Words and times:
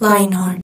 Lionheart. 0.00 0.63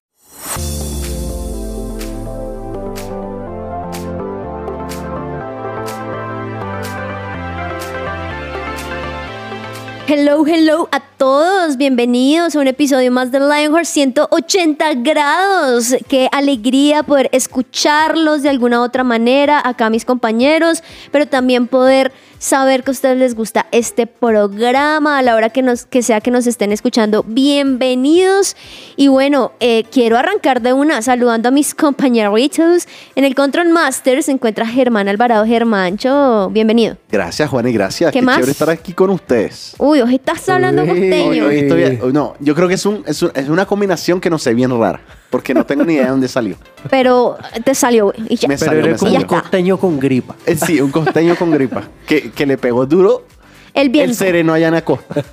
Hello, 10.11 10.43
hello 10.43 10.89
a 10.91 10.99
todos. 11.21 11.77
Bienvenidos 11.77 12.55
a 12.55 12.59
un 12.59 12.65
episodio 12.65 13.11
más 13.11 13.31
de 13.31 13.39
Lionheart 13.39 13.85
180 13.85 14.95
grados. 15.03 15.93
Qué 16.07 16.27
alegría 16.31 17.03
poder 17.03 17.29
escucharlos 17.31 18.41
de 18.41 18.49
alguna 18.49 18.81
otra 18.81 19.03
manera, 19.03 19.61
acá 19.63 19.91
mis 19.91 20.03
compañeros, 20.03 20.81
pero 21.11 21.27
también 21.27 21.67
poder 21.67 22.11
saber 22.41 22.83
que 22.83 22.89
a 22.89 22.93
ustedes 22.93 23.17
les 23.19 23.35
gusta 23.35 23.67
este 23.71 24.07
programa 24.07 25.19
a 25.19 25.21
la 25.21 25.35
hora 25.35 25.51
que, 25.51 25.61
nos, 25.61 25.85
que 25.85 26.01
sea 26.01 26.21
que 26.21 26.31
nos 26.31 26.47
estén 26.47 26.71
escuchando. 26.71 27.23
Bienvenidos. 27.27 28.55
Y 28.95 29.09
bueno, 29.09 29.51
eh, 29.59 29.83
quiero 29.91 30.17
arrancar 30.17 30.63
de 30.63 30.73
una 30.73 31.03
saludando 31.03 31.49
a 31.49 31.51
mis 31.51 31.75
compañeritos. 31.75 32.87
En 33.15 33.25
el 33.25 33.35
Control 33.35 33.69
Master 33.69 34.23
se 34.23 34.31
encuentra 34.31 34.65
Germán 34.65 35.07
Alvarado 35.07 35.45
Germancho. 35.45 36.49
Bienvenido. 36.49 36.97
Gracias, 37.11 37.47
Juan, 37.47 37.67
y 37.67 37.73
gracias. 37.73 38.11
¿Qué 38.11 38.19
Qué, 38.19 38.25
más? 38.25 38.37
chévere 38.37 38.51
estar 38.53 38.69
aquí 38.71 38.93
con 38.93 39.11
ustedes. 39.11 39.75
Uy, 39.77 40.01
hoy 40.01 40.15
estás 40.15 40.49
hablando 40.49 40.81
Uy. 40.81 41.10
Costeño. 41.11 41.29
Hoy- 41.29 41.39
hoy 41.41 41.55
estoy- 41.57 42.11
no, 42.13 42.35
yo 42.39 42.55
creo 42.55 42.67
que 42.67 42.73
es, 42.75 42.85
un, 42.85 43.03
es, 43.05 43.21
un- 43.21 43.31
es 43.35 43.49
una 43.49 43.65
combinación 43.65 44.19
que 44.21 44.29
no 44.29 44.37
sé 44.39 44.53
bien 44.53 44.71
rara, 44.79 45.01
porque 45.29 45.53
no 45.53 45.65
tengo 45.65 45.83
ni 45.83 45.93
idea 45.93 46.05
de 46.05 46.09
dónde 46.11 46.27
salió. 46.27 46.55
Pero 46.89 47.37
te 47.63 47.75
salió. 47.75 48.13
Y 48.29 48.35
ya. 48.35 48.47
Me 48.47 48.57
Pero 48.57 48.65
salió, 48.71 48.79
eres 48.85 49.01
me 49.01 49.09
como 49.09 49.17
un 49.19 49.23
costeño 49.25 49.77
con 49.77 49.99
gripa. 49.99 50.35
Eh, 50.45 50.55
sí, 50.55 50.79
un 50.81 50.91
costeño 50.91 51.35
con 51.35 51.51
gripa, 51.51 51.83
que, 52.07 52.31
que 52.31 52.45
le 52.45 52.57
pegó 52.57 52.85
duro 52.85 53.25
El 53.73 53.89
viento. 53.89 54.11
el 54.11 54.15
sereno 54.17 54.53
allá 54.53 54.67
en 54.69 54.73
la 54.73 54.81
costa. 54.85 55.23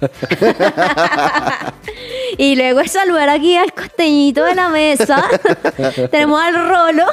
Y 2.36 2.56
luego 2.56 2.80
es 2.80 2.92
saludar 2.92 3.28
aquí 3.28 3.56
al 3.56 3.72
costeñito 3.72 4.44
de 4.44 4.54
la 4.54 4.68
mesa. 4.68 5.24
Tenemos 6.10 6.40
al 6.40 6.54
Rolo. 6.68 7.04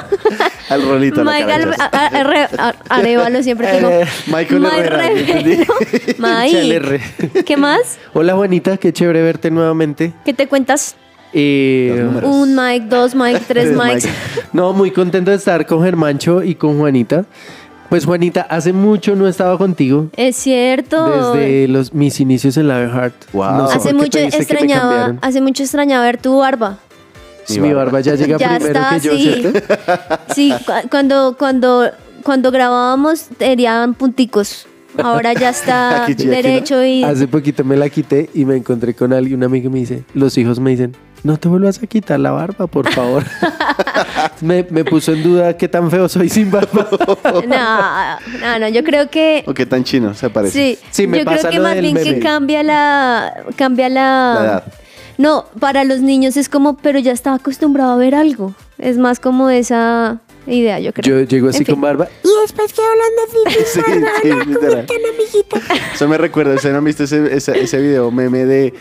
Al 0.68 0.82
rolito, 0.86 1.22
a- 1.28 2.74
Arevalo 2.88 3.42
siempre 3.42 3.66
tengo. 3.68 3.88
Eh, 3.88 4.06
Michael 4.26 4.60
Mike 4.60 4.80
Herrera. 4.80 5.66
Mike. 6.18 7.44
¿Qué 7.44 7.56
más? 7.56 7.98
Hola 8.12 8.34
Juanita, 8.34 8.76
qué 8.76 8.92
chévere 8.92 9.22
verte 9.22 9.50
nuevamente. 9.50 10.12
¿Qué 10.24 10.34
te 10.34 10.46
cuentas? 10.48 10.96
Eh. 11.32 12.08
Un 12.22 12.54
Mike, 12.54 12.86
dos 12.88 13.14
Mike, 13.14 13.42
tres. 13.46 13.76
Mike. 13.76 14.08
no, 14.52 14.72
muy 14.72 14.90
contento 14.90 15.30
de 15.30 15.36
estar 15.36 15.66
con 15.66 15.82
Germancho 15.82 16.42
y 16.42 16.54
con 16.54 16.78
Juanita. 16.78 17.24
Pues 17.96 18.04
Juanita, 18.04 18.42
hace 18.42 18.74
mucho 18.74 19.16
no 19.16 19.26
estaba 19.26 19.56
contigo. 19.56 20.10
Es 20.18 20.36
cierto. 20.36 21.32
Desde 21.32 21.66
los, 21.66 21.94
mis 21.94 22.20
inicios 22.20 22.58
en 22.58 22.68
Live 22.68 22.90
Heart. 22.90 23.14
Wow. 23.32 23.52
No 23.56 23.68
sé 23.70 23.76
Hace 23.78 23.94
mucho 23.94 24.18
extrañaba, 24.18 25.14
hace 25.22 25.40
mucho 25.40 25.62
extrañaba 25.62 26.04
ver 26.04 26.18
tu 26.18 26.36
barba. 26.36 26.76
Sí, 27.44 27.58
Mi 27.58 27.72
barba 27.72 28.00
ya 28.00 28.14
llega 28.14 28.36
ya 28.36 28.58
primero 28.58 28.78
está 28.80 29.00
que 29.00 29.00
yo. 29.00 29.50
Sí, 30.34 30.52
cu- 30.66 30.88
cuando, 30.90 31.36
cuando, 31.38 31.90
cuando 32.22 32.50
grabábamos 32.50 33.28
tenían 33.38 33.94
punticos. 33.94 34.66
Ahora 35.02 35.32
ya 35.32 35.48
está 35.48 36.02
Aquí, 36.02 36.12
aquí, 36.12 36.24
¿no? 36.26 36.30
derecho 36.32 36.84
y 36.84 37.02
Hace 37.02 37.26
poquito 37.28 37.64
me 37.64 37.78
la 37.78 37.88
quité 37.88 38.28
y 38.34 38.44
me 38.44 38.56
encontré 38.56 38.92
con 38.92 39.14
alguien, 39.14 39.38
una 39.38 39.46
amiga 39.46 39.62
que 39.64 39.70
me 39.70 39.78
dice, 39.78 40.04
los 40.12 40.36
hijos 40.36 40.60
me 40.60 40.70
dicen, 40.72 40.94
no 41.22 41.38
te 41.38 41.48
vuelvas 41.48 41.82
a 41.82 41.86
quitar 41.86 42.20
la 42.20 42.30
barba, 42.32 42.66
por 42.66 42.90
favor. 42.92 43.24
me, 44.40 44.66
me 44.70 44.84
puso 44.84 45.12
en 45.12 45.22
duda 45.22 45.56
qué 45.56 45.68
tan 45.68 45.90
feo 45.90 46.08
soy 46.08 46.28
sin 46.28 46.50
barba. 46.50 46.88
No, 47.46 48.18
no, 48.40 48.58
no, 48.60 48.68
yo 48.68 48.82
creo 48.84 49.08
que 49.10 49.44
¿O 49.46 49.54
qué 49.54 49.66
tan 49.66 49.84
chino 49.84 50.14
se 50.14 50.30
parece? 50.30 50.76
sí, 50.76 50.78
Sí, 50.90 51.06
me 51.06 51.18
yo 51.18 51.24
pasa 51.24 51.48
creo 51.48 51.50
que 51.50 51.56
lo 51.58 51.62
más 51.64 51.74
del 51.74 51.82
bien 51.82 51.96
que 51.96 52.10
meme. 52.12 52.20
cambia 52.22 52.62
la 52.62 53.44
cambia 53.56 53.88
la, 53.88 54.34
La 54.38 54.44
edad. 54.44 54.64
No, 55.18 55.46
para 55.60 55.84
los 55.84 56.00
niños 56.00 56.36
es 56.36 56.48
como, 56.48 56.76
pero 56.76 56.98
ya 56.98 57.12
estaba 57.12 57.36
acostumbrado 57.36 57.92
a 57.92 57.96
ver 57.96 58.14
algo. 58.14 58.54
Es 58.78 58.98
más 58.98 59.18
como 59.18 59.48
esa 59.48 60.18
idea, 60.46 60.78
yo 60.78 60.92
creo. 60.92 61.20
Yo 61.20 61.26
llego 61.26 61.48
así 61.48 61.58
En 61.60 61.64
fin. 61.66 61.74
con 61.76 61.80
barba. 61.82 62.06
Y 62.22 62.28
después 62.42 62.72
quedó 62.74 62.84
hablando 62.86 63.22
así. 63.26 63.64
Sí, 63.72 63.80
sí, 64.22 64.48
literal. 64.50 64.86
Tan 64.86 64.96
amiguita. 65.14 65.74
Eso 65.94 66.06
me 66.08 66.18
recuerda, 66.18 66.54
¿ustedes 66.54 66.72
no 66.72 66.78
han 66.78 66.84
visto 66.84 67.04
ese, 67.04 67.34
ese, 67.34 67.58
ese 67.58 67.80
video 67.80 68.10
meme 68.10 68.44
de 68.44 68.74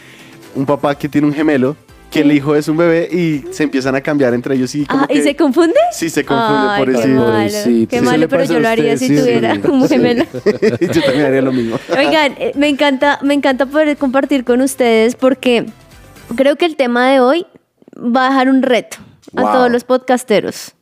un 0.56 0.66
papá 0.66 0.96
que 0.98 1.08
tiene 1.08 1.26
un 1.28 1.34
gemelo, 1.34 1.78
que 2.16 2.22
el 2.22 2.32
hijo 2.32 2.56
es 2.56 2.68
un 2.68 2.78
bebé 2.78 3.08
y 3.12 3.44
se 3.54 3.64
empiezan 3.64 3.94
a 3.96 4.02
cambiar 4.02 4.34
entre 4.34 4.56
ellos 4.56 4.74
y 4.76 4.86
como 4.86 5.04
Ah, 5.04 5.08
¿y 5.10 5.16
que- 5.16 5.24
se 5.24 5.36
confunde? 5.36 5.76
Sí, 5.92 6.10
se 6.10 6.24
confunde 6.26 6.68
Ay, 6.70 6.80
por 6.84 6.92
qué 6.94 7.00
eso. 7.00 7.08
malo, 7.10 7.88
qué 7.90 8.02
malo, 8.02 8.28
pero 8.30 8.44
yo 8.46 8.60
lo 8.60 8.68
haría 8.68 8.94
usted, 8.94 9.08
si 9.08 9.16
sí, 9.16 9.22
tuviera 9.22 9.56
sí. 9.56 9.62
un 9.70 9.88
gemelo. 9.88 10.24
Yo 10.82 11.02
también 11.04 11.26
haría 11.26 11.42
lo 11.42 11.52
mismo. 11.52 11.78
Oigan, 11.98 12.36
eh, 12.40 12.52
me 12.56 12.68
encanta, 12.70 13.20
me 13.22 13.34
encanta 13.34 13.66
poder 13.66 13.96
compartir 13.98 14.44
con 14.46 14.62
ustedes 14.62 15.16
porque 15.16 15.66
creo 16.36 16.56
que 16.56 16.66
el 16.66 16.76
tema 16.76 17.10
de 17.12 17.20
hoy 17.20 17.46
va 17.98 18.28
a 18.28 18.30
dejar 18.30 18.50
un 18.50 18.62
reto 18.62 18.98
a 19.36 19.42
Wow. 19.42 19.52
todos 19.52 19.72
los 19.72 19.84
podcasteros. 19.84 20.74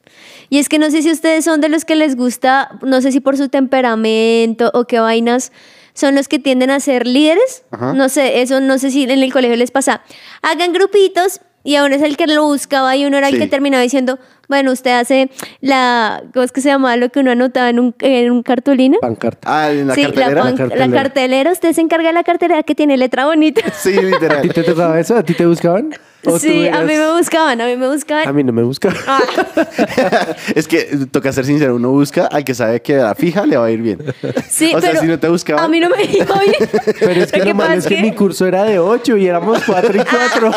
Y 0.50 0.60
es 0.60 0.70
que 0.70 0.78
no 0.78 0.92
sé 0.92 1.02
si 1.02 1.12
ustedes 1.12 1.44
son 1.46 1.62
de 1.62 1.70
los 1.70 1.84
que 1.86 1.96
les 1.96 2.16
gusta, 2.16 2.78
no 2.84 3.02
sé 3.02 3.12
si 3.12 3.20
por 3.20 3.38
su 3.38 3.50
temperamento 3.50 4.70
o 4.76 4.86
qué 4.86 5.00
vainas, 5.00 5.52
son 5.94 6.16
los 6.16 6.28
que 6.28 6.40
tienden 6.40 6.72
a 6.72 6.80
ser 6.80 7.08
líderes. 7.08 7.64
Ajá. 7.72 7.94
No 7.94 8.10
sé, 8.10 8.42
eso 8.42 8.60
no 8.60 8.78
sé 8.80 8.92
si 8.92 9.04
en 9.04 9.12
el 9.12 9.32
colegio 9.32 9.56
les 9.56 9.72
pasa. 9.72 10.02
Hagan 10.42 10.74
grupitos 10.74 11.42
y 11.64 11.76
aún 11.76 11.94
es 11.94 12.02
el 12.02 12.18
que 12.18 12.28
lo 12.28 12.44
buscaba 12.44 12.96
y 12.96 13.06
uno 13.06 13.18
era 13.18 13.28
el 13.30 13.34
Sí. 13.36 13.40
que 13.40 13.48
terminaba 13.48 13.82
diciendo, 13.84 14.20
bueno, 14.50 14.72
usted 14.74 14.92
hace 14.92 15.30
la, 15.62 16.22
¿cómo 16.34 16.44
es 16.44 16.52
que 16.52 16.62
se 16.62 16.68
llama? 16.70 16.96
Lo 16.98 17.10
que 17.10 17.20
uno 17.22 17.32
anotaba 17.32 17.70
en 17.70 17.80
un, 17.80 17.96
en 18.02 18.30
un 18.32 18.44
cartulina. 18.44 18.98
Pancarta. 19.02 19.40
Ah, 19.64 19.72
en 19.72 19.88
la 19.88 19.96
sí, 19.96 20.04
cartelera. 20.04 20.34
La, 20.36 20.42
pan- 20.42 20.52
La 20.52 20.58
cartelera. 20.58 20.88
la 20.88 20.94
cartelera. 21.04 21.52
Usted 21.52 21.72
se 21.74 21.82
encarga 21.82 22.08
de 22.10 22.14
la 22.14 22.24
cartelera 22.24 22.64
que 22.64 22.76
tiene 22.76 22.98
letra 22.98 23.26
bonita. 23.26 23.62
Sí, 23.82 23.94
¿A 23.98 24.00
ti 24.02 24.06
literal. 24.06 24.54
te 24.54 24.64
tocaba 24.64 25.00
eso? 25.00 25.16
¿A 25.18 25.24
ti 25.24 25.34
te 25.34 25.46
buscaban? 25.46 25.92
¿O 26.26 26.32
tú 26.34 26.40
Sí, 26.40 26.68
a 26.70 26.80
mí 26.82 26.94
me 26.94 27.12
buscaban, 27.14 27.60
a 27.60 27.66
mí 27.66 27.76
me 27.76 27.88
buscaban. 27.88 28.28
A 28.28 28.32
mí 28.34 28.44
no 28.44 28.54
me 28.54 28.64
buscaban. 28.64 28.98
Ah, 29.08 29.20
es 30.56 30.68
que 30.68 30.84
toca 31.12 31.32
ser 31.34 31.46
sincero, 31.46 31.76
uno 31.76 31.90
busca 31.92 32.28
al 32.28 32.44
que 32.46 32.54
sabe 32.54 32.82
que 32.82 32.96
a 32.96 33.04
la 33.06 33.16
fija 33.16 33.46
le 33.46 33.58
va 33.58 33.66
a 33.66 33.72
ir 33.72 33.82
bien. 33.82 34.00
sí, 34.50 34.72
o 34.74 34.80
sea, 34.80 34.92
pero 34.92 35.02
si 35.02 35.08
no 35.08 35.20
te 35.20 35.28
buscaban. 35.28 35.66
A 35.66 35.68
mí 35.68 35.80
no 35.82 35.90
me 35.90 36.04
iba 36.04 36.40
bien. 36.40 36.56
Pero 37.00 37.22
es 37.24 37.32
que 37.32 37.40
Lo 37.40 37.46
lo 37.46 37.56
malo 37.56 37.74
es 37.76 37.88
que 37.88 38.02
mi 38.02 38.14
curso 38.14 38.46
era 38.48 38.64
de 38.64 38.80
8 38.80 39.18
y 39.18 39.28
éramos 39.28 39.62
4 39.66 39.96
y 39.96 40.06
4. 40.06 40.52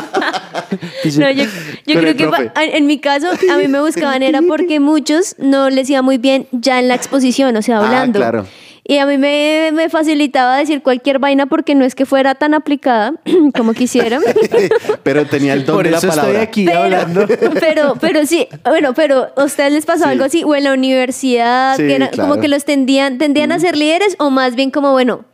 No, 1.19 1.31
yo, 1.31 1.45
creo 1.87 2.17
que 2.17 2.27
pa- 2.29 2.53
en 2.65 2.87
mi 2.87 2.99
caso 2.99 3.29
a 3.53 3.57
mí 3.59 3.69
me 3.69 3.81
buscaban 3.81 4.23
era 4.23 4.43
porque 4.43 4.81
muchos 4.81 5.35
no 5.39 5.71
les 5.71 5.89
iba 5.91 6.03
muy 6.03 6.19
bien 6.19 6.47
ya 6.53 6.79
en 6.79 6.89
la 6.89 6.95
exposición, 6.95 7.57
o 7.57 7.63
sea, 7.63 7.79
Ah, 7.79 7.85
hablando. 7.87 8.19
claro. 8.19 8.47
Y 8.89 8.99
a 8.99 9.07
mí 9.07 9.19
me, 9.19 9.71
me 9.73 9.89
facilitaba 9.89 10.57
decir 10.57 10.81
cualquier 10.81 11.19
vaina 11.19 11.47
porque 11.47 11.75
no 11.75 11.85
es 11.85 11.97
que 11.97 12.07
fuera 12.07 12.37
tan 12.37 12.55
aplicada 12.55 13.15
como 13.57 13.75
quisiera. 13.75 14.21
Pero 15.03 15.27
tenía 15.27 15.55
el 15.55 15.65
don 15.67 15.75
Por 15.77 15.85
de 15.87 15.91
la 15.91 15.99
eso 15.99 16.07
palabra. 16.07 16.31
estoy 16.31 16.43
aquí 16.45 16.65
pero, 16.67 16.83
hablando. 16.85 17.27
pero, 17.61 17.95
pero 18.01 18.27
sí, 18.27 18.47
bueno, 18.65 18.95
pero 18.95 19.27
¿a 19.37 19.43
ustedes 19.45 19.73
les 19.73 19.85
pasó 19.87 20.05
Sí. 20.05 20.11
algo 20.11 20.25
así? 20.25 20.45
O 20.45 20.55
en 20.55 20.63
la 20.65 20.73
universidad, 20.73 21.77
Sí, 21.77 21.83
que 21.83 21.97
era- 21.97 22.11
claro. 22.11 22.29
como 22.31 22.41
que 22.41 22.47
los 22.47 22.65
tendían, 22.65 23.19
tendían 23.19 23.51
a 23.51 23.59
ser 23.59 23.77
líderes 23.77 24.15
o 24.21 24.31
más 24.31 24.55
bien 24.55 24.71
como, 24.71 24.93
bueno, 24.93 25.25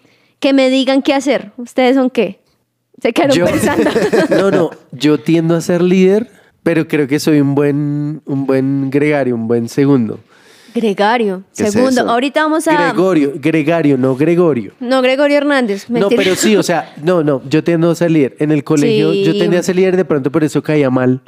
que 0.41 0.55
me 0.55 0.71
digan 0.71 1.03
qué 1.03 1.13
hacer. 1.13 1.53
¿Ustedes 1.59 1.95
son 1.97 2.09
qué? 2.09 2.41
Se 3.03 3.13
quedaron 3.13 3.37
Yo- 3.37 3.45
pensando. 3.47 3.91
No, 4.31 4.51
no, 4.53 4.71
yo 4.93 5.19
tiendo 5.19 5.57
a 5.57 5.61
ser 5.61 5.83
líder, 5.83 6.31
pero 6.63 6.87
creo 6.87 7.09
que 7.09 7.19
soy 7.19 7.41
un 7.41 7.55
buen, 7.57 8.23
un 8.25 8.47
buen 8.47 8.91
gregario, 8.91 9.35
un 9.35 9.49
buen 9.49 9.69
segundo. 9.69 10.21
Gregario, 10.75 11.43
¿Qué 11.55 11.65
es 11.65 11.73
segundo. 11.73 12.09
Ahorita 12.09 12.45
vamos 12.45 12.67
a... 12.67 12.91
Gregorio, 12.91 13.33
gregario, 13.35 13.99
no 13.99 14.17
Gregorio. 14.17 14.73
No, 14.81 15.03
Gregorio 15.03 15.37
Hernández. 15.37 15.91
No, 15.91 15.99
mentira. 16.01 16.23
pero 16.23 16.35
sí, 16.37 16.57
o 16.57 16.63
sea, 16.63 16.95
no, 17.03 17.23
no, 17.23 17.43
yo 17.51 17.63
tiendo 17.63 17.91
a 17.91 17.95
ser 17.95 18.11
líder. 18.11 18.37
En 18.39 18.53
el 18.53 18.65
colegio 18.65 19.13
Sí. 19.13 19.25
yo 19.25 19.37
tendía 19.37 19.61
a 19.61 19.63
ser 19.63 19.77
líder, 19.77 19.97
de 19.99 20.05
pronto 20.07 20.31
por 20.33 20.45
eso 20.45 20.63
caía 20.63 20.89
mal. 20.89 21.21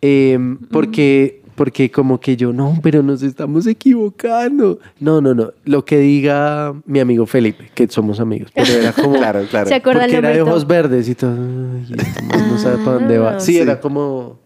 Eh, 0.00 0.36
porque, 0.72 1.41
porque 1.54 1.90
como 1.90 2.18
que 2.20 2.36
yo, 2.36 2.52
no, 2.52 2.78
pero 2.82 3.02
nos 3.02 3.22
estamos 3.22 3.66
equivocando. 3.66 4.78
No, 5.00 5.20
no, 5.20 5.34
no. 5.34 5.52
Lo 5.64 5.84
que 5.84 5.98
diga 5.98 6.74
mi 6.86 7.00
amigo 7.00 7.26
Felipe, 7.26 7.70
que 7.74 7.88
somos 7.88 8.20
amigos, 8.20 8.50
pero 8.54 8.72
era 8.72 8.92
como... 9.00 9.14
Claro, 9.18 9.44
claro. 9.50 9.68
Se 9.68 9.80
Porque 9.80 10.16
era 10.16 10.30
de 10.30 10.42
ojos 10.42 10.66
verdes 10.66 11.08
y 11.08 11.14
todo. 11.14 11.32
Ay, 11.32 12.42
no 12.50 12.58
sabe 12.58 12.78
para 12.78 12.92
dónde 12.92 13.18
va. 13.18 13.40
Sí, 13.40 13.52
Sí. 13.52 13.58
era 13.58 13.80
como... 13.80 14.38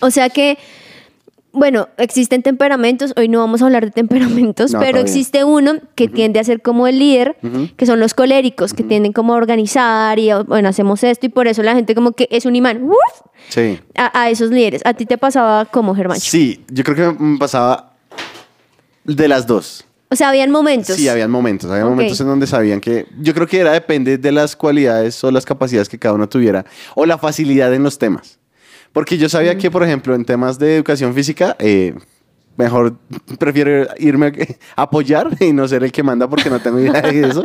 O 0.00 0.10
sea 0.10 0.30
que 0.30 0.56
bueno, 1.54 1.88
existen 1.96 2.42
temperamentos, 2.42 3.14
hoy 3.16 3.28
no 3.28 3.38
vamos 3.38 3.62
a 3.62 3.66
hablar 3.66 3.84
de 3.84 3.90
temperamentos, 3.90 4.72
No, 4.72 4.80
pero 4.80 4.98
existe 4.98 5.44
uno 5.44 5.74
que 5.94 6.08
tiende 6.08 6.40
a 6.40 6.44
ser 6.44 6.60
como 6.60 6.86
el 6.86 6.98
líder, 6.98 7.36
que 7.76 7.86
son 7.86 8.00
los 8.00 8.12
coléricos, 8.14 8.74
que 8.74 8.82
tienden 8.82 9.12
como 9.12 9.34
a 9.34 9.36
organizar 9.36 10.18
y, 10.18 10.30
bueno, 10.46 10.68
hacemos 10.68 11.02
esto 11.04 11.26
y 11.26 11.28
por 11.28 11.46
eso 11.48 11.62
la 11.62 11.74
gente 11.74 11.94
como 11.94 12.12
que 12.12 12.28
es 12.30 12.44
un 12.44 12.56
imán 12.56 12.82
¡uf! 12.82 12.96
Sí. 13.48 13.78
a, 13.94 14.22
a 14.22 14.30
esos 14.30 14.50
líderes. 14.50 14.82
¿A 14.84 14.94
ti 14.94 15.06
te 15.06 15.16
pasaba 15.16 15.64
como, 15.64 15.94
Germán? 15.94 16.20
Sí, 16.20 16.64
yo 16.68 16.82
creo 16.84 16.96
que 17.16 17.22
me 17.22 17.38
pasaba 17.38 17.94
de 19.04 19.28
las 19.28 19.46
dos. 19.46 19.84
O 20.10 20.16
sea, 20.16 20.28
habían 20.28 20.50
momentos. 20.50 20.96
Sí, 20.96 21.08
habían 21.08 21.30
momentos, 21.30 21.70
había 21.70 21.84
momentos 21.84 22.20
en 22.20 22.26
donde 22.26 22.46
sabían 22.46 22.80
que 22.80 23.06
yo 23.20 23.34
creo 23.34 23.46
que 23.46 23.58
era 23.58 23.72
depende 23.72 24.16
de 24.18 24.32
las 24.32 24.54
cualidades 24.54 25.22
o 25.24 25.30
las 25.30 25.44
capacidades 25.44 25.88
que 25.88 25.98
cada 25.98 26.14
uno 26.14 26.28
tuviera 26.28 26.64
o 26.94 27.04
la 27.04 27.18
facilidad 27.18 27.74
en 27.74 27.82
los 27.82 27.98
temas. 27.98 28.38
Porque 28.94 29.18
yo 29.18 29.28
sabía 29.28 29.58
que, 29.58 29.70
por 29.70 29.82
ejemplo, 29.82 30.14
en 30.14 30.24
temas 30.24 30.58
de 30.58 30.76
educación 30.76 31.12
física, 31.12 31.56
eh, 31.58 31.94
mejor 32.56 32.94
prefiero 33.38 33.88
irme 33.98 34.32
a 34.76 34.82
apoyar 34.82 35.28
y 35.40 35.52
no 35.52 35.68
ser 35.68 35.84
el 35.84 35.92
que 35.92 36.02
manda 36.02 36.26
porque 36.30 36.48
no 36.48 36.60
tengo 36.60 36.78
idea 36.80 37.02
de 37.02 37.20
eso. 37.28 37.42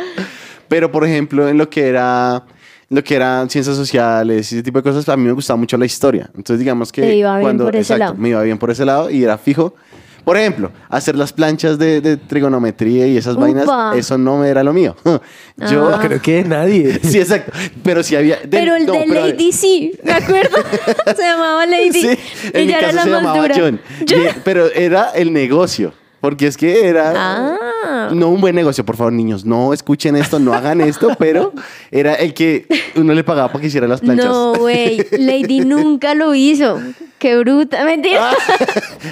Pero, 0.70 0.92
por 0.92 1.04
ejemplo, 1.04 1.50
en 1.50 1.58
lo 1.58 1.70
que 1.70 1.88
era 1.90 2.46
lo 2.92 3.04
que 3.04 3.16
eran 3.16 3.50
ciencias 3.50 3.76
sociales 3.76 4.52
y 4.52 4.56
ese 4.56 4.64
tipo 4.64 4.80
de 4.80 4.84
cosas, 4.84 5.08
a 5.10 5.18
mí 5.18 5.24
me 5.24 5.32
gustaba 5.32 5.58
mucho 5.58 5.78
la 5.78 5.86
historia. 5.86 6.30
Entonces, 6.36 6.60
digamos 6.60 6.92
que 6.92 7.02
Te 7.02 7.16
iba 7.16 7.34
bien 7.34 7.42
cuando 7.44 7.66
por 7.66 7.76
ese 7.76 7.94
exacto, 7.94 8.14
lado. 8.14 8.16
me 8.16 8.30
iba 8.30 8.42
bien 8.44 8.58
por 8.58 8.72
ese 8.72 8.86
lado 8.86 9.10
y 9.12 9.24
era 9.24 9.38
fijo. 9.38 9.76
Por 10.24 10.38
ejemplo, 10.38 10.72
hacer 10.90 11.16
las 11.16 11.34
planchas 11.34 11.78
de, 11.80 12.02
de 12.02 12.18
trigonometría 12.18 13.08
y 13.08 13.18
esas 13.18 13.34
Upa. 13.36 13.42
vainas, 13.42 13.68
eso 13.98 14.18
no 14.18 14.38
me 14.38 14.50
era 14.50 14.64
lo 14.64 14.74
mío. 14.74 14.96
Yo 15.72 15.90
Ah. 15.90 16.00
Creo 16.02 16.22
que 16.22 16.44
nadie. 16.44 17.00
Sí, 17.04 17.20
exacto. 17.20 17.52
Pero 17.84 18.04
sí 18.04 18.16
había. 18.16 18.38
de- 18.38 18.48
Pero 18.48 18.76
el 18.76 18.86
no, 18.86 18.94
de 18.94 19.06
pero- 19.08 19.28
Lady 19.28 19.52
sí, 19.52 19.94
¿me 20.04 20.12
acuerdo? 20.14 20.58
se 21.16 21.22
llamaba 21.24 21.66
Lady. 21.66 21.92
Sí, 22.02 22.08
en 22.54 22.66
mi 22.68 22.74
Ella 22.74 22.78
era 22.80 22.92
la 22.92 23.04
se 23.04 23.10
más 23.10 23.22
llamaba 23.22 23.42
dura. 23.42 23.56
John. 23.58 23.82
Yo- 24.06 24.18
Y- 24.18 24.28
pero 24.44 24.68
era 24.72 25.10
el 25.16 25.34
negocio. 25.34 25.94
Porque 26.22 26.48
es 26.48 26.58
que 26.58 26.86
era. 26.86 27.14
Ah. 27.16 28.10
No 28.14 28.28
un 28.28 28.42
buen 28.42 28.54
negocio, 28.54 28.86
por 28.86 28.98
favor, 28.98 29.14
niños. 29.14 29.46
No 29.46 29.72
escuchen 29.74 30.18
esto, 30.18 30.38
no 30.38 30.54
hagan 30.54 30.82
esto, 30.82 31.16
pero 31.18 31.54
era 31.92 32.14
el 32.16 32.34
que 32.34 32.66
uno 32.98 33.14
le 33.14 33.24
pagaba 33.24 33.48
para 33.48 33.62
que 33.62 33.68
hiciera 33.68 33.88
las 33.88 34.02
planchas. 34.02 34.26
No, 34.26 34.54
güey. 34.56 35.06
Lady 35.18 35.62
nunca 35.62 36.14
lo 36.16 36.36
hizo. 36.36 36.78
Qué 37.20 37.38
bruta. 37.38 37.84
Mentira. 37.84 38.32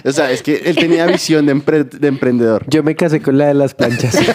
o 0.05 0.11
sea, 0.11 0.31
es 0.31 0.41
que 0.41 0.55
él 0.65 0.75
tenía 0.75 1.05
visión 1.05 1.45
de, 1.45 1.55
empre- 1.55 1.89
de 1.89 2.07
emprendedor. 2.07 2.63
Yo 2.67 2.81
me 2.83 2.95
casé 2.95 3.21
con 3.21 3.37
la 3.37 3.47
de 3.47 3.53
las 3.53 3.73
planchas. 3.73 4.17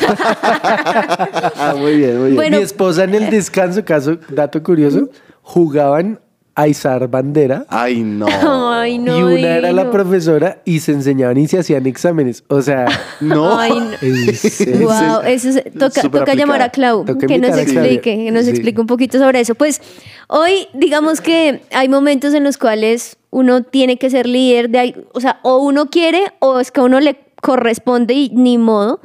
Ah, 1.54 1.74
muy 1.76 1.96
bien, 1.96 2.16
muy 2.16 2.24
bien. 2.26 2.34
Bueno. 2.36 2.56
Mi 2.58 2.62
esposa 2.62 3.04
en 3.04 3.14
el 3.14 3.30
descanso, 3.30 3.84
caso, 3.84 4.18
dato 4.28 4.62
curioso, 4.62 5.08
jugaban 5.42 6.20
a 6.54 6.68
izar 6.68 7.08
bandera. 7.08 7.64
Ay, 7.68 8.02
no. 8.02 8.26
Ay, 8.28 8.98
no. 8.98 9.18
y 9.18 9.22
una 9.22 9.56
era 9.56 9.72
la 9.72 9.90
profesora 9.90 10.60
y 10.64 10.80
se 10.80 10.92
enseñaban 10.92 11.38
y 11.38 11.48
se 11.48 11.58
hacían 11.58 11.86
exámenes. 11.86 12.44
O 12.48 12.60
sea, 12.62 12.86
No. 13.20 13.58
Ay, 13.58 13.72
no. 13.72 13.96
Wow, 14.86 15.22
eso 15.26 15.48
es- 15.48 15.62
toca, 15.78 16.02
toca 16.02 16.34
llamar 16.34 16.62
a. 16.62 16.68
Clau 16.70 17.04
Toca 17.04 17.26
que 17.26 17.38
nos 17.38 17.56
explique, 17.56 18.00
que 18.02 18.30
nos 18.30 18.44
Sí. 18.44 18.50
explique 18.50 18.80
un 18.80 18.86
poquito 18.86 19.18
sobre 19.18 19.40
eso. 19.40 19.54
Pues 19.54 19.80
hoy, 20.28 20.66
digamos 20.74 21.20
que 21.20 21.60
hay 21.72 21.88
momentos 21.88 22.34
en 22.34 22.44
los 22.44 22.58
cuales 22.58 23.16
uno 23.30 23.62
tiene 23.62 23.96
que 23.98 24.10
ser 24.10 24.26
líder 24.26 24.68
de, 24.70 25.06
o 25.14 25.20
sea, 25.20 25.38
o 25.42 25.58
uno 25.58 25.88
quiere 25.90 26.24
o 26.40 26.60
es 26.60 26.70
que 26.70 26.80
a 26.80 26.84
uno 26.84 27.00
le 27.00 27.18
corresponde 27.40 28.14
y 28.14 28.30
ni 28.30 28.56
modo, 28.58 29.00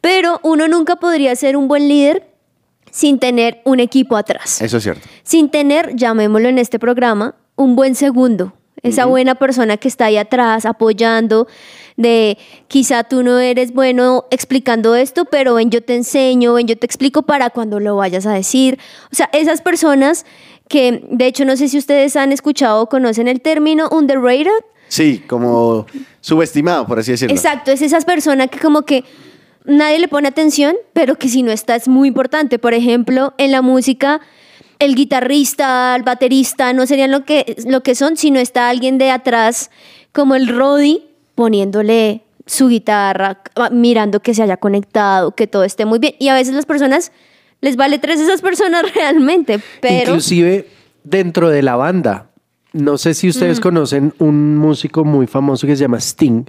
pero 0.00 0.38
uno 0.42 0.68
nunca 0.68 0.96
podría 0.96 1.34
ser 1.36 1.56
un 1.56 1.68
buen 1.68 1.88
líder 1.88 2.28
sin 2.92 3.18
tener 3.18 3.60
un 3.64 3.80
equipo 3.80 4.16
atrás 4.16 4.62
Eso 4.62 4.76
es 4.76 4.82
cierto. 4.84 5.08
sin 5.24 5.50
tener, 5.50 5.96
llamémoslo 5.96 6.48
en 6.48 6.58
este 6.58 6.78
programa, 6.78 7.34
un 7.56 7.74
buen 7.74 7.96
segundo. 7.96 8.52
Esa 8.82 9.06
buena 9.06 9.36
persona 9.36 9.76
que 9.76 9.86
está 9.86 10.06
ahí 10.06 10.16
atrás 10.16 10.66
apoyando, 10.66 11.46
de 11.96 12.36
quizá 12.66 13.04
tú 13.04 13.22
no 13.22 13.38
eres 13.38 13.72
bueno 13.72 14.24
explicando 14.32 14.96
esto, 14.96 15.24
pero 15.24 15.54
ven 15.54 15.70
yo 15.70 15.84
te 15.84 15.94
enseño, 15.94 16.54
ven 16.54 16.66
yo 16.66 16.76
te 16.76 16.84
explico 16.84 17.22
para 17.22 17.50
cuando 17.50 17.78
lo 17.78 17.94
vayas 17.94 18.26
a 18.26 18.32
decir. 18.32 18.80
O 19.12 19.14
sea, 19.14 19.30
esas 19.32 19.60
personas 19.60 20.26
que, 20.68 21.06
de 21.10 21.26
hecho, 21.26 21.44
no 21.44 21.56
sé 21.56 21.68
si 21.68 21.78
ustedes 21.78 22.16
han 22.16 22.32
escuchado 22.32 22.82
o 22.82 22.88
conocen 22.88 23.28
el 23.28 23.40
término 23.40 23.88
underrated. 23.90 24.50
Sí, 24.88 25.22
como 25.28 25.86
subestimado, 26.20 26.84
por 26.84 26.98
así 26.98 27.12
decirlo. 27.12 27.36
Exacto, 27.36 27.70
es 27.70 27.82
esas 27.82 28.04
personas 28.04 28.48
que 28.48 28.58
como 28.58 28.82
que 28.82 29.04
nadie 29.64 29.98
le 29.98 30.08
pone 30.08 30.28
atención, 30.28 30.74
pero 30.92 31.16
que 31.16 31.28
si 31.28 31.42
no 31.42 31.50
está 31.52 31.76
es 31.76 31.88
muy 31.88 32.08
importante. 32.08 32.58
Por 32.58 32.74
ejemplo, 32.74 33.34
en 33.38 33.52
la 33.52 33.62
música, 33.62 34.20
el 34.78 34.94
guitarrista, 34.94 35.94
el 35.96 36.02
baterista 36.02 36.72
no 36.72 36.86
serían 36.86 37.10
lo 37.10 37.24
que, 37.24 37.56
lo 37.66 37.82
que 37.82 37.94
son, 37.94 38.16
sino 38.16 38.38
está 38.40 38.68
alguien 38.68 38.98
de 38.98 39.10
atrás, 39.10 39.70
como 40.12 40.34
el 40.34 40.48
Roddy, 40.48 41.04
poniéndole 41.34 42.22
su 42.46 42.68
guitarra, 42.68 43.40
ah, 43.56 43.70
mirando 43.70 44.20
que 44.20 44.34
se 44.34 44.42
haya 44.42 44.56
conectado, 44.56 45.34
que 45.34 45.46
todo 45.46 45.64
esté 45.64 45.84
muy 45.84 45.98
bien. 45.98 46.14
Y 46.18 46.28
a 46.28 46.34
veces 46.34 46.54
las 46.54 46.66
personas, 46.66 47.12
les 47.60 47.76
vale 47.76 47.98
tres 47.98 48.20
esas 48.20 48.40
personas 48.42 48.82
realmente, 48.94 49.60
pero... 49.80 50.10
Inclusive 50.10 50.66
dentro 51.04 51.48
de 51.50 51.62
la 51.62 51.76
banda. 51.76 52.28
No 52.72 52.96
sé 52.98 53.14
si 53.14 53.28
ustedes 53.28 53.58
Mm. 53.58 53.62
conocen 53.62 54.14
un 54.18 54.56
músico 54.56 55.04
muy 55.04 55.26
famoso 55.26 55.66
que 55.66 55.76
se 55.76 55.82
llama 55.82 55.98
Sting. 56.00 56.44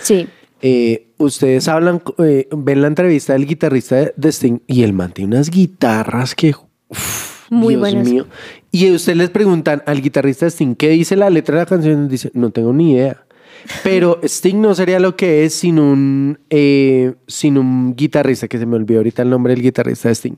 Sí. 0.00 0.28
Eh, 0.60 1.08
ustedes 1.18 1.68
hablan, 1.68 2.02
eh, 2.18 2.48
ven 2.56 2.82
la 2.82 2.88
entrevista 2.88 3.32
del 3.34 3.46
guitarrista 3.46 4.10
de, 4.16 4.28
Sting 4.32 4.58
y 4.66 4.82
el 4.82 4.92
man 4.92 5.12
tiene 5.12 5.36
unas 5.36 5.50
guitarras 5.50 6.34
que, 6.34 6.54
uf, 6.88 7.50
Muy 7.50 7.74
Dios 7.74 7.80
buenas. 7.80 8.08
mío. 8.08 8.26
Y 8.72 8.90
ustedes 8.90 9.16
les 9.18 9.30
preguntan 9.30 9.82
al 9.86 10.02
guitarrista 10.02 10.46
de 10.46 10.50
Sting 10.50 10.74
qué 10.74 10.90
dice 10.90 11.16
la 11.16 11.30
letra 11.30 11.56
de 11.56 11.62
la 11.62 11.66
canción 11.66 12.06
y 12.06 12.08
dice, 12.08 12.30
no 12.34 12.50
tengo 12.50 12.72
ni 12.72 12.92
idea. 12.92 13.24
Pero 13.84 14.18
Sting 14.24 14.60
no 14.60 14.74
sería 14.74 14.98
lo 15.00 15.16
que 15.16 15.44
es 15.44 15.54
sin 15.54 15.78
un, 15.78 16.38
eh, 16.50 17.14
sin 17.26 17.56
un 17.58 17.94
guitarrista, 17.96 18.48
que 18.48 18.58
se 18.58 18.66
me 18.66 18.76
olvidó 18.76 18.98
ahorita 19.00 19.22
el 19.22 19.30
nombre 19.30 19.54
del 19.54 19.62
guitarrista 19.62 20.08
de 20.08 20.14
Sting. 20.14 20.34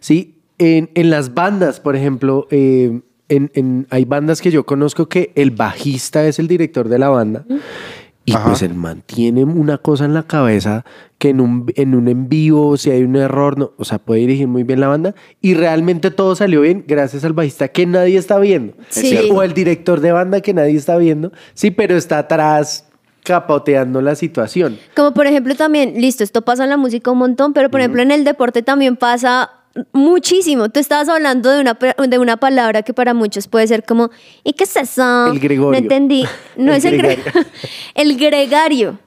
Sí, 0.00 0.36
en, 0.58 0.90
en 0.94 1.10
las 1.10 1.34
bandas, 1.34 1.80
por 1.80 1.96
ejemplo, 1.96 2.46
eh, 2.50 3.00
en, 3.28 3.50
en- 3.54 3.86
hay 3.90 4.04
bandas 4.04 4.40
que 4.42 4.50
yo 4.50 4.64
conozco 4.66 5.08
que 5.08 5.32
el 5.34 5.50
bajista 5.50 6.26
es 6.26 6.38
el 6.38 6.46
director 6.46 6.88
de 6.88 6.98
la 6.98 7.08
banda. 7.08 7.44
Y 8.24 8.34
Ajá. 8.34 8.48
pues 8.50 8.62
el 8.62 8.74
man 8.74 9.02
tiene 9.04 9.42
una 9.44 9.78
cosa 9.78 10.04
en 10.04 10.14
la 10.14 10.22
cabeza 10.22 10.84
que 11.18 11.30
en 11.30 11.40
un, 11.40 11.72
en 11.74 11.94
un 11.94 12.08
en 12.08 12.28
vivo, 12.28 12.76
si 12.76 12.90
hay 12.90 13.02
un 13.02 13.16
error, 13.16 13.58
no, 13.58 13.72
o 13.76 13.84
sea, 13.84 13.98
puede 13.98 14.20
dirigir 14.20 14.46
muy 14.48 14.62
bien 14.62 14.80
la 14.80 14.88
banda. 14.88 15.14
Y 15.40 15.54
realmente 15.54 16.10
todo 16.10 16.36
salió 16.36 16.60
bien 16.60 16.84
gracias 16.86 17.24
al 17.24 17.32
bajista 17.32 17.68
que 17.68 17.86
nadie 17.86 18.18
está 18.18 18.38
viendo. 18.38 18.74
Sí. 18.90 19.30
O 19.32 19.42
el 19.42 19.54
director 19.54 20.00
de 20.00 20.12
banda 20.12 20.40
que 20.40 20.54
nadie 20.54 20.76
está 20.76 20.96
viendo. 20.96 21.32
Sí, 21.54 21.70
pero 21.70 21.96
está 21.96 22.18
atrás 22.18 22.88
capoteando 23.24 24.02
la 24.02 24.14
situación. 24.14 24.78
Como 24.96 25.14
por 25.14 25.26
ejemplo 25.26 25.54
también, 25.54 25.94
listo, 26.00 26.24
esto 26.24 26.42
pasa 26.42 26.64
en 26.64 26.70
la 26.70 26.76
música 26.76 27.10
un 27.10 27.18
montón, 27.18 27.52
pero 27.52 27.70
por 27.70 27.80
ejemplo 27.80 28.02
en 28.02 28.10
el 28.10 28.24
deporte 28.24 28.62
también 28.62 28.96
pasa 28.96 29.61
muchísimo. 29.92 30.68
Tú 30.68 30.80
estabas 30.80 31.08
hablando 31.08 31.50
de 31.50 31.60
una, 31.60 31.78
de 32.08 32.18
una 32.18 32.36
palabra 32.36 32.82
que 32.82 32.94
para 32.94 33.14
muchos 33.14 33.48
puede 33.48 33.66
ser 33.66 33.84
como, 33.84 34.10
¿y 34.44 34.52
qué 34.52 34.64
es 34.64 34.76
eso? 34.76 35.26
El 35.26 35.38
gregorio. 35.40 35.72
No 35.72 35.84
entendí. 35.84 36.24
No 36.56 36.72
El 36.72 36.78
es 36.78 36.84
el 36.84 37.00
el 37.94 38.16
gregario. 38.16 38.98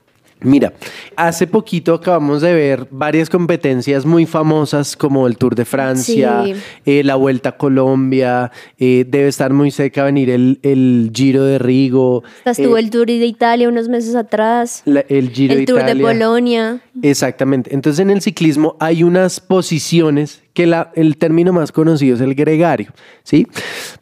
Mira, 0.46 0.74
hace 1.16 1.48
poquito 1.48 1.94
acabamos 1.96 2.42
de 2.42 2.54
ver 2.54 2.88
varias 2.92 3.30
competencias 3.30 4.06
muy 4.06 4.26
famosas 4.26 4.96
como 4.96 5.28
el 5.28 5.38
Tour 5.38 5.56
de 5.56 5.66
Francia, 5.66 6.44
Sí. 6.46 6.54
eh, 6.86 7.04
la 7.04 7.16
Vuelta 7.16 7.50
a 7.50 7.58
Colombia, 7.58 8.52
eh, 8.78 9.06
debe 9.08 9.28
estar 9.28 9.52
muy 9.54 9.72
cerca 9.72 10.04
venir 10.04 10.30
el, 10.30 10.60
el 10.64 11.12
Giro 11.14 11.44
de 11.44 11.58
Rigo, 11.60 12.24
estuvo 12.46 12.78
eh, 12.78 12.82
el 12.82 12.90
Tour 12.90 13.08
de 13.08 13.26
Italia 13.26 13.68
unos 13.70 13.90
meses 13.90 14.16
atrás. 14.16 14.82
la- 14.86 15.06
el 15.10 15.30
Giro 15.32 15.54
el 15.54 15.60
de 15.62 15.66
Tour 15.66 15.84
de. 15.84 15.96
Polonia. 15.96 16.80
Exactamente. 17.02 17.74
Entonces 17.74 18.00
en 18.00 18.10
el 18.10 18.22
ciclismo 18.22 18.76
hay 18.80 19.04
unas 19.04 19.40
posiciones 19.40 20.42
que 20.54 20.66
la- 20.68 20.92
el 20.96 21.18
término 21.18 21.52
más 21.54 21.72
conocido 21.72 22.16
es 22.16 22.22
el 22.22 22.36
gregario, 22.36 22.92
¿sí? 23.24 23.48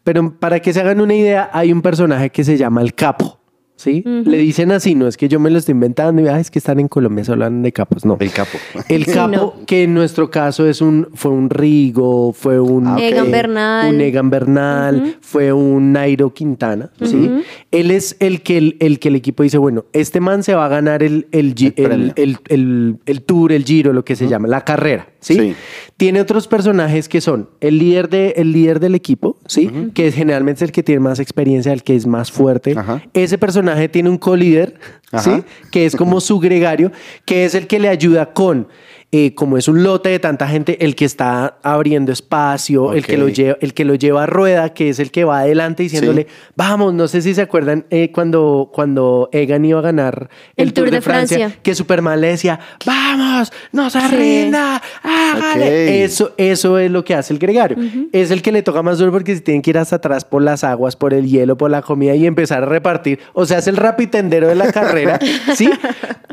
Pero 0.03 0.33
para 0.39 0.59
que 0.59 0.71
se 0.73 0.79
hagan 0.81 1.01
una 1.01 1.15
idea, 1.15 1.49
hay 1.53 1.71
un 1.71 1.81
personaje 1.81 2.29
que 2.29 2.43
se 2.43 2.57
llama 2.57 2.81
el 2.81 2.93
capo, 2.93 3.39
¿sí? 3.83 4.01
Le 4.05 4.37
dicen 4.37 4.71
así, 4.71 4.95
no 4.95 5.07
es 5.07 5.17
que 5.17 5.27
yo 5.27 5.39
me 5.39 5.49
lo 5.49 5.57
estoy 5.57 5.73
inventando 5.73 6.21
y 6.21 6.27
"Ah, 6.27 6.39
es 6.39 6.49
que 6.49 6.59
están 6.59 6.79
en 6.79 6.87
Colombia, 6.87 7.23
solo 7.25 7.43
hablan 7.45 7.61
de 7.63 7.71
capos, 7.73 8.05
no. 8.05 8.17
El 8.19 8.31
capo. 8.31 8.57
El 8.87 9.05
Sí, 9.05 9.11
capo, 9.11 9.27
no. 9.31 9.53
que 9.65 9.83
en 9.83 9.93
nuestro 9.93 10.29
caso 10.31 10.65
es 10.67 10.81
un, 10.81 11.09
fue 11.13 11.31
un 11.31 11.49
Rigo, 11.49 12.31
fue 12.33 12.59
un 12.59 12.87
Ah, 12.87 12.93
ok. 12.95 13.01
Egan 13.01 13.31
Bernal. 13.31 13.93
un 13.93 14.01
Egan 14.01 14.29
Bernal, 14.29 15.17
fue 15.21 15.51
un 15.51 15.91
Nairo 15.91 16.33
Quintana, 16.33 16.91
¿sí? 17.01 17.29
Él 17.71 17.91
es 17.91 18.15
el 18.19 18.41
que 18.41 18.57
el, 18.57 18.77
el 18.79 18.99
que 18.99 19.09
el 19.09 19.15
equipo 19.15 19.43
dice, 19.43 19.57
bueno, 19.57 19.85
este 19.93 20.19
man 20.19 20.43
se 20.43 20.53
va 20.55 20.65
a 20.65 20.69
ganar 20.69 21.03
el, 21.03 21.27
el, 21.31 21.53
El 21.57 21.63
el- 21.65 21.73
premio. 21.73 22.13
el- 22.15 22.37
el- 22.49 22.97
el 23.05 23.21
tour, 23.23 23.51
el 23.51 23.65
giro, 23.65 23.91
lo 23.93 24.05
que 24.05 24.15
se 24.15 24.27
llama, 24.27 24.47
la 24.47 24.61
carrera, 24.61 25.07
¿sí? 25.19 25.33
Sí. 25.35 25.55
Tiene 25.97 26.21
otros 26.21 26.47
personajes 26.47 27.09
que 27.09 27.21
son 27.21 27.49
el 27.61 27.77
líder, 27.79 28.09
de, 28.09 28.33
el 28.37 28.51
líder 28.51 28.79
del 28.79 28.95
equipo, 28.95 29.37
¿sí? 29.47 29.69
Que 29.93 30.11
generalmente 30.11 30.59
es 30.59 30.69
el 30.69 30.71
que 30.71 30.83
tiene 30.83 30.99
más 31.01 31.19
experiencia, 31.19 31.73
el 31.73 31.83
que 31.83 31.95
es 31.95 32.05
más 32.07 32.31
fuerte. 32.31 32.75
Ese 33.13 33.37
personaje 33.37 33.72
tiene 33.91 34.09
un 34.09 34.17
co-líder, 34.17 34.75
¿sí? 35.19 35.43
Que 35.71 35.85
es 35.85 35.95
como 35.95 36.21
su 36.21 36.39
gregario, 36.39 36.91
que 37.25 37.45
es 37.45 37.55
el 37.55 37.67
que 37.67 37.79
le 37.79 37.89
ayuda 37.89 38.33
con 38.33 38.67
eh, 39.15 39.35
como 39.35 39.59
es 39.59 39.67
un 39.67 39.83
lote 39.83 40.09
de 40.09 40.17
tanta 40.17 40.47
gente, 40.47 40.83
el 40.83 40.95
que 40.95 41.05
está 41.05 41.59
abriendo 41.61 42.11
espacio, 42.11 42.93
el, 42.93 43.05
que 43.05 43.15
lo 43.15 43.29
lleva, 43.29 43.57
el 43.61 43.75
que 43.75 43.85
lo 43.85 43.93
lleva 43.93 44.23
a 44.23 44.25
rueda, 44.25 44.73
que 44.73 44.89
es 44.89 44.97
el 44.97 45.11
que 45.11 45.23
va 45.23 45.41
adelante 45.41 45.83
diciéndole, 45.83 46.25
vamos, 46.55 46.95
no 46.95 47.07
sé 47.07 47.21
si 47.21 47.35
se 47.35 47.43
acuerdan 47.43 47.85
eh, 47.91 48.11
cuando, 48.11 48.71
cuando 48.73 49.29
Egan 49.31 49.63
iba 49.65 49.77
a 49.77 49.81
ganar 49.83 50.31
el, 50.55 50.73
Tour, 50.73 50.89
de, 50.89 50.99
Francia, 50.99 51.55
que 51.61 51.75
Superman 51.75 52.21
le 52.21 52.29
decía, 52.29 52.59
vamos, 52.87 53.53
no 53.71 53.91
se 53.91 54.01
Sí. 54.01 54.15
rinda, 54.15 54.81
hágale". 55.03 56.03
Eso, 56.03 56.33
eso 56.37 56.79
es 56.79 56.89
lo 56.89 57.05
que 57.05 57.13
hace 57.13 57.33
el 57.33 57.39
gregario. 57.39 57.77
Es 58.13 58.31
el 58.31 58.41
que 58.41 58.51
le 58.51 58.63
toca 58.63 58.81
más 58.81 58.97
duro 58.97 59.11
porque 59.11 59.35
si 59.35 59.41
tienen 59.41 59.61
que 59.61 59.69
ir 59.69 59.77
hasta 59.77 59.97
atrás 59.97 60.25
por 60.25 60.41
las 60.41 60.63
aguas, 60.63 60.95
por 60.95 61.13
el 61.13 61.27
hielo, 61.27 61.55
por 61.55 61.69
la 61.69 61.83
comida 61.83 62.15
y 62.15 62.25
empezar 62.25 62.63
a 62.63 62.65
repartir. 62.65 63.19
O 63.33 63.45
sea, 63.45 63.59
es 63.59 63.67
el 63.67 63.77
rapitendero 63.77 64.47
de 64.47 64.55
la 64.55 64.71
carrera, 64.71 65.19
¿sí? 65.55 65.69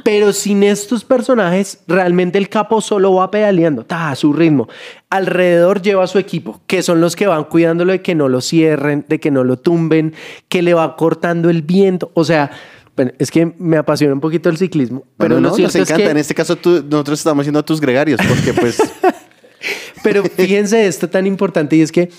Pero 0.05 0.33
sin 0.33 0.63
estos 0.63 1.05
personajes, 1.05 1.81
realmente 1.87 2.39
el 2.39 2.49
capo 2.49 2.81
solo 2.81 3.15
va 3.15 3.31
pedaleando, 3.31 3.85
ta, 3.85 4.11
a 4.11 4.17
su 4.17 4.33
ritmo. 4.33 4.69
Alrededor 5.11 5.83
lleva 5.83 6.05
a 6.05 6.07
su 6.07 6.19
equipo, 6.19 6.61
que 6.67 6.83
son 6.83 7.01
los 7.01 7.17
que 7.17 7.27
van 7.27 7.45
cuidándolo 7.45 7.93
de 7.93 8.03
que 8.03 8.15
no 8.15 8.29
lo 8.29 8.41
cierren, 8.41 9.05
de 9.09 9.21
que 9.21 9.31
no 9.31 9.45
lo 9.45 9.57
tumben, 9.59 10.15
que 10.49 10.63
le 10.63 10.75
va 10.75 10.97
cortando 10.97 11.51
el 11.51 11.63
viento. 11.63 12.11
O 12.15 12.25
sea, 12.25 12.51
bueno, 12.97 13.13
es 13.19 13.31
que 13.31 13.53
me 13.59 13.77
apasiona 13.77 14.15
un 14.15 14.21
poquito 14.21 14.49
el 14.49 14.57
ciclismo. 14.59 15.05
Pero 15.17 15.41
no, 15.41 15.49
nos 15.51 15.59
es 15.59 15.75
encanta. 15.75 15.97
que- 15.97 16.11
En 16.11 16.17
este 16.17 16.35
caso, 16.35 16.57
tú- 16.57 16.85
nosotros 16.89 17.19
estamos 17.19 17.45
siendo 17.45 17.65
tus 17.65 17.81
gregarios, 17.81 18.21
porque 18.29 18.53
pues 18.53 18.79
Pero 20.03 20.23
fíjense 20.25 20.87
esto 20.87 21.09
tan 21.11 21.27
importante 21.27 21.77
y 21.77 21.83
es 21.83 21.93
que 21.93 22.11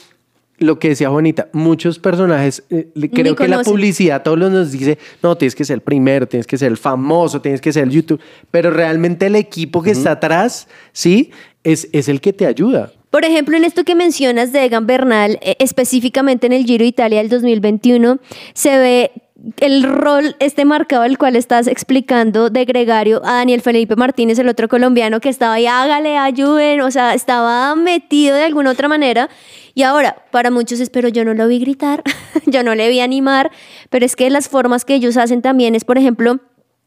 lo 0.61 0.79
que 0.79 0.89
decía 0.89 1.09
Juanita, 1.09 1.49
muchos 1.53 1.97
personajes, 1.97 2.63
eh, 2.69 2.87
creo 3.11 3.35
que 3.35 3.47
la 3.47 3.63
publicidad 3.63 4.21
todos 4.21 4.37
los 4.37 4.51
nos 4.51 4.71
dice, 4.71 4.99
no, 5.23 5.35
tienes 5.35 5.55
que 5.55 5.65
ser 5.65 5.75
el 5.75 5.81
primero, 5.81 6.27
tienes 6.27 6.45
que 6.45 6.57
ser 6.57 6.71
el 6.71 6.77
famoso, 6.77 7.41
tienes 7.41 7.61
que 7.61 7.73
ser 7.73 7.83
el 7.83 7.89
YouTube, 7.89 8.21
pero 8.51 8.69
realmente 8.69 9.25
el 9.25 9.35
equipo 9.35 9.81
que 9.81 9.91
está 9.91 10.11
atrás, 10.11 10.67
¿sí? 10.93 11.31
Es, 11.63 11.89
es 11.91 12.07
el 12.07 12.21
que 12.21 12.31
te 12.31 12.45
ayuda. 12.45 12.91
Por 13.09 13.25
ejemplo, 13.25 13.57
en 13.57 13.65
esto 13.65 13.83
que 13.83 13.95
mencionas 13.95 14.53
de 14.53 14.63
Egan 14.63 14.87
Bernal, 14.87 15.39
eh, 15.41 15.55
específicamente 15.59 16.47
en 16.47 16.53
el 16.53 16.63
Giro 16.63 16.85
Italia 16.85 17.19
del 17.19 17.29
2021, 17.29 18.19
se 18.53 18.77
ve 18.77 19.11
el 19.59 19.83
rol 19.83 20.35
este 20.39 20.65
marcado 20.65 21.03
el 21.03 21.17
cual 21.17 21.35
estás 21.35 21.67
explicando 21.67 22.49
de 22.49 22.65
gregario 22.65 23.21
a 23.25 23.35
Daniel 23.35 23.61
Felipe 23.61 23.95
Martínez, 23.95 24.37
el 24.39 24.49
otro 24.49 24.67
colombiano 24.67 25.19
que 25.19 25.29
estaba 25.29 25.55
ahí, 25.55 25.65
hágale, 25.65 26.17
ayuden, 26.17 26.81
o 26.81 26.91
sea, 26.91 27.13
estaba 27.13 27.75
metido 27.75 28.35
de 28.35 28.43
alguna 28.43 28.71
otra 28.71 28.87
manera. 28.87 29.29
Y 29.73 29.83
ahora, 29.83 30.23
para 30.31 30.51
muchos 30.51 30.79
es, 30.79 30.89
pero 30.89 31.07
yo 31.07 31.25
no 31.25 31.33
lo 31.33 31.47
vi 31.47 31.59
gritar, 31.59 32.03
yo 32.45 32.63
no 32.63 32.75
le 32.75 32.89
vi 32.89 32.99
animar, 32.99 33.51
pero 33.89 34.05
es 34.05 34.15
que 34.15 34.29
las 34.29 34.49
formas 34.49 34.85
que 34.85 34.95
ellos 34.95 35.17
hacen 35.17 35.41
también 35.41 35.75
es, 35.75 35.85
por 35.85 35.97
ejemplo, 35.97 36.39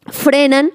frenan 0.07 0.71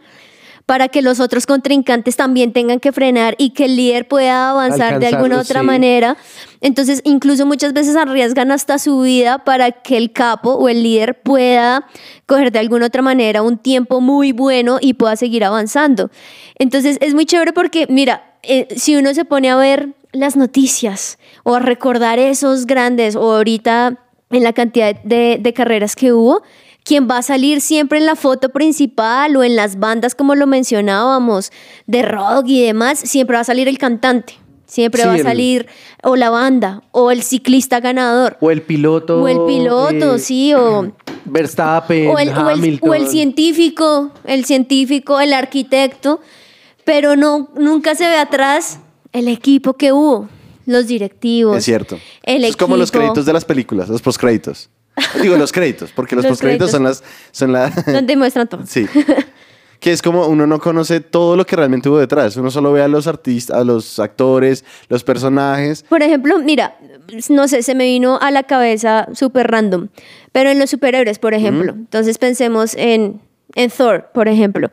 para 0.69 0.87
que 0.87 1.01
los 1.01 1.19
otros 1.19 1.47
contrincantes 1.47 2.15
también 2.15 2.53
tengan 2.53 2.79
que 2.79 2.91
frenar 2.91 3.33
y 3.39 3.55
que 3.55 3.65
el 3.65 3.75
líder 3.75 4.07
pueda 4.07 4.51
avanzar 4.51 4.99
de 4.99 5.07
alguna 5.07 5.39
otra 5.39 5.61
sí. 5.61 5.65
manera. 5.65 6.15
Entonces, 6.61 7.01
incluso 7.05 7.47
muchas 7.47 7.73
veces 7.73 7.95
arriesgan 7.95 8.51
hasta 8.51 8.77
su 8.77 9.01
vida 9.01 9.39
para 9.39 9.71
que 9.71 9.97
el 9.97 10.11
capo 10.11 10.51
o 10.51 10.69
el 10.69 10.83
líder 10.83 11.23
pueda 11.23 11.87
coger 12.27 12.51
de 12.51 12.59
alguna 12.59 12.85
otra 12.85 13.01
manera 13.01 13.41
un 13.41 13.57
tiempo 13.57 13.99
muy 13.99 14.31
bueno 14.31 14.77
y 14.79 14.93
pueda 14.93 15.15
seguir 15.15 15.43
avanzando. 15.43 16.11
Entonces, 16.59 16.99
es 17.01 17.15
muy 17.15 17.25
chévere 17.25 17.51
porque, 17.51 17.87
mira, 17.89 18.35
eh, 18.43 18.67
si 18.75 18.95
uno 18.95 19.11
se 19.15 19.25
pone 19.25 19.49
a 19.49 19.55
ver 19.55 19.95
las 20.11 20.35
noticias 20.35 21.17
o 21.41 21.55
a 21.55 21.59
recordar 21.61 22.19
esos 22.19 22.67
grandes 22.67 23.15
o 23.15 23.35
ahorita 23.35 23.97
en 24.29 24.43
la 24.43 24.53
cantidad 24.53 24.93
de, 25.01 25.39
de 25.41 25.53
carreras 25.53 25.95
que 25.95 26.13
hubo, 26.13 26.43
quien 26.89 27.07
va 27.07 27.19
a 27.19 27.21
salir 27.21 27.61
siempre 27.61 27.99
en 27.99 28.07
la 28.07 28.15
foto 28.15 28.49
principal 28.49 29.35
o 29.35 29.43
en 29.43 29.55
las 29.55 29.77
bandas, 29.79 30.15
como 30.15 30.33
lo 30.33 30.47
mencionábamos, 30.47 31.51
de 31.85 32.01
rock 32.01 32.45
y 32.47 32.63
demás, 32.65 32.97
siempre 32.99 33.35
va 33.35 33.41
a 33.41 33.43
salir 33.43 33.67
el 33.67 33.77
cantante. 33.77 34.33
Siempre 34.65 35.01
Sí, 35.03 35.07
va 35.07 35.13
a 35.13 35.17
el- 35.17 35.23
salir 35.23 35.67
o 36.03 36.15
la 36.15 36.29
banda 36.31 36.81
o 36.91 37.11
el 37.11 37.21
ciclista 37.21 37.79
ganador. 37.79 38.37
O 38.41 38.49
el 38.49 38.61
piloto. 38.63 39.21
O 39.21 39.27
el 39.27 39.39
piloto, 39.45 40.15
eh, 40.15 40.19
sí, 40.19 40.53
o, 40.55 40.91
Verstappen, 41.25 42.07
o, 42.09 42.17
el, 42.17 42.29
o 42.29 42.31
el- 42.31 42.37
Hamilton. 42.59 42.89
o 42.89 42.93
el 42.95 43.07
científico, 43.07 44.11
el 44.25 44.45
científico, 44.45 45.19
el 45.19 45.33
arquitecto, 45.33 46.19
pero 46.85 47.15
no, 47.15 47.49
nunca 47.55 47.93
se 47.95 48.07
ve 48.07 48.17
atrás 48.17 48.79
el 49.11 49.27
equipo 49.27 49.73
que 49.73 49.91
hubo, 49.91 50.27
los 50.65 50.87
directivos. 50.87 51.55
es 51.57 51.65
cierto. 51.65 51.99
El 52.23 52.43
es 52.45 52.55
como 52.57 52.77
los 52.77 52.91
créditos 52.91 53.25
de 53.25 53.33
las 53.33 53.45
películas, 53.45 53.89
los 53.89 54.01
postcréditos. 54.01 54.69
Digo, 55.21 55.37
los 55.37 55.51
créditos, 55.51 55.91
porque 55.91 56.15
los, 56.15 56.23
Los 56.23 56.31
postcréditos 56.31 56.71
son 56.71 56.83
las... 56.83 57.03
Son 57.31 57.51
la, 57.51 57.69
Donde 57.87 58.15
muestran 58.15 58.47
todo. 58.47 58.65
Sí. 58.65 58.87
Que 59.79 59.93
es 59.93 60.01
como 60.01 60.27
uno 60.27 60.45
no 60.45 60.59
conoce 60.59 60.99
todo 60.99 61.37
lo 61.37 61.45
que 61.45 61.55
realmente 61.55 61.87
hubo 61.87 61.99
detrás. 61.99 62.35
Uno 62.35 62.51
solo 62.51 62.73
ve 62.73 62.81
a 62.81 62.89
los 62.89 63.07
artistas, 63.07 63.55
a 63.55 63.63
los 63.63 63.97
actores, 63.97 64.65
los 64.89 65.05
personajes. 65.05 65.85
Por 65.87 66.03
ejemplo, 66.03 66.37
mira, 66.39 66.77
no 67.29 67.47
sé, 67.47 67.63
se 67.63 67.75
me 67.75 67.85
vino 67.85 68.19
a 68.21 68.29
la 68.29 68.43
cabeza 68.43 69.07
súper 69.13 69.49
random, 69.49 69.87
pero 70.33 70.49
en 70.49 70.59
los 70.59 70.69
superhéroes, 70.69 71.17
por 71.17 71.33
ejemplo. 71.33 71.71
Entonces 71.71 72.17
pensemos 72.17 72.75
en, 72.75 73.21
en 73.55 73.69
Thor, 73.69 74.09
por 74.13 74.27
ejemplo. 74.27 74.69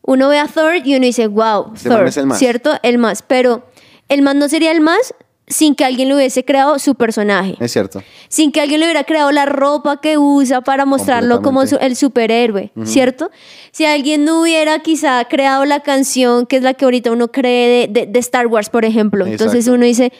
Uno 0.00 0.28
ve 0.30 0.38
a 0.38 0.46
Thor 0.46 0.76
y 0.82 0.96
uno 0.96 1.04
dice, 1.04 1.26
wow, 1.26 1.72
Este 1.74 1.90
Thor, 1.90 2.06
es 2.06 2.16
el 2.16 2.24
más. 2.24 2.38
¿cierto? 2.38 2.72
El 2.82 2.96
más. 2.96 3.20
Pero 3.20 3.66
el 4.08 4.22
más 4.22 4.34
no 4.34 4.48
sería 4.48 4.72
el 4.72 4.80
más 4.80 5.14
sin 5.48 5.74
que 5.74 5.84
alguien 5.84 6.08
le 6.08 6.14
hubiese 6.14 6.44
creado 6.44 6.78
su 6.78 6.94
personaje. 6.94 7.56
Es 7.60 7.72
cierto. 7.72 8.02
Sin 8.28 8.52
que 8.52 8.60
alguien 8.60 8.80
le 8.80 8.86
hubiera 8.86 9.04
creado 9.04 9.30
la 9.32 9.44
ropa 9.44 10.00
que 10.00 10.16
usa 10.16 10.60
para 10.62 10.84
mostrarlo 10.86 11.36
como 11.42 11.66
su- 11.66 11.76
el 11.76 11.96
superhéroe, 11.96 12.72
¿cierto? 12.84 13.30
Si 13.72 13.84
alguien 13.84 14.24
no 14.24 14.40
hubiera 14.40 14.78
quizá 14.78 15.22
creado 15.28 15.64
la 15.64 15.80
canción, 15.80 16.46
que 16.46 16.56
es 16.56 16.62
la 16.62 16.74
que 16.74 16.84
ahorita 16.84 17.10
uno 17.12 17.28
cree 17.28 17.88
de, 17.88 18.00
de- 18.00 18.06
de 18.06 18.18
Star 18.20 18.46
Wars, 18.46 18.70
por 18.70 18.84
ejemplo. 18.84 19.26
Entonces 19.26 19.66
uno 19.68 19.84
dice, 19.84 20.12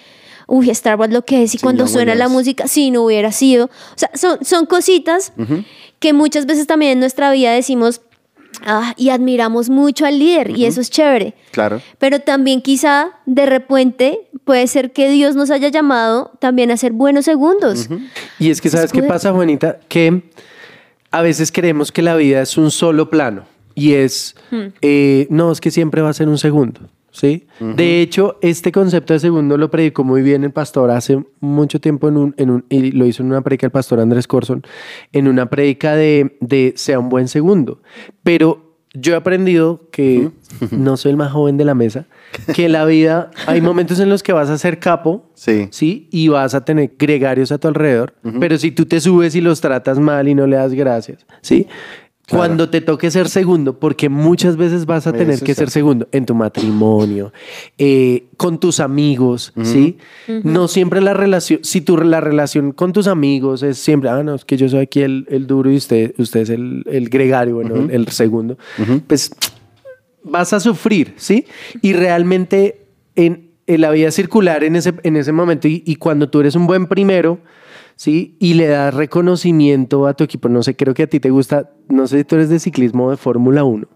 uy, 0.48 0.68
Star 0.70 0.96
Wars 0.98 1.12
lo 1.12 1.24
que 1.24 1.44
es, 1.44 1.54
y 1.54 1.58
Sí, 1.58 1.62
cuando 1.62 1.86
suena 1.86 2.14
la 2.16 2.28
música, 2.28 2.66
si 2.66 2.90
no 2.90 3.02
hubiera 3.04 3.30
sido. 3.32 3.66
O 3.66 3.70
sea, 3.96 4.10
son, 4.14 4.44
son 4.44 4.66
cositas 4.66 5.32
que 6.00 6.12
muchas 6.12 6.46
veces 6.46 6.66
también 6.66 6.92
en 6.92 7.00
nuestra 7.00 7.30
vida 7.30 7.52
decimos, 7.52 8.00
ah, 8.66 8.94
y 8.96 9.10
admiramos 9.10 9.68
mucho 9.70 10.06
al 10.06 10.18
líder, 10.18 10.50
y 10.50 10.64
eso 10.66 10.80
es 10.80 10.90
chévere. 10.90 11.34
Claro. 11.50 11.80
Pero 11.98 12.20
también 12.20 12.62
quizá 12.62 13.10
de 13.26 13.46
repente 13.46 14.28
puede 14.44 14.66
ser 14.66 14.92
que 14.92 15.08
Dios 15.10 15.34
nos 15.36 15.50
haya 15.50 15.68
llamado 15.68 16.32
también 16.40 16.70
a 16.70 16.76
ser 16.76 16.92
buenos 16.92 17.24
segundos. 17.24 17.88
Y 18.38 18.50
es 18.50 18.60
que, 18.60 18.68
¿sabes 18.70 18.92
qué 18.92 18.98
Escude- 19.00 19.08
pasa, 19.08 19.32
Juanita? 19.32 19.78
Que 19.88 20.22
a 21.10 21.22
veces 21.22 21.52
creemos 21.52 21.92
que 21.92 22.02
la 22.02 22.16
vida 22.16 22.42
es 22.42 22.56
un 22.56 22.70
solo 22.70 23.10
plano 23.10 23.44
y 23.74 23.92
es, 23.94 24.34
eh, 24.80 25.26
no, 25.30 25.52
es 25.52 25.60
que 25.60 25.70
siempre 25.70 26.02
va 26.02 26.08
a 26.10 26.14
ser 26.14 26.28
un 26.28 26.38
segundo, 26.38 26.80
¿sí? 27.12 27.46
De 27.60 28.00
hecho, 28.00 28.38
este 28.42 28.72
concepto 28.72 29.12
de 29.12 29.20
segundo 29.20 29.56
lo 29.56 29.70
predicó 29.70 30.02
muy 30.02 30.22
bien 30.22 30.42
el 30.42 30.50
pastor 30.50 30.90
hace 30.90 31.22
mucho 31.38 31.80
tiempo 31.80 32.08
en 32.08 32.16
un, 32.16 32.34
en 32.38 32.50
un 32.50 32.64
y 32.68 32.90
lo 32.90 33.06
hizo 33.06 33.22
en 33.22 33.28
una 33.28 33.42
predica 33.42 33.66
el 33.66 33.72
pastor 33.72 34.00
Andrés 34.00 34.26
Corson, 34.26 34.62
en 35.12 35.28
una 35.28 35.48
predica 35.48 35.94
de, 35.94 36.36
de 36.40 36.72
sea 36.76 36.98
un 36.98 37.08
buen 37.08 37.28
segundo. 37.28 37.80
Pero 38.24 38.70
yo 38.94 39.14
he 39.14 39.16
aprendido 39.16 39.88
que 39.90 40.28
no 40.70 40.98
soy 40.98 41.12
el 41.12 41.16
más 41.16 41.32
joven 41.32 41.56
de 41.56 41.64
la 41.64 41.74
mesa, 41.74 42.04
que 42.54 42.66
en 42.66 42.72
la 42.72 42.84
vida 42.84 43.30
hay 43.46 43.62
momentos 43.62 44.00
en 44.00 44.10
los 44.10 44.22
que 44.22 44.34
vas 44.34 44.50
a 44.50 44.58
ser 44.58 44.78
capo, 44.80 45.30
Sí. 45.34 45.68
¿sí? 45.70 46.08
Y 46.12 46.28
vas 46.28 46.54
a 46.54 46.64
tener 46.64 46.92
gregarios 46.98 47.50
a 47.52 47.58
tu 47.58 47.68
alrededor. 47.68 48.14
Pero 48.38 48.58
si 48.58 48.70
tú 48.70 48.84
te 48.86 49.00
subes 49.00 49.34
y 49.34 49.40
los 49.40 49.60
tratas 49.62 49.98
mal 49.98 50.28
y 50.28 50.34
no 50.34 50.46
le 50.46 50.56
das 50.56 50.72
gracias, 50.74 51.26
¿sí? 51.40 51.66
Claro. 52.32 52.46
Cuando 52.46 52.70
te 52.70 52.80
toque 52.80 53.10
ser 53.10 53.28
segundo, 53.28 53.78
porque 53.78 54.08
muchas 54.08 54.56
veces 54.56 54.86
vas 54.86 55.06
a 55.06 55.12
tener 55.12 55.38
que 55.40 55.54
ser 55.54 55.68
cierto. 55.68 55.72
segundo 55.72 56.08
en 56.12 56.24
tu 56.24 56.34
matrimonio, 56.34 57.30
eh, 57.76 58.24
con 58.38 58.58
tus 58.58 58.80
amigos, 58.80 59.52
¿sí? 59.62 59.98
No 60.42 60.66
siempre 60.66 61.02
la 61.02 61.12
relación, 61.12 61.60
si 61.62 61.82
tu, 61.82 61.98
la 61.98 62.22
relación 62.22 62.72
con 62.72 62.94
tus 62.94 63.06
amigos 63.06 63.62
es 63.62 63.76
siempre, 63.76 64.08
ah, 64.08 64.22
no, 64.22 64.34
es 64.34 64.46
que 64.46 64.56
yo 64.56 64.66
soy 64.70 64.80
aquí 64.80 65.02
el, 65.02 65.26
el 65.28 65.46
duro 65.46 65.70
y 65.70 65.76
usted, 65.76 66.14
usted 66.16 66.40
es 66.40 66.48
el, 66.48 66.84
el 66.86 67.10
gregario, 67.10 67.56
bueno, 67.56 67.76
el, 67.76 67.90
el 67.90 68.08
segundo, 68.08 68.56
pues 69.06 69.30
vas 70.24 70.54
a 70.54 70.60
sufrir, 70.60 71.12
¿sí? 71.16 71.44
Y 71.82 71.92
realmente 71.92 72.86
en, 73.14 73.50
en 73.66 73.80
la 73.82 73.90
vida 73.90 74.10
circular 74.10 74.64
en 74.64 74.76
ese, 74.76 74.94
en 75.02 75.16
ese 75.16 75.32
momento 75.32 75.68
y, 75.68 75.82
y 75.84 75.96
cuando 75.96 76.30
tú 76.30 76.40
eres 76.40 76.54
un 76.54 76.66
buen 76.66 76.86
primero, 76.86 77.40
¿sí? 78.02 78.34
Y 78.40 78.54
le 78.54 78.66
das 78.66 78.92
reconocimiento 78.92 80.08
a 80.08 80.14
tu 80.14 80.24
equipo, 80.24 80.48
no 80.48 80.64
sé, 80.64 80.74
creo 80.74 80.92
que 80.92 81.04
a 81.04 81.06
ti 81.06 81.20
te 81.20 81.30
gusta, 81.30 81.70
no 81.88 82.08
sé 82.08 82.18
si 82.18 82.24
tú 82.24 82.34
eres 82.34 82.48
de 82.48 82.58
ciclismo 82.58 83.06
o 83.06 83.10
de 83.12 83.16
Fórmula 83.16 83.62
1, 83.62 83.86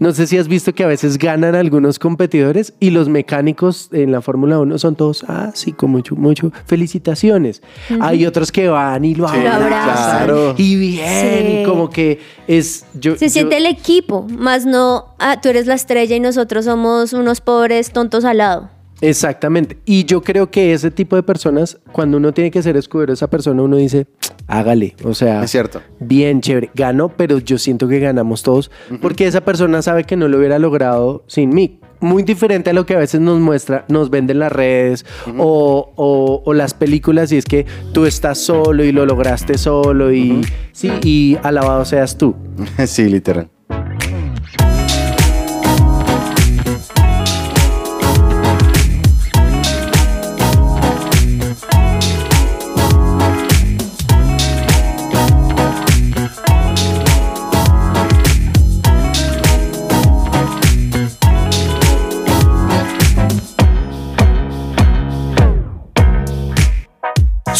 no 0.00 0.12
sé 0.12 0.26
si 0.26 0.36
has 0.36 0.48
visto 0.48 0.74
que 0.74 0.84
a 0.84 0.86
veces 0.86 1.16
ganan 1.16 1.54
algunos 1.54 1.98
competidores 1.98 2.74
y 2.78 2.90
los 2.90 3.08
mecánicos 3.08 3.88
en 3.92 4.12
la 4.12 4.20
Fórmula 4.20 4.58
1 4.60 4.76
son 4.76 4.96
todos, 4.96 5.24
ah, 5.28 5.50
sí, 5.54 5.72
con 5.72 5.90
mucho, 5.92 6.14
mucho, 6.14 6.52
felicitaciones. 6.66 7.62
Hay 8.00 8.26
otros 8.26 8.52
que 8.52 8.68
van 8.68 9.02
y 9.06 9.14
lo 9.14 9.26
Sí, 9.28 9.38
abrazan 9.38 10.26
claro. 10.26 10.54
y 10.58 10.76
bien, 10.76 11.46
Sí. 11.46 11.58
y 11.60 11.64
como 11.64 11.88
que 11.88 12.18
es... 12.46 12.84
Yo, 12.92 13.16
Se 13.16 13.26
yo- 13.28 13.30
siente 13.32 13.56
el 13.56 13.64
equipo, 13.64 14.26
más 14.28 14.66
no, 14.66 15.06
ah, 15.18 15.40
tú 15.40 15.48
eres 15.48 15.66
la 15.66 15.74
estrella 15.74 16.14
y 16.14 16.20
nosotros 16.20 16.66
somos 16.66 17.14
unos 17.14 17.40
pobres 17.40 17.92
tontos 17.92 18.26
al 18.26 18.36
lado. 18.38 18.73
Exactamente. 19.08 19.78
Y 19.84 20.04
yo 20.04 20.22
creo 20.22 20.50
que 20.50 20.72
ese 20.72 20.90
tipo 20.90 21.16
de 21.16 21.22
personas, 21.22 21.78
cuando 21.92 22.16
uno 22.16 22.32
tiene 22.32 22.50
que 22.50 22.62
ser 22.62 22.76
escudero 22.76 23.12
de 23.12 23.14
esa 23.14 23.28
persona, 23.28 23.62
uno 23.62 23.76
dice, 23.76 24.06
hágale. 24.46 24.94
O 25.04 25.14
sea, 25.14 25.42
Es 25.44 25.50
cierto. 25.50 25.80
bien 26.00 26.40
chévere. 26.40 26.70
Ganó, 26.74 27.08
pero 27.10 27.38
yo 27.38 27.58
siento 27.58 27.86
que 27.88 27.98
ganamos 28.00 28.42
todos 28.42 28.70
porque 29.00 29.26
esa 29.26 29.42
persona 29.42 29.82
sabe 29.82 30.04
que 30.04 30.16
no 30.16 30.28
lo 30.28 30.38
hubiera 30.38 30.58
logrado 30.58 31.24
sin 31.26 31.50
mí. 31.50 31.78
muy 32.00 32.22
diferente 32.22 32.68
a 32.68 32.72
lo 32.74 32.84
que 32.84 32.94
a 32.94 32.98
veces 32.98 33.20
nos 33.22 33.40
muestra, 33.40 33.86
nos 33.88 34.10
venden 34.10 34.38
las 34.38 34.52
redes 34.52 35.06
o, 35.38 35.90
o- 35.96 36.42
o 36.44 36.52
las 36.52 36.74
películas 36.74 37.32
y 37.32 37.38
es 37.38 37.46
que 37.46 37.64
tú 37.94 38.04
estás 38.04 38.36
solo 38.38 38.84
y 38.84 38.92
lo 38.92 39.06
lograste 39.06 39.56
solo 39.56 40.12
y 40.12 40.42
sí, 40.72 40.90
y 41.02 41.38
alabado 41.42 41.84
seas 41.86 42.18
tú. 42.18 42.34
sí, 42.86 43.08
literal. 43.08 43.48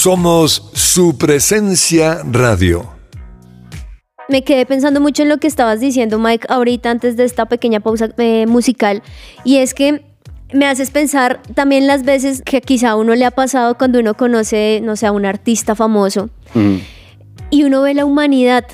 Somos 0.05 0.69
su 0.75 1.17
presencia 1.17 2.19
radio. 2.31 2.93
Me 4.29 4.45
quedé 4.45 4.67
pensando 4.67 5.01
mucho 5.01 5.23
en 5.23 5.31
lo 5.31 5.39
que 5.39 5.47
estabas 5.47 5.81
diciendo, 5.81 6.19
Mike, 6.19 6.47
ahorita 6.51 6.91
antes 6.91 7.17
de 7.17 7.25
esta 7.25 7.47
pequeña 7.47 7.81
pausa 7.81 8.11
eh, 8.19 8.45
musical. 8.47 9.03
Y 9.45 9.57
es 9.57 9.73
que 9.73 10.05
me 10.53 10.67
haces 10.67 10.91
pensar 10.91 11.41
también 11.55 11.87
las 11.87 12.05
veces 12.05 12.43
que 12.43 12.61
quizá 12.61 12.91
a 12.91 12.97
uno 12.97 13.15
le 13.15 13.25
ha 13.25 13.31
pasado 13.31 13.79
cuando 13.79 13.99
uno 13.99 14.13
conoce, 14.13 14.83
no 14.83 14.95
sé, 14.95 15.07
a 15.07 15.13
un 15.13 15.25
artista 15.25 15.75
famoso 15.75 16.29
Mm. 16.53 16.77
y 17.49 17.65
uno 17.65 17.81
ve 17.81 17.95
la 17.95 18.05
humanidad 18.05 18.67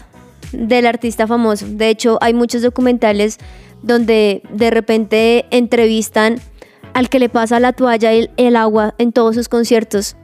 del 0.50 0.84
artista 0.84 1.28
famoso. 1.28 1.64
De 1.68 1.90
hecho, 1.90 2.18
hay 2.22 2.34
muchos 2.34 2.60
documentales 2.60 3.38
donde 3.84 4.42
de 4.52 4.70
repente 4.70 5.46
entrevistan 5.52 6.40
al 6.92 7.08
que 7.08 7.20
le 7.20 7.28
pasa 7.28 7.60
la 7.60 7.72
toalla 7.72 8.12
y 8.14 8.18
el, 8.18 8.30
el 8.36 8.56
agua 8.56 8.96
en 8.98 9.12
todos 9.12 9.36
sus 9.36 9.48
conciertos. 9.48 10.16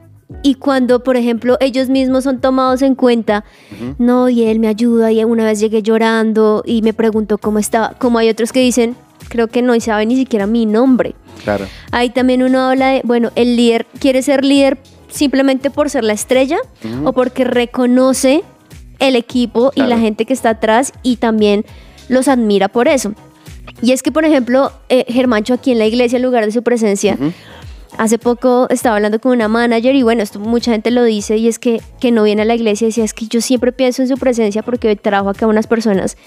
Y 0.43 0.55
cuando, 0.55 1.03
por 1.03 1.15
ejemplo, 1.15 1.57
ellos 1.61 1.89
mismos 1.89 2.25
son 2.25 2.41
tomados 2.41 2.81
en 2.81 2.95
cuenta, 2.95 3.45
no, 3.97 4.27
y 4.27 4.43
él 4.43 4.59
me 4.59 4.67
ayuda, 4.67 5.11
y 5.11 5.23
una 5.23 5.45
vez 5.45 5.59
llegué 5.59 5.81
llorando 5.81 6.63
y 6.65 6.81
me 6.81 6.93
preguntó 6.93 7.37
cómo 7.37 7.59
estaba, 7.59 7.93
como 7.97 8.19
hay 8.19 8.29
otros 8.29 8.51
que 8.51 8.59
dicen, 8.59 8.95
creo 9.29 9.47
que 9.47 9.61
no 9.61 9.79
sabe 9.79 10.05
ni 10.05 10.15
siquiera 10.15 10.45
mi 10.45 10.65
nombre. 10.65 11.15
Claro. 11.43 11.65
Ahí 11.91 12.09
también 12.09 12.43
uno 12.43 12.59
habla 12.59 12.89
de, 12.89 13.01
bueno, 13.03 13.31
el 13.35 13.55
líder 13.55 13.85
quiere 13.99 14.21
ser 14.21 14.43
líder 14.43 14.77
simplemente 15.09 15.69
por 15.69 15.89
ser 15.89 16.03
la 16.03 16.13
estrella 16.13 16.57
o 17.05 17.13
porque 17.13 17.43
reconoce 17.43 18.43
el 18.99 19.15
equipo 19.15 19.71
y 19.75 19.81
la 19.83 19.97
gente 19.97 20.25
que 20.25 20.33
está 20.33 20.51
atrás 20.51 20.91
y 21.03 21.17
también 21.17 21.65
los 22.09 22.27
admira 22.27 22.67
por 22.67 22.87
eso. 22.87 23.13
Y 23.81 23.91
es 23.91 24.01
que, 24.01 24.11
por 24.11 24.25
ejemplo, 24.25 24.71
eh, 24.89 25.05
Germancho 25.07 25.53
aquí 25.53 25.71
en 25.71 25.79
la 25.79 25.85
iglesia, 25.85 26.17
en 26.17 26.23
lugar 26.23 26.45
de 26.45 26.51
su 26.51 26.63
presencia, 26.63 27.17
hace 27.97 28.17
poco 28.17 28.67
estaba 28.69 28.95
hablando 28.97 29.19
con 29.19 29.31
una 29.31 29.47
manager 29.47 29.95
y 29.95 30.03
bueno, 30.03 30.23
esto 30.23 30.39
mucha 30.39 30.71
gente 30.71 30.91
lo 30.91 31.03
dice 31.03 31.37
y 31.37 31.47
es 31.47 31.59
que, 31.59 31.81
que 31.99 32.11
no 32.11 32.23
viene 32.23 32.41
a 32.41 32.45
la 32.45 32.55
iglesia 32.55 32.85
y 32.85 32.89
decía, 32.89 33.03
es 33.03 33.13
que 33.13 33.27
yo 33.27 33.41
siempre 33.41 33.71
pienso 33.71 34.01
en 34.01 34.07
su 34.07 34.17
presencia 34.17 34.63
porque 34.63 34.95
trabajo 34.95 35.29
acá 35.29 35.45
a 35.45 35.49
unas 35.49 35.67
personas 35.67 36.17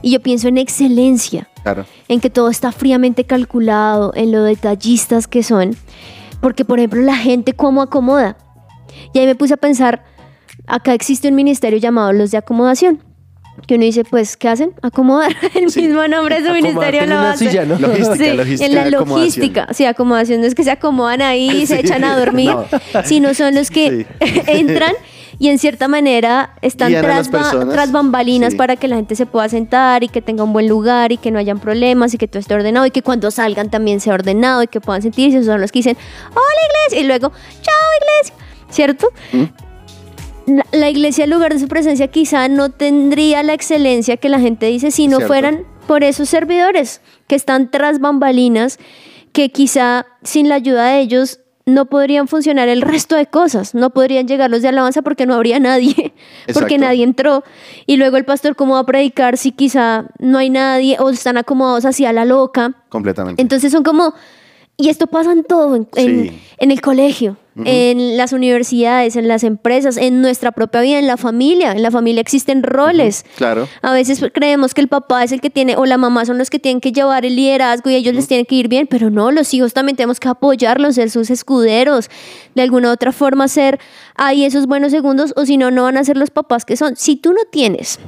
y 0.00 0.12
yo 0.12 0.20
pienso 0.20 0.48
en 0.48 0.58
excelencia 0.58 1.48
Claro. 1.62 1.84
en 2.08 2.20
que 2.20 2.30
todo 2.30 2.48
está 2.48 2.72
fríamente 2.72 3.24
calculado, 3.24 4.12
en 4.16 4.32
lo 4.32 4.42
detallistas 4.42 5.28
que 5.28 5.42
son, 5.42 5.76
porque 6.40 6.64
por 6.64 6.78
ejemplo 6.78 7.02
la 7.02 7.16
gente 7.16 7.52
cómo 7.52 7.82
acomoda. 7.82 8.36
Y 9.14 9.18
ahí 9.20 9.26
me 9.26 9.34
puse 9.36 9.54
a 9.54 9.58
pensar, 9.58 10.04
acá 10.66 10.92
existe 10.92 11.28
un 11.28 11.34
ministerio 11.36 11.78
llamado 11.78 12.12
los 12.12 12.30
de 12.32 12.38
acomodación, 12.38 13.00
que 13.66 13.74
uno 13.76 13.84
dice, 13.84 14.04
pues, 14.04 14.36
¿qué 14.36 14.48
hacen? 14.48 14.72
Acomodar. 14.82 15.32
El 15.54 15.66
mismo 15.66 16.06
nombre 16.08 16.40
de 16.40 16.48
su 16.48 16.52
ministerio 16.54 17.02
en 17.02 17.10
lo 17.10 17.18
hace. 17.18 17.48
silla, 17.48 17.64
¿no? 17.64 17.78
Logística, 17.78 18.16
Sí, 18.16 18.32
logística 18.36 18.66
en 18.66 18.74
la 18.74 18.98
logística. 18.98 19.68
Sí, 19.72 19.84
acomodación 19.84 20.40
no 20.40 20.46
es 20.46 20.54
que 20.54 20.64
se 20.64 20.70
acomodan 20.70 21.22
ahí 21.22 21.50
y 21.62 21.66
se 21.66 21.80
echan 21.80 22.02
a 22.04 22.18
dormir, 22.18 22.50
No. 22.50 22.64
sino 23.04 23.34
son 23.34 23.54
los 23.54 23.70
que 23.70 24.06
entran 24.46 24.94
y 25.38 25.48
en 25.48 25.58
cierta 25.58 25.88
manera 25.88 26.54
están 26.62 26.92
tras, 26.92 27.30
ba- 27.30 27.38
personas. 27.40 27.74
tras 27.74 27.90
bambalinas 27.92 28.52
Sí. 28.52 28.56
para 28.58 28.76
que 28.76 28.86
la 28.88 28.96
gente 28.96 29.16
se 29.16 29.26
pueda 29.26 29.48
sentar 29.48 30.02
y 30.04 30.08
que 30.08 30.22
tenga 30.22 30.44
un 30.44 30.52
buen 30.52 30.68
lugar 30.68 31.10
y 31.12 31.16
que 31.16 31.30
no 31.30 31.38
hayan 31.38 31.58
problemas 31.58 32.14
y 32.14 32.18
que 32.18 32.28
todo 32.28 32.38
esté 32.40 32.54
ordenado 32.54 32.86
y 32.86 32.90
que 32.90 33.02
cuando 33.02 33.30
salgan 33.30 33.70
también 33.70 34.00
sea 34.00 34.14
ordenado 34.14 34.62
y 34.62 34.66
que 34.68 34.80
puedan 34.80 35.02
sentirse. 35.02 35.42
Son 35.44 35.60
los 35.60 35.72
que 35.72 35.80
dicen, 35.80 35.96
hola 36.30 36.86
iglesia, 36.86 37.04
y 37.04 37.06
luego, 37.08 37.32
chao 37.62 37.74
iglesia, 38.00 38.34
¿cierto? 38.70 39.08
La, 40.46 40.66
la 40.72 40.90
iglesia, 40.90 41.24
en 41.24 41.30
lugar 41.30 41.52
de 41.52 41.60
su 41.60 41.68
presencia, 41.68 42.08
quizá 42.08 42.48
no 42.48 42.70
tendría 42.70 43.42
la 43.42 43.54
excelencia 43.54 44.16
que 44.16 44.28
la 44.28 44.40
gente 44.40 44.66
dice 44.66 44.90
si 44.90 45.06
no 45.06 45.18
Cierto. 45.18 45.26
fueran 45.28 45.64
por 45.86 46.04
esos 46.04 46.28
servidores 46.28 47.00
que 47.26 47.34
están 47.34 47.70
tras 47.70 48.00
bambalinas, 48.00 48.78
que 49.32 49.50
quizá 49.50 50.06
sin 50.22 50.48
la 50.48 50.56
ayuda 50.56 50.88
de 50.88 51.00
ellos 51.00 51.40
no 51.64 51.86
podrían 51.86 52.28
funcionar 52.28 52.68
el 52.68 52.82
resto 52.82 53.16
de 53.16 53.26
cosas, 53.26 53.74
no 53.74 53.90
podrían 53.90 54.26
llegar 54.26 54.50
los 54.50 54.62
de 54.62 54.68
alabanza 54.68 55.02
porque 55.02 55.26
no 55.26 55.34
habría 55.34 55.60
nadie, 55.60 56.12
porque 56.54 56.78
nadie 56.78 57.04
entró. 57.04 57.44
Y 57.86 57.96
luego 57.96 58.16
el 58.16 58.24
pastor, 58.24 58.56
¿cómo 58.56 58.74
va 58.74 58.80
a 58.80 58.86
predicar 58.86 59.36
si 59.36 59.52
quizá 59.52 60.06
no 60.18 60.38
hay 60.38 60.50
nadie 60.50 60.96
o 60.98 61.10
están 61.10 61.36
acomodados 61.36 61.84
hacia 61.84 62.12
la 62.12 62.24
loca? 62.24 62.74
Completamente. 62.88 63.40
Entonces 63.40 63.70
son 63.70 63.84
como, 63.84 64.14
y 64.76 64.88
esto 64.88 65.06
pasa 65.06 65.32
en 65.32 65.44
todo, 65.44 65.76
en, 65.76 65.86
en- 65.96 66.30
Sí. 66.30 66.38
en 66.58 66.70
el 66.70 66.80
colegio, 66.80 67.36
en 67.64 68.16
las 68.16 68.32
universidades, 68.32 69.14
en 69.14 69.28
las 69.28 69.44
empresas, 69.44 69.98
en 69.98 70.22
nuestra 70.22 70.52
propia 70.52 70.80
vida, 70.80 70.98
en 70.98 71.06
la 71.06 71.18
familia. 71.18 71.72
En 71.72 71.82
la 71.82 71.90
familia 71.90 72.22
existen 72.22 72.62
roles. 72.62 73.26
Claro. 73.36 73.68
A 73.82 73.92
veces 73.92 74.24
creemos 74.32 74.72
que 74.72 74.80
el 74.80 74.88
papá 74.88 75.22
es 75.22 75.32
el 75.32 75.42
que 75.42 75.50
tiene, 75.50 75.76
o 75.76 75.84
la 75.84 75.98
mamá 75.98 76.24
son 76.24 76.38
los 76.38 76.48
que 76.48 76.58
tienen 76.58 76.80
que 76.80 76.92
llevar 76.92 77.26
el 77.26 77.36
liderazgo 77.36 77.90
y 77.90 77.94
ellos 77.94 78.14
les 78.14 78.26
tienen 78.26 78.46
que 78.46 78.54
ir 78.54 78.68
bien, 78.68 78.86
pero 78.86 79.10
no, 79.10 79.30
los 79.30 79.52
hijos 79.52 79.74
también 79.74 79.96
tenemos 79.96 80.18
que 80.18 80.28
apoyarlos, 80.28 80.94
ser 80.94 81.10
sus 81.10 81.28
escuderos, 81.30 82.08
de 82.54 82.62
alguna 82.62 82.88
u 82.88 82.92
otra 82.92 83.12
forma 83.12 83.46
ser 83.48 83.78
ahí 84.16 84.44
esos 84.46 84.66
buenos 84.66 84.90
segundos, 84.90 85.34
o 85.36 85.44
si 85.44 85.58
no, 85.58 85.70
no 85.70 85.82
van 85.82 85.98
a 85.98 86.04
ser 86.04 86.16
los 86.16 86.30
papás 86.30 86.64
que 86.64 86.76
son. 86.78 86.96
Si 86.96 87.16
tú 87.16 87.32
no 87.34 87.40
tienes 87.50 88.00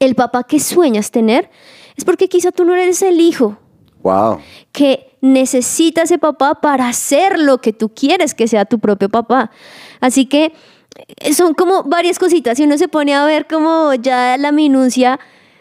el 0.00 0.14
papá 0.14 0.44
que 0.44 0.60
sueñas 0.60 1.10
tener, 1.10 1.48
es 1.96 2.04
porque 2.04 2.28
quizá 2.28 2.52
tú 2.52 2.66
no 2.66 2.74
eres 2.74 3.00
el 3.00 3.18
hijo 3.20 3.56
Wow. 4.02 4.38
que 4.72 5.05
necesita 5.32 6.02
ese 6.02 6.18
papá 6.18 6.56
para 6.56 6.88
hacer 6.88 7.38
lo 7.38 7.58
que 7.58 7.72
tú 7.72 7.90
quieres 7.90 8.34
que 8.34 8.48
sea 8.48 8.64
tu 8.64 8.78
propio 8.78 9.08
papá. 9.08 9.50
Así 10.00 10.26
que 10.26 10.52
eh, 11.18 11.34
son 11.34 11.54
como 11.54 11.82
varias 11.84 12.18
cositas. 12.18 12.56
Si 12.56 12.64
uno 12.64 12.78
se 12.78 12.88
pone 12.88 13.14
a 13.14 13.24
ver 13.24 13.46
como 13.46 13.94
ya 13.94 14.36
la 14.38 14.52
minucia, 14.52 15.18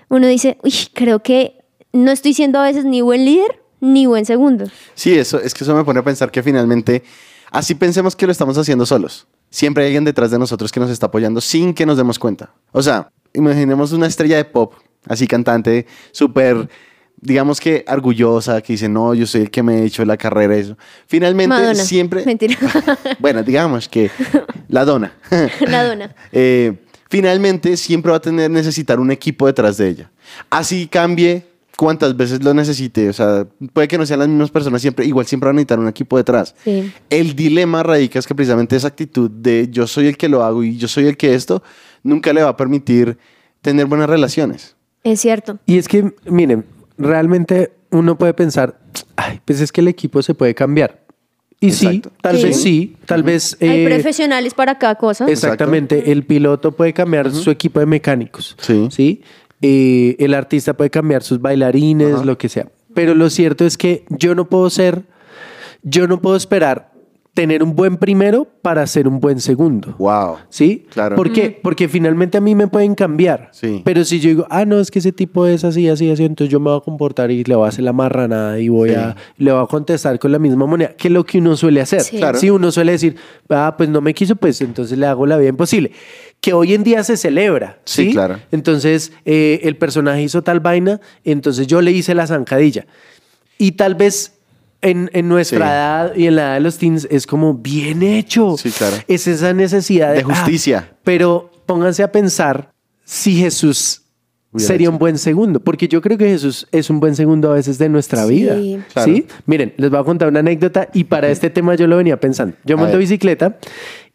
uno 0.09 0.27
dice, 0.27 0.57
uy, 0.63 0.73
creo 0.93 1.19
que 1.21 1.63
no 1.93 2.11
estoy 2.11 2.33
siendo 2.33 2.59
a 2.59 2.63
veces 2.63 2.85
ni 2.85 3.01
buen 3.01 3.25
líder 3.25 3.61
ni 3.81 4.05
buen 4.05 4.25
segundo. 4.25 4.65
Sí, 4.93 5.17
eso 5.17 5.39
es 5.39 5.53
que 5.53 5.63
eso 5.63 5.75
me 5.75 5.83
pone 5.83 5.99
a 5.99 6.03
pensar 6.03 6.31
que 6.31 6.41
finalmente 6.41 7.03
así 7.51 7.75
pensemos 7.75 8.15
que 8.15 8.25
lo 8.25 8.31
estamos 8.31 8.57
haciendo 8.57 8.85
solos. 8.85 9.27
Siempre 9.49 9.83
hay 9.83 9.89
alguien 9.89 10.05
detrás 10.05 10.31
de 10.31 10.39
nosotros 10.39 10.71
que 10.71 10.79
nos 10.79 10.89
está 10.89 11.07
apoyando 11.07 11.39
sin 11.41 11.73
que 11.73 11.85
nos 11.85 11.97
demos 11.97 12.19
cuenta. 12.19 12.53
O 12.71 12.81
sea, 12.81 13.11
imaginemos 13.33 13.91
una 13.91 14.07
estrella 14.07 14.37
de 14.37 14.45
pop, 14.45 14.73
así 15.07 15.27
cantante, 15.27 15.85
súper, 16.11 16.69
digamos 17.25 17.59
que 17.59 17.83
orgullosa, 17.87 18.61
que 18.61 18.73
dice, 18.73 18.87
no, 18.87 19.13
yo 19.13 19.25
soy 19.25 19.41
el 19.41 19.51
que 19.51 19.63
me 19.63 19.81
he 19.81 19.85
hecho 19.85 20.05
la 20.05 20.15
carrera, 20.15 20.55
eso. 20.55 20.77
Finalmente, 21.07 21.49
Madonna. 21.49 21.83
siempre... 21.83 22.25
Mentira. 22.25 22.55
bueno, 23.19 23.43
digamos 23.43 23.89
que 23.89 24.09
la 24.69 24.85
dona. 24.85 25.13
la 25.67 25.83
dona. 25.83 26.15
Eh, 26.31 26.73
finalmente 27.09 27.77
siempre 27.77 28.11
va 28.11 28.17
a 28.17 28.21
tener 28.21 28.51
necesitar 28.51 28.99
un 28.99 29.11
equipo 29.11 29.47
detrás 29.47 29.77
de 29.77 29.89
ella. 29.89 30.11
Así 30.49 30.87
cambie 30.87 31.45
cuantas 31.75 32.15
veces 32.15 32.43
lo 32.43 32.53
necesite. 32.53 33.09
O 33.09 33.13
sea, 33.13 33.47
puede 33.73 33.87
que 33.87 33.97
no 33.97 34.05
sean 34.05 34.19
las 34.19 34.27
mismas 34.27 34.51
personas 34.51 34.81
siempre, 34.81 35.05
igual 35.05 35.25
siempre 35.25 35.47
van 35.47 35.55
a 35.55 35.57
necesitar 35.57 35.79
un 35.79 35.87
equipo 35.87 36.17
detrás. 36.17 36.55
Sí. 36.63 36.91
El 37.09 37.35
dilema 37.35 37.83
radica 37.83 38.19
es 38.19 38.27
que 38.27 38.35
precisamente 38.35 38.75
esa 38.75 38.87
actitud 38.87 39.29
de 39.29 39.69
yo 39.71 39.87
soy 39.87 40.07
el 40.07 40.17
que 40.17 40.29
lo 40.29 40.43
hago 40.43 40.63
y 40.63 40.77
yo 40.77 40.87
soy 40.87 41.07
el 41.07 41.17
que 41.17 41.33
esto, 41.33 41.63
nunca 42.03 42.33
le 42.33 42.43
va 42.43 42.49
a 42.49 42.57
permitir 42.57 43.17
tener 43.61 43.85
buenas 43.85 44.09
relaciones. 44.09 44.75
Es 45.03 45.21
cierto. 45.21 45.59
Y 45.65 45.77
es 45.77 45.87
que, 45.87 46.13
miren, 46.25 46.65
realmente 46.97 47.71
uno 47.91 48.17
puede 48.17 48.33
pensar, 48.33 48.79
ay, 49.15 49.39
pues 49.45 49.61
es 49.61 49.71
que 49.71 49.81
el 49.81 49.87
equipo 49.87 50.21
se 50.21 50.33
puede 50.33 50.53
cambiar. 50.55 51.03
Y 51.61 51.71
sí, 51.71 52.01
tal 52.21 52.37
Sí. 52.37 52.43
vez 52.43 52.61
sí, 52.61 52.97
tal 53.05 53.23
vez... 53.23 53.57
Hay 53.61 53.85
eh, 53.85 53.87
profesionales 53.87 54.53
para 54.53 54.77
cada 54.77 54.95
cosa. 54.95 55.25
Exactamente, 55.27 56.11
el 56.11 56.23
piloto 56.23 56.73
puede 56.73 56.93
cambiar 56.93 57.31
su 57.31 57.49
equipo 57.49 57.79
de 57.79 57.85
mecánicos, 57.85 58.55
Sí. 58.59 58.87
¿sí? 58.91 59.21
Eh, 59.61 60.15
el 60.19 60.33
artista 60.33 60.75
puede 60.75 60.89
cambiar 60.89 61.23
sus 61.23 61.41
bailarines, 61.41 62.25
lo 62.25 62.37
que 62.37 62.49
sea. 62.49 62.67
Pero 62.93 63.15
lo 63.15 63.29
cierto 63.29 63.65
es 63.65 63.77
que 63.77 64.05
yo 64.09 64.35
no 64.35 64.45
puedo 64.49 64.69
ser, 64.69 65.03
yo 65.81 66.07
no 66.07 66.21
puedo 66.21 66.35
esperar 66.35 66.91
tener 67.35 67.61
un 67.61 67.75
buen 67.75 67.97
primero 67.97 68.47
para 68.61 68.87
ser 68.87 69.07
un 69.09 69.19
buen 69.19 69.41
segundo. 69.41 69.93
Wow. 69.99 70.37
¿Sí? 70.49 70.85
Claro. 70.89 71.17
¿Por 71.17 71.33
qué? 71.33 71.59
Porque 71.61 71.89
finalmente 71.89 72.37
a 72.37 72.41
mí 72.41 72.55
me 72.55 72.67
pueden 72.67 72.95
cambiar. 72.95 73.49
Sí. 73.51 73.81
Pero 73.83 74.05
si 74.05 74.21
yo 74.21 74.29
digo, 74.29 74.47
ah, 74.49 74.63
no, 74.63 74.79
es 74.79 74.89
que 74.89 74.99
ese 74.99 75.11
tipo 75.11 75.45
es 75.45 75.65
así, 75.65 75.89
así, 75.89 76.09
así, 76.09 76.23
entonces 76.23 76.49
yo 76.49 76.61
me 76.61 76.69
voy 76.69 76.77
a 76.77 76.81
comportar 76.81 77.29
y 77.31 77.43
le 77.43 77.53
voy 77.55 77.65
a 77.65 77.69
hacer 77.69 77.83
la 77.83 77.91
marranada 77.91 78.57
y 78.57 78.69
voy 78.69 78.89
Sí. 78.91 78.95
a, 78.95 79.15
le 79.37 79.51
voy 79.51 79.61
a 79.61 79.67
contestar 79.67 80.17
con 80.17 80.31
la 80.31 80.39
misma 80.39 80.65
moneda, 80.65 80.93
que 80.97 81.09
es 81.09 81.13
lo 81.13 81.25
que 81.25 81.39
uno 81.39 81.57
suele 81.57 81.81
hacer. 81.81 82.01
Sí. 82.01 82.17
Claro. 82.17 82.39
Si 82.39 82.49
uno 82.49 82.71
suele 82.71 82.93
decir, 82.93 83.17
ah, 83.49 83.75
pues 83.77 83.89
no 83.89 83.99
me 83.99 84.13
quiso, 84.13 84.37
pues 84.37 84.61
entonces 84.61 84.97
le 84.97 85.05
hago 85.05 85.25
la 85.25 85.35
vida 85.37 85.49
imposible. 85.49 85.91
Que 86.39 86.53
hoy 86.53 86.73
en 86.73 86.83
día 86.83 87.03
se 87.03 87.17
celebra. 87.17 87.79
Sí, 87.83 88.05
Sí, 88.05 88.11
claro. 88.13 88.39
Entonces, 88.53 89.11
eh, 89.25 89.59
el 89.63 89.75
personaje 89.75 90.21
hizo 90.23 90.41
tal 90.41 90.61
vaina, 90.61 91.01
entonces 91.25 91.67
yo 91.67 91.81
le 91.81 91.91
hice 91.91 92.15
la 92.15 92.27
zancadilla. 92.27 92.85
Y 93.57 93.73
tal 93.73 93.95
vez 93.95 94.34
en, 94.85 95.09
en 95.13 95.27
nuestra 95.27 95.57
Sí. 95.59 95.63
edad 95.63 96.15
y 96.15 96.27
en 96.27 96.35
la 96.37 96.41
edad 96.43 96.53
de 96.55 96.59
los 96.61 96.77
teens 96.77 97.07
es 97.11 97.27
como 97.27 97.53
bien 97.55 98.01
hecho. 98.03 98.55
Sí, 98.57 98.71
claro. 98.71 98.95
Es 99.07 99.27
esa 99.27 99.53
necesidad 99.53 100.09
de, 100.11 100.17
De 100.17 100.23
justicia. 100.23 100.87
ah, 100.89 100.95
pero 101.03 101.51
pónganse 101.65 102.03
a 102.03 102.11
pensar 102.11 102.71
si 103.03 103.35
Jesús 103.35 104.03
sería 104.59 104.85
hecho. 104.85 104.91
un 104.93 104.97
buen 104.99 105.17
segundo, 105.17 105.59
porque 105.59 105.87
yo 105.87 106.01
creo 106.01 106.17
que 106.17 106.27
Jesús 106.29 106.67
es 106.71 106.89
un 106.89 106.99
buen 106.99 107.15
segundo 107.15 107.51
a 107.51 107.55
veces 107.55 107.77
de 107.77 107.89
nuestra 107.89 108.25
Sí, 108.25 108.33
vida. 108.33 108.55
claro. 108.93 109.11
¿Sí? 109.13 109.25
Miren, 109.45 109.73
les 109.77 109.89
voy 109.89 109.99
a 109.99 110.03
contar 110.03 110.27
una 110.29 110.39
anécdota 110.39 110.89
y 110.93 111.03
para 111.05 111.29
este 111.29 111.49
tema 111.49 111.75
yo 111.75 111.87
lo 111.87 111.97
venía 111.97 112.19
pensando. 112.19 112.55
Yo 112.63 112.75
A 112.75 112.79
monto 112.79 112.93
ver. 112.93 112.99
bicicleta 112.99 113.57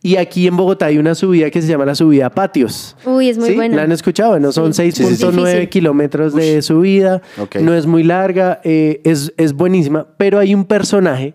y 0.03 0.17
aquí 0.17 0.47
en 0.47 0.57
Bogotá 0.57 0.87
hay 0.87 0.99
una 0.99 1.15
subida 1.15 1.51
que 1.51 1.61
se 1.61 1.69
llama 1.69 1.85
la 1.85 1.95
subida 1.95 2.27
a 2.27 2.31
patios. 2.31 2.97
Uy, 3.05 3.29
es 3.29 3.39
muy 3.39 3.51
¿Sí? 3.51 3.55
buena. 3.55 3.77
¿La 3.77 3.83
han 3.83 3.93
escuchado? 3.93 4.39
No 4.41 4.51
son 4.53 4.73
Sí. 4.73 4.83
6.9 4.93 5.31
Difícil. 5.51 5.69
kilómetros 5.69 6.35
de 6.35 6.63
subida. 6.63 7.21
Ok. 7.39 7.57
No 7.57 7.75
es 7.75 7.87
muy 7.87 8.03
larga, 8.03 8.61
eh, 8.65 9.01
es, 9.05 9.33
es 9.37 9.53
buenísima, 9.53 10.07
pero 10.17 10.39
hay 10.39 10.55
un 10.55 10.65
personaje 10.65 11.35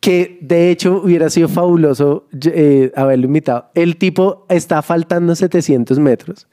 que 0.00 0.38
de 0.42 0.70
hecho 0.70 1.00
hubiera 1.02 1.30
sido 1.30 1.48
fabuloso 1.48 2.26
eh, 2.44 2.92
haberlo 2.94 3.26
invitado. 3.26 3.70
El 3.74 3.96
tipo 3.96 4.44
está 4.48 4.82
faltando 4.82 5.34
700 5.34 5.98
metros 5.98 6.46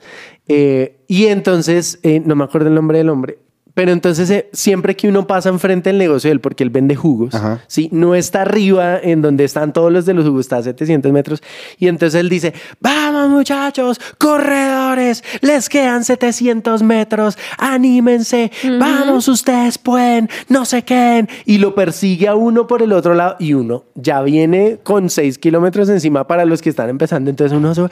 eh, 0.47 0.97
y 1.07 1.27
entonces, 1.27 1.99
eh, 2.03 2.21
no 2.23 2.35
me 2.35 2.43
acuerdo 2.43 2.67
el 2.67 2.75
nombre 2.75 2.97
del 2.97 3.09
hombre, 3.09 3.39
pero 3.73 3.91
entonces 3.91 4.29
eh, 4.29 4.49
siempre 4.53 4.95
que 4.95 5.07
uno 5.07 5.25
pasa 5.27 5.49
enfrente 5.49 5.89
del 5.89 5.97
negocio 5.97 6.27
de 6.29 6.33
él, 6.33 6.39
porque 6.41 6.63
él 6.63 6.69
vende 6.69 6.95
jugos, 6.95 7.33
Ajá. 7.35 7.61
¿sí? 7.67 7.89
no 7.91 8.15
está 8.15 8.41
arriba 8.43 8.99
en 8.99 9.21
donde 9.21 9.43
están 9.43 9.73
todos 9.73 9.91
los 9.91 10.05
de 10.05 10.13
los 10.13 10.25
jugos, 10.25 10.41
está 10.41 10.57
a 10.57 10.63
700 10.63 11.11
metros. 11.11 11.41
Y 11.79 11.87
entonces 11.87 12.19
él 12.19 12.29
dice, 12.29 12.53
vamos 12.79 13.29
muchachos, 13.29 13.99
corredores, 14.17 15.23
les 15.41 15.69
quedan 15.69 16.03
700 16.03 16.83
metros, 16.83 17.37
anímense, 17.57 18.51
vamos 18.79 19.27
ustedes 19.27 19.77
pueden, 19.77 20.29
no 20.49 20.65
se 20.65 20.83
queden. 20.83 21.27
Y 21.45 21.57
lo 21.57 21.73
persigue 21.75 22.27
a 22.27 22.35
uno 22.35 22.67
por 22.67 22.81
el 22.81 22.93
otro 22.93 23.13
lado 23.15 23.35
y 23.39 23.53
uno 23.53 23.85
ya 23.95 24.21
viene 24.21 24.79
con 24.83 25.09
6 25.09 25.37
kilómetros 25.37 25.89
encima 25.89 26.27
para 26.27 26.45
los 26.45 26.61
que 26.61 26.69
están 26.69 26.89
empezando. 26.89 27.29
Entonces 27.29 27.57
uno 27.57 27.73
sube. 27.73 27.89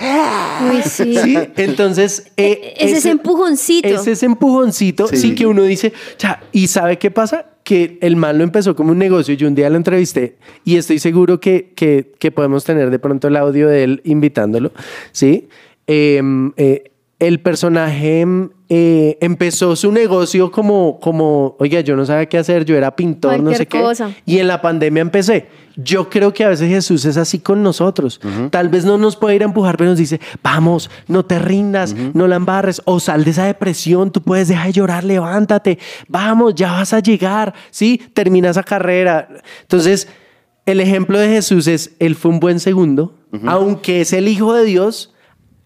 Uy, 0.71 0.81
sí. 0.83 1.15
Sí, 1.21 1.37
entonces... 1.57 2.31
eh, 2.37 2.73
Es 2.77 2.91
ese 2.93 3.09
empujoncito. 3.11 3.87
Es 3.87 4.05
ese 4.07 4.25
empujoncito, 4.25 5.07
sí. 5.07 5.17
Sí. 5.17 5.35
que 5.35 5.45
uno 5.45 5.63
dice, 5.63 5.70
"Cha", 6.17 6.41
¿y 6.51 6.67
sabe 6.67 6.97
qué 6.97 7.11
pasa? 7.11 7.45
Que 7.63 7.97
el 8.01 8.15
man 8.15 8.37
lo 8.37 8.43
empezó 8.43 8.75
como 8.75 8.91
un 8.91 8.97
negocio. 8.97 9.33
Yo 9.35 9.47
un 9.47 9.55
día 9.55 9.69
lo 9.69 9.77
entrevisté 9.77 10.37
y 10.65 10.77
estoy 10.77 10.99
seguro 10.99 11.39
que, 11.39 11.73
que, 11.75 12.13
que 12.19 12.31
podemos 12.31 12.63
tener 12.63 12.89
de 12.89 12.99
pronto 12.99 13.27
el 13.27 13.35
audio 13.35 13.67
de 13.67 13.83
él 13.83 14.01
invitándolo, 14.03 14.71
¿sí? 15.11 15.47
Em, 15.87 16.53
eh, 16.57 16.91
el 17.19 17.39
personaje 17.39 18.21
em, 18.21 18.49
eh, 18.73 19.17
empezó 19.19 19.75
su 19.75 19.91
negocio 19.91 20.49
como, 20.49 20.97
como, 21.01 21.57
oiga, 21.59 21.81
yo 21.81 21.97
no 21.97 22.05
sabía 22.05 22.27
qué 22.27 22.37
hacer, 22.37 22.63
yo 22.63 22.77
era 22.77 22.95
pintor, 22.95 23.33
no 23.41 23.51
sé 23.51 23.65
Cualquier 23.65 23.67
qué. 23.67 23.81
cosa. 23.81 24.11
Y 24.25 24.37
en 24.37 24.47
la 24.47 24.61
pandemia 24.61 25.01
empecé. 25.01 25.47
Yo 25.75 26.09
creo 26.09 26.33
que 26.33 26.45
a 26.45 26.47
veces 26.47 26.69
Jesús 26.69 27.03
es 27.03 27.17
así 27.17 27.39
con 27.39 27.63
nosotros. 27.63 28.21
Tal 28.49 28.69
vez 28.69 28.85
no 28.85 28.97
nos 28.97 29.17
puede 29.17 29.35
ir 29.35 29.41
a 29.41 29.45
empujar, 29.45 29.75
pero 29.75 29.89
nos 29.89 29.99
dice, 29.99 30.21
vamos, 30.41 30.89
no 31.09 31.25
te 31.25 31.37
rindas, 31.37 31.93
no 32.13 32.29
la 32.29 32.37
embarres, 32.37 32.81
o 32.85 33.01
sal 33.01 33.25
de 33.25 33.31
esa 33.31 33.43
depresión, 33.43 34.09
tú 34.09 34.21
puedes 34.21 34.47
dejar 34.47 34.67
de 34.67 34.71
llorar, 34.71 35.03
levántate, 35.03 35.77
vamos, 36.07 36.55
ya 36.55 36.71
vas 36.71 36.93
a 36.93 37.01
llegar, 37.01 37.53
¿sí? 37.71 38.01
Termina 38.13 38.51
esa 38.51 38.63
carrera. 38.63 39.27
Entonces, 39.63 40.07
el 40.65 40.79
ejemplo 40.79 41.19
de 41.19 41.27
Jesús 41.27 41.67
es, 41.67 41.91
él 41.99 42.15
fue 42.15 42.31
un 42.31 42.39
buen 42.39 42.61
segundo, 42.61 43.17
aunque 43.45 43.99
es 43.99 44.13
el 44.13 44.29
Hijo 44.29 44.53
de 44.53 44.63
Dios, 44.63 45.10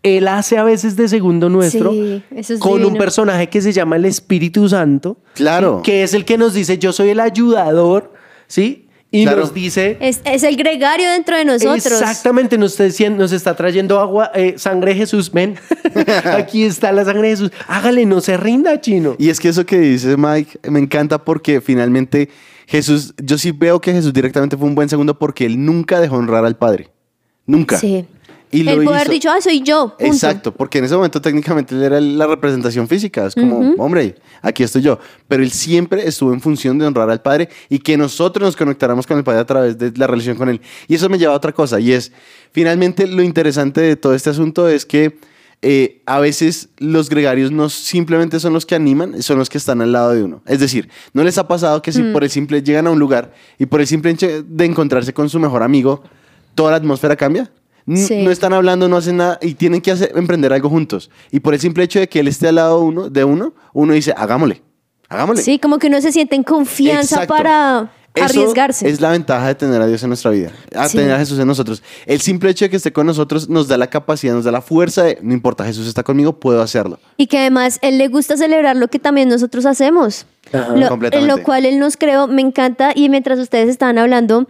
él 0.05 0.27
hace 0.27 0.57
a 0.57 0.63
veces 0.63 0.95
de 0.95 1.07
segundo 1.07 1.49
nuestro 1.49 1.91
Sí, 1.91 2.23
eso 2.35 2.53
es 2.53 2.59
con 2.59 2.85
un 2.85 2.95
personaje 2.95 3.49
que 3.49 3.61
se 3.61 3.71
llama 3.71 3.95
el 3.95 4.05
Espíritu 4.05 4.69
Santo. 4.69 5.17
Claro. 5.33 5.81
Que 5.83 6.03
es 6.03 6.13
el 6.13 6.25
que 6.25 6.37
nos 6.37 6.53
dice, 6.53 6.77
yo 6.77 6.93
soy 6.93 7.09
el 7.09 7.19
ayudador, 7.19 8.13
¿sí? 8.47 8.87
Y 9.11 9.23
Claro. 9.23 9.41
nos 9.41 9.53
dice... 9.53 9.97
Es, 10.01 10.21
es 10.25 10.43
el 10.43 10.57
gregario 10.57 11.09
dentro 11.09 11.37
de 11.37 11.45
nosotros. 11.45 11.85
Exactamente, 11.85 12.57
nos 12.57 12.73
está, 12.73 12.83
diciendo, 12.83 13.23
nos 13.23 13.31
está 13.31 13.55
trayendo 13.55 13.99
agua, 13.99 14.29
eh, 14.35 14.55
sangre 14.57 14.91
de 14.93 14.99
Jesús, 14.99 15.31
ven, 15.31 15.55
aquí 16.25 16.63
está 16.63 16.91
la 16.91 17.05
sangre 17.05 17.29
de 17.29 17.29
Jesús, 17.29 17.51
hágale, 17.67 18.05
no 18.05 18.21
se 18.21 18.37
rinda, 18.37 18.79
chino. 18.81 19.15
Y 19.17 19.29
es 19.29 19.39
que 19.39 19.49
eso 19.49 19.65
que 19.65 19.79
dice 19.79 20.17
Mike 20.17 20.59
me 20.69 20.79
encanta 20.79 21.23
porque 21.23 21.61
finalmente 21.61 22.29
Jesús, 22.67 23.13
yo 23.23 23.37
sí 23.37 23.51
veo 23.51 23.79
que 23.79 23.93
Jesús 23.93 24.11
directamente 24.13 24.57
fue 24.57 24.67
un 24.67 24.75
buen 24.75 24.89
segundo 24.89 25.17
porque 25.17 25.45
él 25.45 25.63
nunca 25.63 25.99
dejó 25.99 26.17
honrar 26.17 26.45
al 26.45 26.57
Padre. 26.57 26.89
Nunca. 27.45 27.77
Sí. 27.77 28.05
Y 28.51 28.63
lo 28.63 28.71
Él 28.71 28.83
puede 28.83 28.97
haber 28.97 29.07
hizo- 29.07 29.13
dicho, 29.13 29.29
ah, 29.31 29.41
soy 29.41 29.61
yo. 29.61 29.89
punto. 29.97 30.05
Exacto, 30.05 30.53
porque 30.53 30.77
en 30.77 30.85
ese 30.85 30.95
momento 30.95 31.19
técnicamente 31.21 31.75
él 31.75 31.83
era 31.83 31.99
la 31.99 32.27
representación 32.27 32.87
física, 32.87 33.25
es 33.25 33.35
como, 33.35 33.73
hombre, 33.77 34.15
aquí 34.41 34.63
estoy 34.63 34.81
yo, 34.81 34.99
pero 35.27 35.43
él 35.43 35.51
siempre 35.51 36.07
estuvo 36.07 36.31
en 36.33 36.39
función 36.41 36.77
de 36.77 36.85
honrar 36.85 37.09
al 37.09 37.21
Padre 37.21 37.49
y 37.69 37.79
que 37.79 37.97
nosotros 37.97 38.45
nos 38.47 38.55
conectáramos 38.55 39.05
con 39.07 39.17
el 39.17 39.23
Padre 39.23 39.39
a 39.41 39.45
través 39.45 39.77
de 39.77 39.91
la 39.97 40.07
relación 40.07 40.37
con 40.37 40.47
él. 40.49 40.61
Y 40.87 40.95
eso 40.95 41.09
me 41.09 41.17
lleva 41.17 41.33
a 41.33 41.35
otra 41.37 41.51
cosa, 41.51 41.79
y 41.79 41.91
es, 41.91 42.11
finalmente 42.51 43.07
lo 43.07 43.21
interesante 43.23 43.81
de 43.81 43.95
todo 43.95 44.13
este 44.13 44.29
asunto 44.29 44.67
es 44.69 44.85
que 44.85 45.17
eh, 45.61 46.01
a 46.05 46.19
veces 46.19 46.69
los 46.77 47.09
gregarios 47.09 47.51
no 47.51 47.69
simplemente 47.69 48.39
son 48.39 48.53
los 48.53 48.65
que 48.65 48.75
animan, 48.75 49.23
son 49.23 49.39
los 49.39 49.49
que 49.49 49.57
están 49.57 49.81
al 49.81 49.91
lado 49.91 50.11
de 50.11 50.21
uno. 50.23 50.41
Es 50.45 50.59
decir, 50.59 50.89
¿no 51.13 51.23
les 51.23 51.37
ha 51.39 51.47
pasado 51.47 51.81
que 51.81 51.91
si 51.91 52.03
por 52.03 52.23
el 52.23 52.29
simple 52.29 52.61
llegan 52.61 52.85
a 52.87 52.91
un 52.91 52.99
lugar 52.99 53.33
y 53.57 53.65
por 53.65 53.81
el 53.81 53.87
simple 53.87 54.11
hecho 54.11 54.27
de 54.43 54.65
encontrarse 54.65 55.13
con 55.13 55.27
su 55.29 55.39
mejor 55.39 55.63
amigo, 55.63 56.03
toda 56.53 56.71
la 56.71 56.77
atmósfera 56.77 57.15
cambia? 57.15 57.49
Sí. 57.93 58.23
No 58.23 58.31
están 58.31 58.51
hablando, 58.53 58.87
no 58.89 58.97
hacen 58.97 59.17
nada 59.17 59.37
y 59.41 59.53
tienen 59.53 59.79
que 59.81 59.91
hacer, 59.91 60.11
emprender 60.15 60.51
algo 60.51 60.69
juntos. 60.69 61.11
Y 61.31 61.39
por 61.39 61.53
el 61.53 61.59
simple 61.59 61.83
hecho 61.83 61.99
de 61.99 62.09
que 62.09 62.19
él 62.21 62.27
esté 62.27 62.47
al 62.47 62.55
lado 62.55 62.79
de 62.79 62.85
uno, 62.85 63.09
de 63.09 63.23
uno, 63.23 63.53
uno 63.73 63.93
dice, 63.93 64.13
hagámosle, 64.17 64.61
hagámosle. 65.07 65.43
Sí, 65.43 65.59
como 65.59 65.77
que 65.77 65.87
uno 65.87 66.01
se 66.01 66.11
siente 66.11 66.35
en 66.35 66.43
confianza 66.43 67.15
Exacto. 67.23 67.35
para 67.35 67.91
Eso 68.15 68.25
arriesgarse. 68.25 68.89
Es 68.89 69.01
la 69.01 69.11
ventaja 69.11 69.47
de 69.47 69.55
tener 69.55 69.79
a 69.81 69.85
Dios 69.87 70.01
en 70.01 70.09
nuestra 70.09 70.31
vida, 70.31 70.51
a 70.73 70.89
Sí. 70.89 70.97
tener 70.97 71.13
a 71.13 71.19
Jesús 71.19 71.37
en 71.37 71.45
nosotros. 71.47 71.83
El 72.07 72.21
simple 72.21 72.49
hecho 72.49 72.65
de 72.65 72.69
que 72.71 72.77
esté 72.77 72.91
con 72.91 73.05
nosotros 73.05 73.49
nos 73.49 73.67
da 73.67 73.77
la 73.77 73.87
capacidad, 73.87 74.33
nos 74.33 74.45
da 74.45 74.51
la 74.51 74.61
fuerza 74.61 75.03
de, 75.03 75.19
no 75.21 75.33
importa, 75.33 75.63
Jesús 75.65 75.85
está 75.85 76.01
conmigo, 76.01 76.39
puedo 76.39 76.61
hacerlo. 76.63 76.97
Y 77.17 77.27
que 77.27 77.37
además 77.37 77.77
él 77.83 77.99
le 77.99 78.07
gusta 78.07 78.35
celebrar 78.35 78.77
lo 78.77 78.87
que 78.87 78.97
también 78.97 79.29
nosotros 79.29 79.65
hacemos. 79.67 80.25
Ajá. 80.51 80.75
Lo, 80.75 80.87
Completamente. 80.89 81.17
en 81.17 81.27
lo 81.27 81.43
cual 81.43 81.65
él 81.65 81.77
nos 81.77 81.97
creó, 81.97 82.27
me 82.27 82.41
encanta. 82.41 82.93
Y 82.95 83.09
mientras 83.09 83.37
ustedes 83.37 83.69
estaban 83.69 83.97
hablando, 83.99 84.47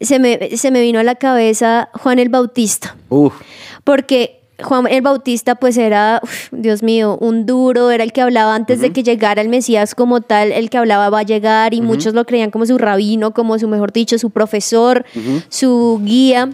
se 0.00 0.18
me, 0.18 0.56
se 0.56 0.70
me 0.70 0.80
vino 0.80 0.98
a 0.98 1.02
la 1.02 1.14
cabeza 1.14 1.88
Juan 1.94 2.18
el 2.18 2.28
Bautista. 2.28 2.96
Uf, 3.08 3.34
Porque 3.84 4.40
Juan 4.62 4.86
el 4.88 5.02
Bautista 5.02 5.54
pues 5.54 5.76
era, 5.76 6.20
uf, 6.22 6.48
Dios 6.52 6.82
mío, 6.82 7.18
un 7.20 7.46
duro, 7.46 7.90
era 7.90 8.04
el 8.04 8.12
que 8.12 8.20
hablaba 8.20 8.54
antes 8.54 8.80
de 8.80 8.90
que 8.92 9.02
llegara 9.02 9.42
el 9.42 9.48
Mesías 9.48 9.94
como 9.94 10.20
tal, 10.20 10.52
el 10.52 10.70
que 10.70 10.78
hablaba 10.78 11.10
va 11.10 11.20
a 11.20 11.24
llegar 11.24 11.74
y 11.74 11.80
muchos 11.80 12.14
lo 12.14 12.24
creían 12.24 12.50
como 12.50 12.66
su 12.66 12.78
rabino, 12.78 13.32
como 13.32 13.58
su, 13.58 13.68
mejor 13.68 13.92
dicho, 13.92 14.18
su 14.18 14.30
profesor, 14.30 15.04
su 15.48 16.00
guía. 16.04 16.50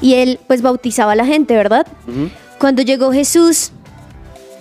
Y 0.00 0.14
él 0.14 0.38
pues 0.46 0.62
bautizaba 0.62 1.12
a 1.12 1.16
la 1.16 1.24
gente, 1.24 1.54
¿verdad? 1.56 1.86
Cuando 2.58 2.82
llegó 2.82 3.12
Jesús, 3.12 3.72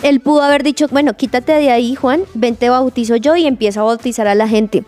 él 0.04 0.20
pudo 0.20 0.42
haber 0.42 0.64
dicho, 0.64 0.88
bueno, 0.90 1.16
quítate 1.16 1.54
de 1.54 1.72
ahí, 1.72 1.96
Juan, 1.96 2.22
ven, 2.34 2.56
te 2.56 2.70
bautizo 2.70 3.16
yo 3.16 3.36
y 3.36 3.46
empieza 3.46 3.82
a 3.82 3.84
bautizar 3.84 4.28
a 4.28 4.36
la 4.36 4.48
gente. 4.48 4.84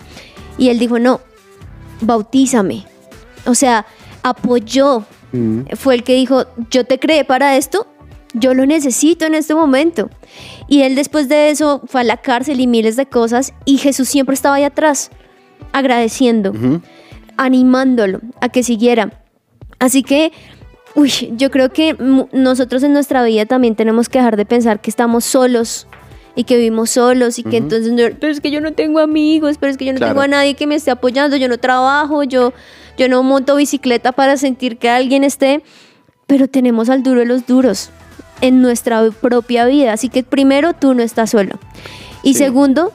Y 0.57 0.69
él 0.69 0.79
dijo, 0.79 0.99
no, 0.99 1.21
bautízame. 2.01 2.85
O 3.45 3.55
sea, 3.55 3.85
apoyó. 4.23 5.03
Fue 5.75 5.93
el 5.93 6.03
que 6.03 6.15
dijo, 6.15 6.45
yo 6.71 6.85
te 6.85 6.97
creé 6.97 7.23
para 7.23 7.55
esto, 7.55 7.85
yo 8.33 8.55
lo 8.55 8.65
necesito 8.65 9.25
en 9.25 9.35
este 9.35 9.53
momento. 9.53 10.09
Y 10.67 10.81
él 10.81 10.95
después 10.95 11.29
de 11.29 11.51
eso 11.51 11.81
fue 11.85 12.01
a 12.01 12.03
la 12.03 12.17
cárcel 12.17 12.59
y 12.59 12.65
miles 12.65 12.95
de 12.95 13.05
cosas 13.05 13.53
y 13.63 13.77
Jesús 13.77 14.09
siempre 14.09 14.33
estaba 14.33 14.55
ahí 14.55 14.63
atrás, 14.63 15.11
agradeciendo, 15.71 16.53
animándolo 17.37 18.21
a 18.41 18.49
que 18.49 18.63
siguiera. 18.63 19.21
Así 19.77 20.01
que, 20.01 20.31
uy, 20.95 21.11
yo 21.37 21.51
creo 21.51 21.71
que 21.71 21.95
nosotros 22.31 22.81
en 22.81 22.93
nuestra 22.93 23.23
vida 23.23 23.45
también 23.45 23.75
tenemos 23.75 24.09
que 24.09 24.17
dejar 24.17 24.35
de 24.35 24.45
pensar 24.45 24.81
que 24.81 24.89
estamos 24.89 25.25
solos 25.25 25.87
y 26.39 26.45
que 26.45 26.55
vivimos 26.55 26.91
solos 26.91 27.37
y 27.37 27.43
que 27.43 27.57
entonces, 27.57 27.91
no- 27.91 28.15
pero 28.17 28.31
es 28.31 28.39
que 28.39 28.49
yo 28.49 28.61
no 28.61 28.71
tengo 28.71 28.99
amigos, 29.01 29.57
pero 29.59 29.71
es 29.71 29.77
que 29.77 29.83
yo 29.83 29.91
no 29.91 29.97
Claro. 29.97 30.13
tengo 30.13 30.21
a 30.21 30.27
nadie 30.29 30.53
que 30.55 30.67
me 30.67 30.75
esté 30.75 30.89
apoyando, 30.89 31.35
yo 31.35 31.49
no 31.49 31.57
trabajo, 31.57 32.23
yo, 32.23 32.53
yo 32.97 33.09
no 33.09 33.21
monto 33.23 33.57
bicicleta 33.57 34.13
para 34.13 34.37
sentir 34.37 34.77
que 34.77 34.89
alguien 34.89 35.25
esté, 35.25 35.61
pero 36.27 36.47
tenemos 36.47 36.89
al 36.89 37.03
duro 37.03 37.19
de 37.19 37.25
los 37.25 37.45
duros 37.45 37.89
en 38.39 38.61
nuestra 38.61 39.03
propia 39.11 39.65
vida. 39.65 39.91
Así 39.91 40.07
que 40.07 40.23
primero, 40.23 40.71
tú 40.71 40.93
no 40.93 41.03
estás 41.03 41.31
solo. 41.31 41.59
Y 42.23 42.35
Sí. 42.35 42.39
segundo, 42.45 42.93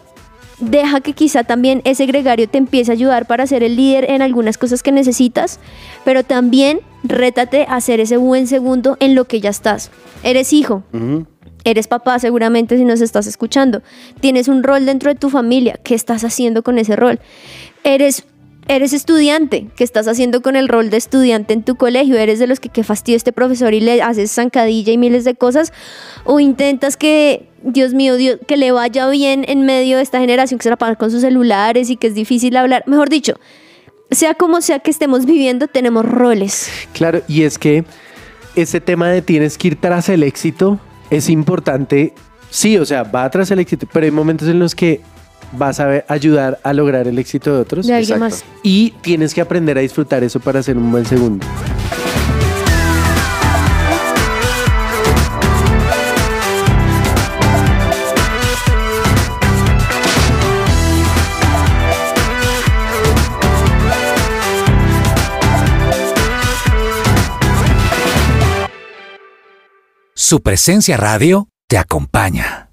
deja 0.58 1.00
que 1.02 1.12
quizá 1.12 1.44
también 1.44 1.82
ese 1.84 2.06
gregario 2.06 2.48
te 2.48 2.56
empiece 2.56 2.92
a 2.92 2.94
ayudar 2.94 3.26
para 3.26 3.46
ser 3.46 3.62
el 3.62 3.76
líder 3.76 4.10
en 4.10 4.22
algunas 4.22 4.56
cosas 4.56 4.82
que 4.82 4.90
necesitas, 4.92 5.58
pero 6.04 6.22
también 6.24 6.80
rétate 7.02 7.66
a 7.68 7.78
ser 7.82 8.00
ese 8.00 8.16
buen 8.16 8.46
segundo 8.46 8.96
en 9.00 9.14
lo 9.14 9.26
que 9.26 9.40
ya 9.40 9.50
estás. 9.50 9.90
Eres 10.22 10.54
hijo, 10.54 10.82
ujú. 10.94 11.26
Eres 11.64 11.88
papá 11.88 12.18
seguramente 12.18 12.76
si 12.76 12.84
nos 12.84 13.00
estás 13.00 13.26
escuchando. 13.26 13.82
Tienes 14.20 14.48
un 14.48 14.62
rol 14.62 14.86
dentro 14.86 15.12
de 15.12 15.18
tu 15.18 15.30
familia. 15.30 15.80
¿Qué 15.82 15.94
estás 15.94 16.22
haciendo 16.22 16.62
con 16.62 16.78
ese 16.78 16.94
rol? 16.94 17.20
Eres, 17.84 18.24
eres 18.68 18.92
estudiante. 18.92 19.68
¿Qué 19.74 19.82
estás 19.82 20.06
haciendo 20.06 20.42
con 20.42 20.56
el 20.56 20.68
rol 20.68 20.90
de 20.90 20.98
estudiante 20.98 21.54
en 21.54 21.62
tu 21.62 21.76
colegio? 21.76 22.18
¿Eres 22.18 22.38
de 22.38 22.46
los 22.46 22.60
que, 22.60 22.68
que 22.68 22.84
fastidio 22.84 23.16
este 23.16 23.32
profesor 23.32 23.72
y 23.72 23.80
le 23.80 24.02
haces 24.02 24.30
zancadilla 24.30 24.92
y 24.92 24.98
miles 24.98 25.24
de 25.24 25.34
cosas? 25.34 25.72
¿O 26.24 26.38
intentas 26.38 26.98
que 26.98 27.48
Dios 27.64 27.94
mío, 27.94 28.16
Dios, 28.16 28.38
que 28.46 28.58
le 28.58 28.70
vaya 28.72 29.08
bien 29.08 29.44
en 29.48 29.64
medio 29.64 29.96
de 29.96 30.02
esta 30.02 30.20
generación 30.20 30.58
que 30.58 30.64
se 30.64 30.70
la 30.70 30.76
pasa 30.76 30.96
con 30.96 31.10
sus 31.10 31.22
celulares 31.22 31.88
y 31.88 31.96
que 31.96 32.08
es 32.08 32.14
difícil 32.14 32.56
hablar. 32.58 32.84
Mejor 32.86 33.08
dicho, 33.08 33.40
sea 34.10 34.34
como 34.34 34.60
sea 34.60 34.80
que 34.80 34.90
estemos 34.90 35.24
viviendo, 35.24 35.66
tenemos 35.66 36.04
roles. 36.04 36.68
Claro, 36.92 37.22
y 37.26 37.42
es 37.42 37.58
que 37.58 37.84
ese 38.54 38.80
tema 38.82 39.08
de 39.08 39.22
tienes 39.22 39.56
que 39.56 39.68
ir 39.68 39.80
tras 39.80 40.10
el 40.10 40.22
éxito 40.22 40.78
es 41.16 41.28
importante. 41.30 42.14
Sí, 42.50 42.78
o 42.78 42.84
sea, 42.84 43.02
va 43.02 43.28
tras 43.30 43.50
el 43.50 43.58
éxito, 43.58 43.86
pero 43.92 44.04
hay 44.06 44.12
momentos 44.12 44.48
en 44.48 44.58
los 44.58 44.74
que 44.74 45.00
vas 45.56 45.80
a 45.80 45.86
ver- 45.86 46.04
ayudar 46.08 46.58
a 46.62 46.72
lograr 46.72 47.06
el 47.08 47.18
éxito 47.18 47.54
de 47.54 47.60
otros 47.60 47.86
De 47.86 47.94
alguien 47.94 48.22
Exacto. 48.22 48.44
más. 48.46 48.60
y 48.62 48.90
tienes 49.02 49.34
que 49.34 49.40
aprender 49.40 49.76
a 49.78 49.80
disfrutar 49.80 50.22
eso 50.24 50.40
para 50.40 50.62
ser 50.62 50.76
un 50.76 50.90
buen 50.90 51.04
segundo. 51.04 51.44
Su 70.26 70.40
presencia 70.40 70.96
radio 70.96 71.48
te 71.68 71.76
acompaña. 71.76 72.70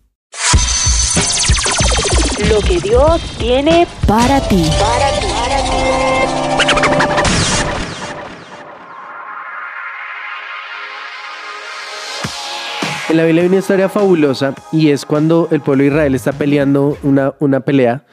Lo 2.48 2.62
que 2.62 2.80
Dios 2.80 3.22
tiene 3.38 3.86
para 4.08 4.40
ti. 4.48 4.64
En 13.10 13.18
la 13.18 13.26
Biblia 13.26 13.42
hay 13.42 13.50
una 13.50 13.58
historia 13.58 13.90
fabulosa 13.90 14.56
y 14.72 14.92
es 14.92 15.06
cuando 15.06 15.50
el 15.52 15.60
pueblo 15.60 15.84
de 15.84 15.90
Israel 15.90 16.16
está 16.16 16.32
peleando 16.32 16.98
una, 17.04 17.34
una 17.40 17.60
pelea. 17.60 18.06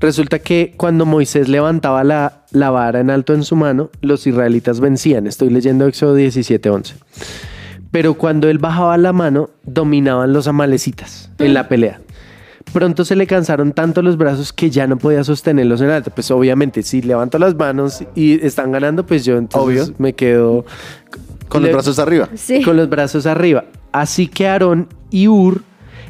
Resulta 0.00 0.38
que 0.38 0.72
cuando 0.78 1.04
Moisés 1.04 1.50
levantaba 1.50 2.04
la, 2.04 2.46
la 2.52 2.70
vara 2.70 3.00
en 3.00 3.10
alto 3.10 3.34
en 3.34 3.44
su 3.44 3.54
mano, 3.54 3.90
los 4.00 4.26
israelitas 4.26 4.80
vencían. 4.80 5.26
Estoy 5.26 5.50
leyendo 5.50 5.86
Éxodo 5.86 6.16
17:11. 6.16 6.94
Pero 7.92 8.14
cuando 8.14 8.48
él 8.48 8.58
bajaba 8.58 8.98
la 8.98 9.12
mano, 9.12 9.50
dominaban 9.64 10.32
los 10.32 10.48
amalecitas 10.48 11.30
en 11.38 11.54
la 11.54 11.68
pelea. 11.68 12.00
Pronto 12.72 13.04
se 13.04 13.16
le 13.16 13.26
cansaron 13.26 13.72
tanto 13.72 14.00
los 14.02 14.16
brazos 14.16 14.52
que 14.52 14.70
ya 14.70 14.86
no 14.86 14.96
podía 14.96 15.22
sostenerlos 15.24 15.80
en 15.82 15.90
alto. 15.90 16.10
Pues 16.10 16.30
obviamente, 16.30 16.82
si 16.82 17.02
levanto 17.02 17.38
las 17.38 17.54
manos 17.54 18.02
y 18.14 18.44
están 18.44 18.72
ganando, 18.72 19.04
pues 19.04 19.24
yo 19.24 19.36
entonces 19.36 19.88
Obvio. 19.88 19.94
me 19.98 20.14
quedo 20.14 20.64
Con 21.48 21.62
los 21.62 21.70
brazos 21.72 21.98
arriba. 21.98 22.28
Sí. 22.34 22.62
con 22.62 22.76
los 22.76 22.88
brazos 22.88 23.26
arriba. 23.26 23.64
Así 23.92 24.26
que 24.26 24.48
Aarón 24.48 24.88
y 25.10 25.28
Ur 25.28 25.62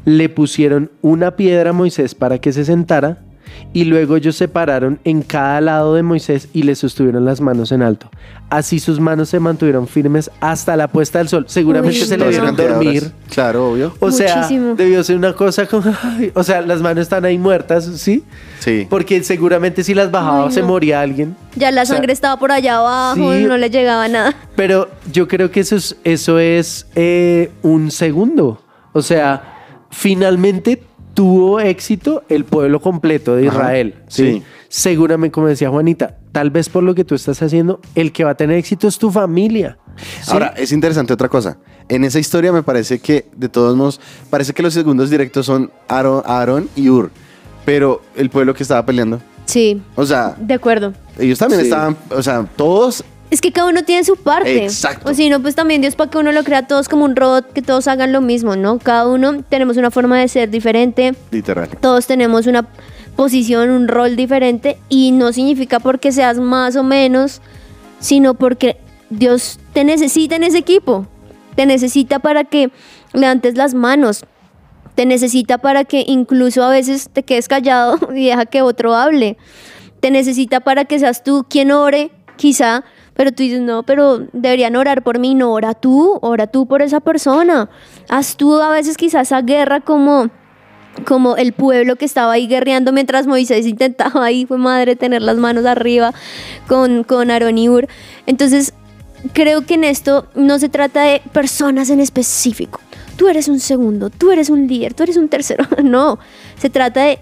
le 0.05 0.29
pusieron 0.29 0.91
una 1.01 1.35
piedra 1.37 1.71
a 1.71 1.73
Moisés 1.73 2.15
para 2.15 2.39
que 2.39 2.53
se 2.53 2.65
sentara 2.65 3.19
y 3.73 3.85
luego 3.85 4.17
ellos 4.17 4.37
se 4.37 4.49
pararon 4.49 4.99
en 5.05 5.23
cada 5.23 5.61
lado 5.61 5.95
de 5.95 6.03
Moisés 6.03 6.49
y 6.53 6.63
le 6.65 6.75
sostuvieron 6.75 7.25
las 7.25 7.41
manos 7.41 7.73
en 7.73 7.83
alto. 7.83 8.11
Así 8.51 8.81
sus 8.81 9.01
manos 9.01 9.31
se 9.31 9.41
mantuvieron 9.41 9.89
firmes 9.89 10.31
hasta 10.41 10.77
la 10.77 10.89
puesta 10.89 11.19
del 11.19 11.29
sol. 11.29 11.45
Seguramente 11.49 11.99
Uy, 12.01 12.05
se 12.05 12.19
le 12.19 12.29
dieron 12.29 12.55
dormir. 12.55 13.11
Claro, 13.31 13.71
obvio. 13.71 13.95
O 13.99 14.11
sea, 14.11 14.37
Muchísimo. 14.37 14.75
debió 14.75 15.03
ser 15.03 15.17
una 15.17 15.33
cosa 15.33 15.67
como... 15.67 15.85
ay, 16.03 16.31
o 16.35 16.43
sea, 16.43 16.61
las 16.61 16.83
manos 16.83 17.03
están 17.03 17.25
ahí 17.25 17.39
muertas, 17.39 17.85
¿sí? 17.97 18.25
Sí. 18.59 18.87
Porque 18.91 19.23
seguramente 19.23 19.83
si 19.83 19.95
las 19.95 20.11
bajaba 20.11 20.47
Ay, 20.49 20.53
se 20.53 20.61
no. 20.61 20.67
moría 20.69 21.01
alguien. 21.01 21.35
Ya 21.57 21.71
la 21.71 21.83
O 21.83 21.87
sea, 21.87 21.97
sangre 21.97 22.13
estaba 22.13 22.39
por 22.39 22.53
allá 22.53 22.77
abajo, 22.77 23.33
sí. 23.33 23.45
no 23.45 23.57
le 23.57 23.71
llegaba 23.71 24.07
nada. 24.09 24.35
Pero 24.55 24.89
yo 25.11 25.27
creo 25.29 25.51
que 25.51 25.61
eso 25.61 25.77
es, 25.77 25.97
eso 26.05 26.39
es 26.39 26.87
eh, 26.95 27.51
un 27.63 27.91
segundo. 27.91 28.61
O 28.93 29.01
sea, 29.01 29.55
finalmente 29.91 30.83
tuvo 31.15 31.61
éxito 31.61 32.23
el 32.29 32.45
pueblo 32.45 32.81
completo 32.81 33.37
de 33.37 33.49
Ajá, 33.49 33.57
Israel. 33.59 33.95
¿sí? 34.09 34.33
sí. 34.35 34.43
Seguramente, 34.69 35.33
como 35.33 35.49
decía 35.49 35.69
Juanita, 35.69 36.17
tal 36.33 36.51
vez 36.51 36.69
por 36.71 36.83
lo 36.83 36.95
que 36.95 37.05
tú 37.05 37.15
estás 37.15 37.43
haciendo, 37.43 37.81
el 37.95 38.11
que 38.13 38.25
va 38.25 38.31
a 38.31 38.35
tener 38.37 38.57
éxito 38.57 38.89
es 38.89 38.97
tu 38.99 39.11
familia. 39.11 39.77
¿sí? 40.23 40.31
Ahora, 40.33 40.55
es 40.57 40.73
interesante 40.73 41.13
otra 41.13 41.29
cosa. 41.29 41.59
En 41.89 42.05
esa 42.05 42.19
historia 42.19 42.53
me 42.53 42.63
parece 42.63 42.99
que, 42.99 43.27
de 43.37 43.49
todos 43.51 43.77
modos, 43.77 44.01
parece 44.31 44.55
que 44.55 44.63
los 44.63 44.73
segundos 44.73 45.11
directos 45.11 45.45
son 45.47 45.71
Aarón, 45.89 46.23
Aarón 46.25 46.69
y 46.75 46.89
Ur. 46.89 47.11
Pero 47.67 48.01
el 48.17 48.31
pueblo 48.31 48.55
que 48.55 48.63
estaba 48.63 48.85
peleando. 48.87 49.21
Sí, 49.45 49.83
O 49.97 50.07
sea, 50.07 50.35
de 50.39 50.55
acuerdo. 50.55 50.95
ellos 51.19 51.39
también 51.39 51.61
Sí. 51.61 51.67
estaban, 51.67 51.97
o 52.11 52.23
sea, 52.23 52.47
todos. 52.57 53.05
Es 53.33 53.41
que 53.41 53.51
cada 53.51 53.71
uno 53.71 53.83
tiene 53.83 54.05
su 54.05 54.17
parte. 54.17 54.65
Exacto. 54.65 55.11
O 55.11 55.15
si 55.15 55.31
no, 55.31 55.41
pues 55.41 55.55
también 55.55 55.81
Dios 55.81 55.97
para 55.97 56.11
que 56.11 56.19
uno 56.19 56.33
lo 56.33 56.45
crea 56.45 56.67
todos 56.67 56.87
como 56.87 57.07
un 57.07 57.17
robot, 57.17 57.55
que 57.55 57.63
todos 57.63 57.89
hagan 57.89 58.13
lo 58.13 58.21
mismo, 58.21 58.57
¿no? 58.57 58.79
Cada 58.79 59.07
uno 59.09 59.43
tenemos 59.49 59.79
una 59.79 59.91
forma 59.91 60.19
de 60.19 60.29
ser 60.29 60.51
diferente, 60.51 61.15
Literal. 61.31 61.67
todos 61.81 62.07
tenemos 62.07 62.47
una 62.47 62.69
posición, 63.17 63.71
un 63.71 63.89
rol 63.89 64.17
diferente 64.17 64.77
y 64.91 65.13
no 65.13 65.33
significa 65.33 65.81
porque 65.81 66.13
seas 66.13 66.39
más 66.41 66.77
o 66.77 66.83
menos, 66.83 67.41
sino 68.01 68.35
porque 68.35 68.77
Dios 69.09 69.59
te 69.73 69.85
necesita 69.85 70.37
en 70.37 70.45
ese 70.45 70.59
equipo. 70.59 71.07
Te 71.57 71.65
necesita 71.65 72.19
para 72.19 72.45
que 72.45 72.71
levantes 73.15 73.57
las 73.57 73.73
manos. 73.73 74.27
Te 74.95 75.07
necesita 75.07 75.57
para 75.57 75.85
que 75.85 76.05
incluso 76.07 76.63
a 76.63 76.69
veces 76.69 77.09
te 77.11 77.23
quedes 77.23 77.49
callado 77.49 77.99
y 78.15 78.27
deja 78.27 78.45
que 78.45 78.61
otro 78.61 78.95
hable. 78.95 79.39
Te 80.01 80.11
necesita 80.11 80.61
para 80.61 80.85
que 80.85 80.99
seas 80.99 81.25
tú 81.25 81.47
quien 81.49 81.73
ore, 81.73 82.11
quizá, 82.37 82.85
pero 83.15 83.33
tú 83.33 83.43
dices, 83.43 83.61
no, 83.61 83.83
pero 83.83 84.27
deberían 84.33 84.77
orar 84.77 85.03
por 85.03 85.19
mí. 85.19 85.35
No, 85.35 85.53
ora 85.53 85.75
tú, 85.75 86.19
ora 86.23 86.47
tú 86.47 86.67
por 86.67 86.83
esa 86.83 87.01
persona. 87.01 87.69
Haz 88.09 88.37
tú 88.37 88.61
a 88.61 88.71
veces 88.71 88.97
quizás 88.97 89.29
esa 89.29 89.43
guerra 89.43 89.81
como 89.81 90.31
como 91.07 91.37
el 91.37 91.53
pueblo 91.53 91.97
que 91.97 92.05
estaba 92.05 92.33
ahí 92.33 92.47
guerreando 92.47 92.93
mientras 92.93 93.27
Moisés 93.27 93.67
intentaba 93.67 94.27
ahí, 94.27 94.45
fue 94.45 94.59
madre, 94.59 94.95
tener 94.95 95.23
las 95.23 95.37
manos 95.37 95.65
arriba 95.65 96.13
con, 96.69 97.03
con 97.05 97.31
Aarón 97.31 97.59
y 97.59 97.69
Ur. 97.69 97.89
Entonces, 98.27 98.75
creo 99.33 99.65
que 99.65 99.75
en 99.75 99.85
esto 99.85 100.27
no 100.35 100.59
se 100.59 100.69
trata 100.69 101.03
de 101.03 101.23
personas 101.33 101.91
en 101.91 102.01
específico. 102.01 102.81
Tú 103.17 103.29
eres 103.29 103.49
un 103.49 103.61
segundo, 103.61 104.11
tú 104.11 104.33
eres 104.33 104.51
un 104.51 104.67
líder, 104.67 104.95
tú 104.95 105.03
eres 105.03 105.17
un 105.17 105.29
tercero. 105.29 105.65
No, 105.83 106.19
se 106.59 106.71
trata 106.71 107.05
de 107.05 107.19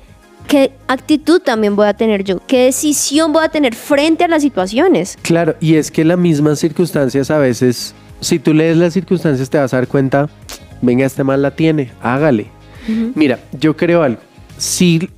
qué 0.47 0.73
actitud 0.89 1.41
también 1.41 1.77
voy 1.77 1.87
a 1.87 1.95
tener 1.95 2.25
yo, 2.25 2.41
qué 2.47 2.65
decisión 2.65 3.33
voy 3.33 3.45
a 3.45 3.49
tener 3.49 3.75
frente 3.75 4.25
a 4.25 4.29
las 4.29 4.43
situaciones. 4.43 5.19
Claro, 5.23 5.55
y 5.61 5.77
es 5.77 5.91
que 5.91 6.05
las 6.05 6.19
mismas 6.19 6.59
circunstancias 6.59 7.31
a 7.31 7.39
veces, 7.39 7.95
si 8.21 8.39
tú 8.39 8.55
lees 8.55 8.77
las 8.77 8.93
circunstancias 8.93 9.49
te 9.49 9.59
vas 9.59 9.73
a 9.75 9.77
dar 9.77 9.89
cuenta, 9.89 10.29
venga, 10.83 11.07
este 11.07 11.25
mal 11.25 11.43
la 11.43 11.53
tiene, 11.53 11.93
hágale. 12.03 12.47
Mira, 13.15 13.39
yo 13.53 13.77
creo 13.77 14.03
algo. 14.03 14.21
Si 14.59 15.09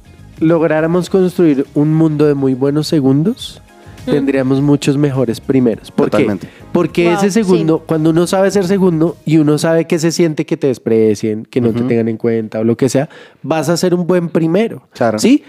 lográramos 0.40 1.08
construir 1.08 1.66
un 1.74 1.94
mundo 1.94 2.26
de 2.26 2.34
muy 2.34 2.52
buenos 2.52 2.86
segundos, 2.86 3.61
tendríamos 4.04 4.60
muchos 4.60 4.96
mejores 4.96 5.40
primeros. 5.40 5.90
¿Por 5.90 6.10
Totalmente. 6.10 6.46
qué? 6.46 6.52
Porque 6.72 7.04
Wow, 7.04 7.14
ese 7.14 7.30
segundo, 7.30 7.82
cuando 7.86 8.10
uno 8.10 8.26
sabe 8.26 8.50
ser 8.50 8.66
segundo 8.66 9.16
y 9.24 9.38
uno 9.38 9.58
sabe 9.58 9.86
que 9.86 9.98
se 9.98 10.12
siente 10.12 10.46
que 10.46 10.56
te 10.56 10.66
desprecien, 10.68 11.44
que 11.44 11.60
no 11.60 11.72
te 11.72 11.82
tengan 11.82 12.08
en 12.08 12.16
cuenta 12.16 12.60
o 12.60 12.64
lo 12.64 12.76
que 12.76 12.88
sea, 12.88 13.08
vas 13.42 13.68
a 13.68 13.76
ser 13.76 13.94
un 13.94 14.06
buen 14.06 14.28
primero. 14.28 14.88
Claro. 14.92 15.18
¿Sí? 15.18 15.44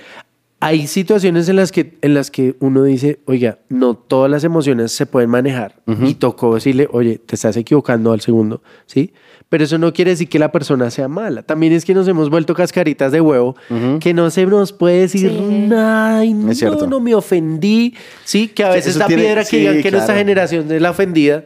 Hay 0.59 0.87
situaciones 0.87 1.49
en 1.49 1.57
las 1.57 1.73
que, 1.73 1.97
en 2.01 2.13
las 2.13 2.31
que 2.31 2.55
uno 2.61 2.83
dice, 2.83 3.19
oiga, 3.25 3.59
no 3.67 3.95
todas 3.95 4.31
las 4.31 4.45
emociones 4.45 4.93
se 4.93 5.05
pueden 5.05 5.29
manejar. 5.29 5.81
Y 6.01 6.13
tocó 6.13 6.55
decirle, 6.55 6.87
oye, 6.91 7.17
te 7.17 7.35
estás 7.35 7.57
equivocando 7.57 8.13
al 8.13 8.21
segundo, 8.21 8.61
¿sí? 8.85 9.11
Pero 9.53 9.65
eso 9.65 9.77
no 9.77 9.93
quiere 9.93 10.09
decir 10.09 10.27
que 10.29 10.39
la 10.39 10.51
persona 10.51 10.89
sea 10.89 11.07
mala. 11.07 11.43
También 11.43 11.73
es 11.73 11.85
que 11.85 11.93
nos 11.93 12.07
hemos 12.07 12.31
vuelto 12.31 12.55
cascaritas 12.55 13.11
de 13.11 13.21
huevo, 13.21 13.55
que 13.99 14.11
no 14.11 14.31
se 14.31 14.47
nos 14.47 14.73
puede 14.73 15.01
decir 15.01 15.29
Sí. 15.29 15.39
nada 15.67 16.25
y 16.25 16.33
no, 16.33 16.49
Es 16.51 16.57
cierto. 16.57 16.87
no 16.87 16.99
me 16.99 17.13
ofendí. 17.13 17.93
Sí, 18.23 18.47
que 18.47 18.63
a 18.63 18.69
veces 18.69 18.97
tiene- 19.05 19.21
piedra 19.21 19.41
que 19.43 19.49
sí, 19.51 19.57
digan 19.59 19.83
que 19.83 19.91
nuestra 19.91 20.15
generación 20.15 20.71
es 20.71 20.81
la 20.81 20.89
ofendida. 20.89 21.45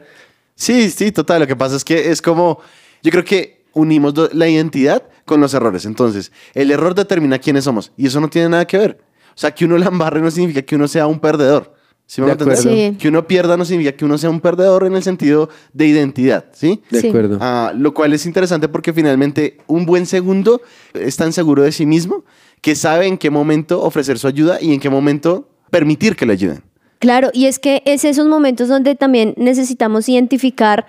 Sí, 0.56 0.89
sí, 0.89 1.12
total. 1.12 1.41
Lo 1.41 1.48
que 1.48 1.58
pasa 1.58 1.76
es 1.76 1.84
que 1.84 2.10
es 2.10 2.22
como. 2.22 2.62
Yo 3.04 3.12
creo 3.12 3.26
que 3.26 3.65
unimos 3.74 4.13
la 4.34 4.48
identidad 4.48 5.04
con 5.26 5.41
los 5.41 5.54
errores. 5.54 5.84
Entonces, 5.84 6.32
el 6.54 6.72
error 6.72 6.96
determina 6.96 7.39
quiénes 7.39 7.65
somos. 7.65 7.91
Y 7.98 8.08
eso 8.08 8.22
no 8.22 8.30
tiene 8.30 8.48
nada 8.48 8.65
que 8.65 8.78
ver. 8.78 9.00
O 9.32 9.38
sea, 9.38 9.52
que 9.54 9.65
uno 9.65 9.78
la 9.78 9.88
embarre 9.88 10.22
no 10.22 10.32
significa 10.32 10.62
que 10.62 10.78
uno 10.78 10.88
sea 10.88 11.08
un 11.08 11.20
perdedor. 11.20 11.76
¿Sí 12.10 12.22
me 12.22 12.32
acuerdo. 12.32 12.56
Sí. 12.56 12.96
Que 12.98 13.10
uno 13.10 13.28
pierda 13.28 13.58
no 13.58 13.65
significa 13.65 13.96
que 13.96 14.06
uno 14.06 14.17
sea 14.17 14.30
un 14.30 14.39
perdedor 14.39 14.86
en 14.86 14.96
el 14.96 15.04
sentido 15.04 15.50
de 15.74 15.88
identidad. 15.88 16.46
¿Sí? 16.54 16.82
De 16.89 17.02
Sí. 17.02 17.10
acuerdo. 17.10 17.38
Ah, 17.41 17.74
lo 17.76 17.93
cual 17.93 18.13
es 18.13 18.26
interesante 18.26 18.70
porque 18.70 18.93
finalmente 18.93 19.58
un 19.67 19.86
buen 19.86 20.06
segundo 20.06 20.62
es 20.93 21.17
tan 21.17 21.34
seguro 21.34 21.63
de 21.63 21.72
sí 21.74 21.86
mismo 21.86 22.24
que 22.62 22.76
sabe 22.76 23.08
en 23.08 23.17
qué 23.17 23.30
momento 23.30 23.82
ofrecer 23.84 24.17
su 24.17 24.28
ayuda 24.28 24.58
y 24.62 24.74
en 24.74 24.80
qué 24.80 24.89
momento 24.89 25.50
permitir 25.70 26.15
que 26.15 26.26
le 26.26 26.34
ayuden. 26.34 26.63
Claro, 27.00 27.30
y 27.34 27.46
es 27.46 27.60
que 27.60 27.84
es 27.86 28.06
esos 28.06 28.26
momentos 28.26 28.70
donde 28.70 28.96
también 28.96 29.34
necesitamos 29.38 30.08
identificar 30.10 30.88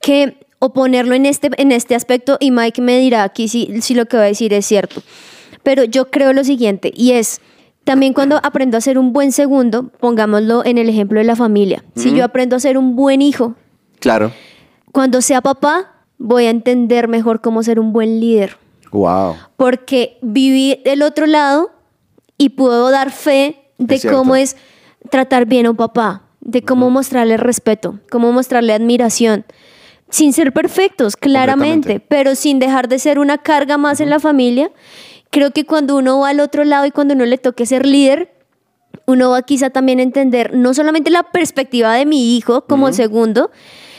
que 0.00 0.34
o 0.60 0.72
ponerlo 0.72 1.14
en 1.14 1.26
este, 1.26 1.50
en 1.58 1.70
este 1.70 1.94
aspecto, 1.94 2.36
y 2.40 2.50
Mike 2.50 2.82
me 2.82 2.98
dirá 2.98 3.22
aquí 3.22 3.46
si, 3.46 3.80
si 3.80 3.94
lo 3.94 4.06
que 4.06 4.16
va 4.16 4.24
a 4.24 4.26
decir 4.26 4.52
es 4.52 4.66
cierto. 4.66 5.02
Pero 5.62 5.84
yo 5.84 6.10
creo 6.10 6.32
lo 6.32 6.42
siguiente, 6.42 6.92
y 6.96 7.12
es 7.12 7.40
también 7.88 8.12
cuando 8.12 8.36
aprendo 8.42 8.76
a 8.76 8.82
ser 8.82 8.98
un 8.98 9.14
buen 9.14 9.32
segundo, 9.32 9.84
pongámoslo 9.98 10.62
en 10.66 10.76
el 10.76 10.90
ejemplo 10.90 11.20
de 11.20 11.24
la 11.24 11.36
familia. 11.36 11.82
Si 11.96 12.12
yo 12.14 12.22
aprendo 12.22 12.54
a 12.54 12.60
ser 12.60 12.76
un 12.76 12.94
buen 12.94 13.22
hijo, 13.22 13.54
Claro. 13.98 14.30
cuando 14.92 15.22
sea 15.22 15.40
papá, 15.40 15.94
voy 16.18 16.44
a 16.44 16.50
entender 16.50 17.08
mejor 17.08 17.40
cómo 17.40 17.62
ser 17.62 17.80
un 17.80 17.94
buen 17.94 18.20
líder. 18.20 18.58
Wow. 18.92 19.36
porque 19.56 20.18
viví 20.20 20.82
del 20.84 21.02
otro 21.02 21.26
lado 21.26 21.70
y 22.36 22.50
puedo 22.50 22.90
dar 22.90 23.10
fe 23.10 23.56
de 23.78 23.94
Es 23.94 24.04
cómo 24.06 24.36
es 24.36 24.56
tratar 25.10 25.46
bien 25.46 25.64
a 25.64 25.70
un 25.70 25.76
papá, 25.76 26.24
de 26.40 26.60
cómo 26.62 26.90
mostrarle 26.90 27.38
respeto, 27.38 28.00
cómo 28.10 28.32
mostrarle 28.32 28.74
admiración. 28.74 29.46
Sin 30.10 30.34
ser 30.34 30.52
perfectos, 30.52 31.16
claramente, 31.16 32.00
pero 32.00 32.34
sin 32.34 32.58
dejar 32.58 32.88
de 32.88 32.98
ser 32.98 33.18
una 33.18 33.38
carga 33.38 33.78
más 33.78 34.00
en 34.00 34.10
la 34.10 34.20
familia. 34.20 34.70
Creo 35.30 35.50
que 35.50 35.64
cuando 35.66 35.96
uno 35.96 36.20
va 36.20 36.30
al 36.30 36.40
otro 36.40 36.64
lado 36.64 36.86
y 36.86 36.90
cuando 36.90 37.14
uno 37.14 37.26
le 37.26 37.38
toque 37.38 37.66
ser 37.66 37.84
líder, 37.86 38.32
uno 39.06 39.30
va 39.30 39.42
quizá 39.42 39.70
también 39.70 39.98
a 40.00 40.02
entender 40.02 40.54
no 40.54 40.74
solamente 40.74 41.10
la 41.10 41.22
perspectiva 41.24 41.94
de 41.94 42.06
mi 42.06 42.36
hijo 42.36 42.62
como 42.66 42.92
segundo, 42.92 43.50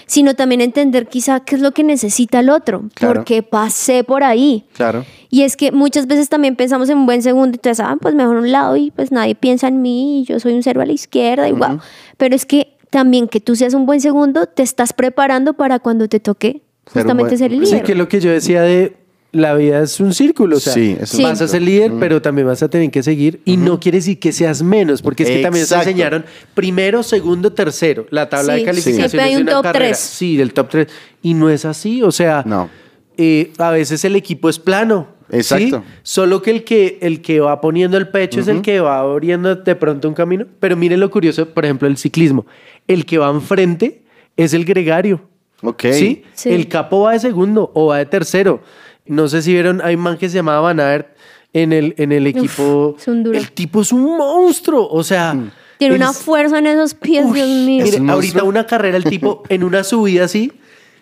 sino 0.08 0.34
también 0.34 0.62
entender 0.62 1.08
quizá 1.08 1.40
qué 1.42 1.56
es 1.56 1.62
lo 1.62 1.72
que 1.72 1.84
necesita 1.84 2.40
el 2.40 2.50
otro, 2.50 2.86
Claro. 2.96 3.14
porque 3.22 3.44
pasé 3.44 4.04
por 4.04 4.24
ahí. 4.24 4.66
Claro. 4.74 5.06
Y 5.30 5.44
es 5.44 5.56
que 5.56 5.72
muchas 5.72 6.08
veces 6.08 6.30
también 6.30 6.56
pensamos 6.56 6.90
en 6.90 6.98
un 6.98 7.06
buen 7.06 7.22
segundo 7.22 7.50
y 7.54 7.58
entonces, 7.58 7.80
ah, 7.86 7.96
pues 8.02 8.16
mejor 8.16 8.38
un 8.38 8.52
lado 8.52 8.76
y 8.76 8.90
pues 8.90 9.12
nadie 9.12 9.36
piensa 9.36 9.68
en 9.68 9.84
mí 9.84 10.22
y 10.22 10.24
yo 10.26 10.40
soy 10.40 10.54
un 10.54 10.64
cero 10.64 10.82
a 10.82 10.86
la 10.88 10.94
izquierda 10.94 11.48
y 11.48 11.52
guau. 11.52 11.78
Pero 12.18 12.36
es 12.36 12.48
que 12.48 12.76
también 12.90 13.28
que 13.28 13.40
tú 13.40 13.56
seas 13.56 13.76
un 13.76 13.86
buen 13.86 14.02
segundo, 14.02 14.48
te 14.48 14.64
estás 14.64 14.94
preparando 14.94 15.54
para 15.54 15.78
cuando 15.78 16.08
te 16.08 16.20
toque 16.20 16.64
Ser 16.88 17.04
justamente 17.04 17.36
buen- 17.36 17.38
ser 17.38 17.54
el 17.54 17.60
Sí, 17.60 17.66
Sí, 17.68 17.72
líder. 17.74 17.86
que 17.86 17.92
es 17.92 17.98
lo 18.00 18.08
que 18.08 18.20
yo 18.20 18.32
decía 18.32 18.64
de 18.64 18.98
la 19.32 19.54
vida 19.54 19.82
es 19.84 20.00
un 20.00 20.14
círculo. 20.14 20.58
O 20.58 20.60
sea, 20.60 20.74
Sí, 20.74 20.98
es 21.00 21.14
un 21.14 21.24
vas 21.24 21.40
a 21.42 21.48
ser 21.48 21.62
líder, 21.62 21.92
pero 22.00 22.22
también 22.22 22.48
vas 22.48 22.64
a 22.64 22.70
tener 22.70 22.90
que 22.90 23.04
seguir. 23.04 23.42
Y 23.46 23.58
no 23.58 23.80
quiere 23.80 24.00
decir 24.00 24.20
que 24.20 24.32
seas 24.32 24.62
menos, 24.64 25.02
porque 25.02 25.24
es 25.24 25.30
que 25.30 25.42
también 25.42 25.66
se 25.66 25.76
enseñaron 25.76 26.26
primero, 26.56 27.04
segundo, 27.04 27.54
tercero. 27.54 28.06
La 28.10 28.28
tabla 28.30 28.54
Sí, 28.54 28.60
de 28.62 28.66
calificaciones 28.66 29.12
siempre 29.12 29.28
hay 29.30 29.36
de 29.36 29.42
un 29.42 29.44
una 29.44 29.52
top 29.54 29.64
carrera. 29.64 29.86
tres. 29.88 30.00
Sí, 30.00 30.36
del 30.38 30.54
top 30.54 30.70
3. 30.70 30.88
Y 31.22 31.34
no 31.36 31.50
es 31.50 31.66
así. 31.66 32.02
O 32.02 32.12
sea, 32.12 32.44
No. 32.46 32.70
eh, 33.18 33.52
a 33.60 33.72
veces 33.72 34.04
el 34.06 34.16
equipo 34.16 34.50
es 34.50 34.58
plano. 34.60 35.08
Exacto. 35.32 35.84
¿sí? 35.86 35.94
Solo 36.02 36.42
que 36.42 36.50
el 36.50 36.64
que 36.64 36.98
el 37.02 37.22
que 37.22 37.40
va 37.40 37.62
poniendo 37.62 37.98
el 37.98 38.08
pecho 38.08 38.40
es 38.40 38.48
el 38.48 38.64
que 38.64 38.80
va 38.80 39.00
abriendo 39.00 39.54
de 39.56 39.76
pronto 39.76 40.08
un 40.08 40.16
camino. 40.16 40.48
Pero 40.60 40.76
miren 40.76 41.00
lo 41.00 41.12
curioso, 41.12 41.48
por 41.48 41.66
ejemplo, 41.66 41.88
el 41.88 41.98
ciclismo. 41.98 42.48
El 42.88 43.06
que 43.06 43.20
va 43.20 43.30
enfrente 43.30 44.02
es 44.38 44.56
el 44.56 44.66
gregario. 44.66 45.22
Ok. 45.62 45.84
¿Sí? 45.92 46.24
Sí. 46.34 46.50
El 46.50 46.68
capo 46.68 47.02
va 47.02 47.12
de 47.14 47.20
segundo 47.20 47.70
o 47.76 47.88
va 47.88 48.00
de 48.00 48.08
tercero. 48.08 48.62
No 49.10 49.28
sé 49.28 49.42
si 49.42 49.52
vieron, 49.52 49.82
hay 49.84 49.96
un 49.96 50.02
man 50.02 50.18
que 50.18 50.30
se 50.30 50.36
llamaba 50.36 50.62
Van 50.62 50.80
Aert 50.80 51.08
en 51.52 51.74
el, 51.74 51.96
en 51.98 52.12
el 52.12 52.28
equipo. 52.28 52.96
es 52.98 53.08
un 53.08 53.24
duro. 53.24 53.38
El 53.38 53.52
tipo 53.52 53.82
es 53.82 53.92
un 53.92 54.18
monstruo. 54.18 54.88
O 54.88 55.04
sea. 55.04 55.36
Tiene 55.80 55.96
él 55.96 56.02
una 56.02 56.14
fuerza 56.14 56.60
en 56.60 56.68
esos 56.68 56.94
pies, 56.94 57.26
Uy, 57.26 57.34
Dios 57.34 57.48
mío. 57.48 57.86
mire, 57.86 58.02
un 58.02 58.10
ahorita 58.10 58.44
una 58.44 58.68
carrera, 58.68 58.98
el 58.98 59.04
tipo 59.06 59.44
en 59.50 59.64
una 59.64 59.84
subida 59.84 60.26
así, 60.26 60.52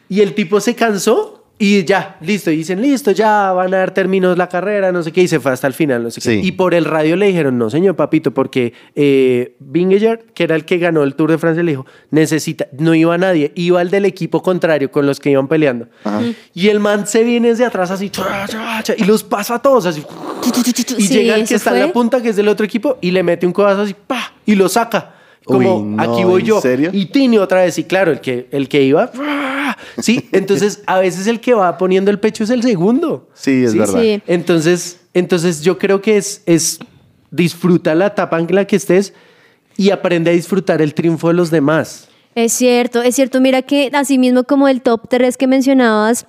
y 0.08 0.22
el 0.22 0.36
tipo 0.36 0.60
se 0.62 0.76
cansó 0.76 1.37
y 1.60 1.84
ya, 1.86 2.18
listo. 2.22 2.52
Y 2.52 2.58
dicen, 2.58 2.82
listo, 2.82 3.12
ya 3.12 3.52
van 3.52 3.74
a 3.74 3.78
dar 3.78 3.92
términos 3.92 4.38
la 4.38 4.48
carrera, 4.48 4.92
no 4.92 5.02
sé 5.02 5.12
qué, 5.12 5.24
y 5.24 5.28
se 5.28 5.40
fue 5.40 5.52
hasta 5.52 5.66
el 5.66 5.74
final, 5.74 6.04
no 6.04 6.12
sé 6.12 6.22
qué. 6.22 6.42
Sí. 6.42 6.48
Y 6.48 6.52
por 6.52 6.76
el 6.76 6.86
radio 6.86 7.16
le 7.16 7.28
dijeron, 7.28 7.58
no, 7.58 7.72
señor 7.72 7.96
papito, 7.96 8.32
porque 8.32 8.74
eh, 8.96 9.56
Vingegaard, 9.60 10.20
que 10.36 10.44
era 10.44 10.56
el 10.56 10.66
que 10.66 10.78
ganó 10.78 11.02
el 11.04 11.16
Tour 11.16 11.32
de 11.32 11.40
Francia, 11.40 11.64
le 11.64 11.72
dijo, 11.72 11.86
necesita, 12.12 12.68
no 12.78 12.94
iba 12.94 13.18
nadie, 13.18 13.52
iba 13.56 13.82
el 13.82 13.90
del 13.90 14.06
equipo 14.06 14.44
contrario 14.44 14.92
con 14.92 15.08
los 15.08 15.20
que 15.20 15.32
iban 15.32 15.48
peleando. 15.48 15.88
Y 16.54 16.68
el 16.68 16.80
man 16.80 17.08
se 17.08 17.24
viene 17.24 17.50
desde 17.50 17.66
atrás 17.66 17.90
así, 17.90 18.12
y 18.98 19.04
los 19.06 19.24
pasa 19.24 19.56
a 19.56 19.62
todos 19.62 19.88
así. 19.88 20.04
Y 20.98 21.02
Sí, 21.02 21.14
llega 21.14 21.36
el 21.36 21.48
que 21.48 21.56
está 21.56 21.74
en 21.74 21.88
la 21.88 21.94
punta, 21.94 22.22
que 22.22 22.30
es 22.30 22.36
del 22.36 22.50
otro 22.50 22.66
equipo, 22.66 23.00
y 23.02 23.12
le 23.12 23.24
mete 23.24 23.48
un 23.48 23.54
codazo 23.54 23.82
así, 23.82 23.96
pa, 23.96 24.34
y 24.46 24.54
lo 24.54 24.70
saca. 24.70 25.16
Como, 25.48 25.78
Uy, 25.78 25.84
no, 25.84 26.04
aquí 26.04 26.24
voy 26.26 26.42
¿en 26.42 26.48
yo. 26.48 26.62
serio? 26.62 26.90
Y 26.94 27.06
Tini 27.06 27.38
otra 27.38 27.64
vez, 27.64 27.78
y 27.78 27.86
claro, 27.86 28.12
el 28.12 28.20
que, 28.20 28.50
el 28.52 28.68
que 28.68 28.84
iba, 28.84 29.10
sí, 29.98 30.28
entonces 30.34 30.84
a 30.86 31.00
veces 31.00 31.26
el 31.26 31.40
que 31.40 31.54
va 31.54 31.78
poniendo 31.78 32.12
el 32.12 32.20
pecho 32.20 32.44
es 32.44 32.50
el 32.50 32.62
segundo. 32.64 33.30
Sí, 33.34 33.64
es 33.64 33.74
verdad. 33.74 34.02
Sí. 34.02 34.22
Entonces, 34.28 35.00
entonces 35.14 35.62
yo 35.62 35.78
creo 35.78 36.02
que 36.02 36.18
es, 36.18 36.44
es 36.46 36.80
disfruta 37.32 37.96
la 37.96 38.08
etapa 38.08 38.38
en 38.40 38.54
la 38.54 38.66
que 38.66 38.76
estés 38.76 39.14
y 39.78 39.92
aprende 39.92 40.32
a 40.32 40.34
disfrutar 40.34 40.82
el 40.82 40.94
triunfo 40.94 41.30
de 41.30 41.36
los 41.36 41.50
demás. 41.50 42.10
Es 42.36 42.52
cierto, 42.54 43.02
es 43.02 43.16
cierto. 43.16 43.40
Mira 43.40 43.62
que 43.62 43.90
así 43.94 44.18
mismo 44.18 44.44
como 44.44 44.68
el 44.68 44.82
top 44.82 45.08
3 45.10 45.38
que 45.38 45.48
mencionabas, 45.48 46.26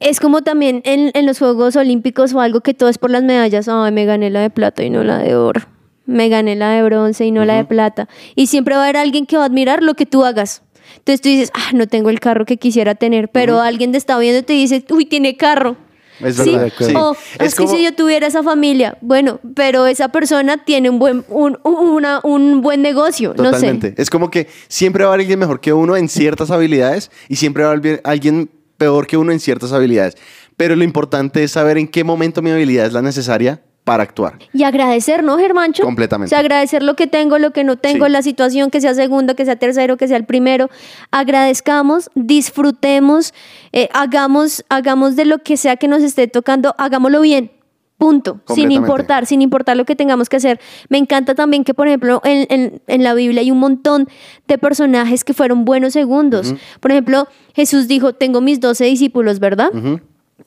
es 0.00 0.20
como 0.20 0.42
también 0.42 0.80
en, 0.84 1.10
en 1.12 1.26
los 1.26 1.40
Juegos 1.40 1.74
Olímpicos 1.74 2.32
o 2.34 2.40
algo 2.40 2.60
que 2.60 2.72
todo 2.72 2.88
es 2.88 2.98
por 2.98 3.10
las 3.10 3.24
medallas. 3.24 3.68
Ay, 3.68 3.90
me 3.90 4.04
gané 4.04 4.30
la 4.30 4.40
de 4.42 4.50
plata 4.50 4.84
y 4.84 4.90
no 4.90 5.02
la 5.02 5.18
de 5.18 5.34
oro. 5.34 5.60
Me 6.08 6.28
gané 6.30 6.56
la 6.56 6.70
de 6.70 6.82
bronce 6.82 7.26
y 7.26 7.30
no 7.30 7.44
la 7.44 7.56
de 7.56 7.64
plata. 7.66 8.08
Y 8.34 8.46
siempre 8.46 8.74
va 8.74 8.80
a 8.80 8.84
haber 8.84 8.96
alguien 8.96 9.26
que 9.26 9.36
va 9.36 9.42
a 9.42 9.46
admirar 9.46 9.82
lo 9.82 9.92
que 9.92 10.06
tú 10.06 10.24
hagas. 10.24 10.62
Entonces 10.96 11.20
tú 11.20 11.28
dices, 11.28 11.50
ah, 11.52 11.70
no 11.74 11.86
tengo 11.86 12.08
el 12.08 12.18
carro 12.18 12.46
que 12.46 12.56
quisiera 12.56 12.94
tener, 12.94 13.28
pero 13.30 13.60
alguien 13.60 13.92
te 13.92 13.98
está 13.98 14.18
viendo 14.18 14.38
y 14.38 14.42
te 14.42 14.54
dice, 14.54 14.82
uy, 14.90 15.04
tiene 15.04 15.36
carro. 15.36 15.76
Es 16.20 16.36
verdad. 16.38 16.72
sí. 16.78 16.94
Es, 17.38 17.54
que 17.54 17.68
si 17.68 17.84
yo 17.84 17.94
tuviera 17.94 18.26
esa 18.26 18.42
familia, 18.42 18.96
bueno, 19.02 19.38
pero 19.54 19.86
esa 19.86 20.08
persona 20.08 20.64
tiene 20.64 20.88
un 20.90 20.98
buen, 20.98 21.24
un, 21.28 21.58
una- 21.62 22.20
un 22.24 22.62
buen 22.62 22.80
negocio, 22.82 23.34
no 23.36 23.44
sé. 23.44 23.50
Totalmente. 23.50 23.94
Es 23.98 24.08
como 24.10 24.30
que 24.30 24.48
siempre 24.66 25.04
va 25.04 25.10
a 25.10 25.12
haber 25.12 25.24
alguien 25.24 25.38
mejor 25.38 25.60
que 25.60 25.72
uno 25.74 25.94
en 25.94 26.08
ciertas 26.08 26.50
habilidades 26.50 27.10
y 27.28 27.36
siempre 27.36 27.64
va 27.64 27.70
a 27.70 27.72
haber 27.74 28.00
alguien 28.02 28.50
peor 28.78 29.06
que 29.06 29.16
uno 29.18 29.30
en 29.30 29.40
ciertas 29.40 29.72
habilidades. 29.72 30.16
Pero 30.56 30.74
lo 30.74 30.82
importante 30.84 31.44
es 31.44 31.52
saber 31.52 31.76
en 31.78 31.86
qué 31.86 32.02
momento 32.02 32.42
mi 32.42 32.50
habilidad 32.50 32.86
es 32.86 32.92
la 32.94 33.02
necesaria 33.02 33.60
para 33.88 34.02
actuar. 34.04 34.38
Y 34.52 34.62
agradecer, 34.62 35.24
¿no, 35.24 35.36
Germancho? 35.38 35.82
Completamente. 35.82 36.28
O 36.28 36.30
sea, 36.30 36.38
agradecer 36.38 36.82
lo 36.82 36.94
que 36.94 37.06
tengo, 37.06 37.38
lo 37.38 37.50
que 37.52 37.64
no 37.64 37.76
tengo, 37.76 38.06
Sí. 38.06 38.12
la 38.12 38.22
situación, 38.22 38.70
que 38.70 38.80
sea 38.80 38.94
segundo, 38.94 39.34
que 39.34 39.44
sea 39.44 39.56
tercero, 39.56 39.96
que 39.96 40.06
sea 40.06 40.16
el 40.16 40.24
primero. 40.24 40.68
Agradezcamos, 41.10 42.10
disfrutemos, 42.14 43.34
eh, 43.72 43.88
hagamos, 43.92 44.64
hagamos 44.68 45.16
de 45.16 45.24
lo 45.24 45.38
que 45.38 45.56
sea 45.56 45.76
que 45.76 45.88
nos 45.88 46.02
esté 46.02 46.28
tocando, 46.28 46.74
hagámoslo 46.78 47.20
bien. 47.20 47.50
Punto. 47.98 48.40
Sin 48.54 48.70
importar, 48.70 49.26
sin 49.26 49.42
importar 49.42 49.76
lo 49.76 49.84
que 49.84 49.96
tengamos 49.96 50.28
que 50.28 50.36
hacer. 50.36 50.60
Me 50.88 50.98
encanta 50.98 51.34
también 51.34 51.64
que, 51.64 51.74
por 51.74 51.88
ejemplo, 51.88 52.20
en, 52.22 52.46
en- 52.48 52.80
en 52.86 53.02
la 53.02 53.12
Biblia 53.12 53.40
hay 53.40 53.50
un 53.50 53.58
montón 53.58 54.06
de 54.46 54.56
personajes 54.56 55.24
que 55.24 55.34
fueron 55.34 55.64
buenos 55.64 55.94
segundos. 55.94 56.54
Por 56.78 56.92
ejemplo, 56.92 57.26
Jesús 57.54 57.88
dijo, 57.88 58.12
tengo 58.12 58.40
mis 58.40 58.60
doce 58.60 58.84
discípulos, 58.84 59.40
¿verdad? 59.40 59.70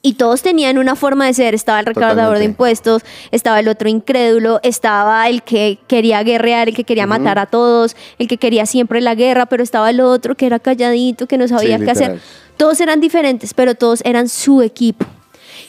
Y 0.01 0.13
todos 0.13 0.41
tenían 0.41 0.77
una 0.77 0.95
forma 0.95 1.25
de 1.27 1.34
ser. 1.34 1.54
Estaba 1.54 1.80
el 1.80 1.86
recaudador 1.86 2.39
de 2.39 2.45
impuestos, 2.45 3.04
estaba 3.32 3.60
el 3.60 3.67
otro 3.67 3.88
incrédulo, 3.89 4.60
estaba 4.63 5.27
el 5.30 5.43
que 5.43 5.77
quería 5.88 6.23
guerrear, 6.23 6.69
el 6.69 6.75
que 6.75 6.84
quería 6.86 7.06
matar 7.06 7.38
a 7.38 7.45
todos, 7.45 7.95
el 8.17 8.27
que 8.27 8.38
quería 8.38 8.65
siempre 8.65 8.99
la 9.01 9.13
guerra, 9.15 9.45
pero 9.45 9.62
estaba 9.63 9.89
el 9.89 9.99
otro 10.01 10.36
que 10.36 10.45
era 10.47 10.60
calladito, 10.60 11.27
que 11.27 11.38
no 11.38 11.47
sabía 11.47 11.77
Sí, 11.77 11.86
qué 11.86 11.91
hacer. 11.91 12.19
Todos 12.58 12.80
eran 12.82 12.99
diferentes, 12.99 13.54
pero 13.54 13.75
todos 13.75 14.01
eran 14.04 14.27
su 14.30 14.62
equipo. 14.62 15.06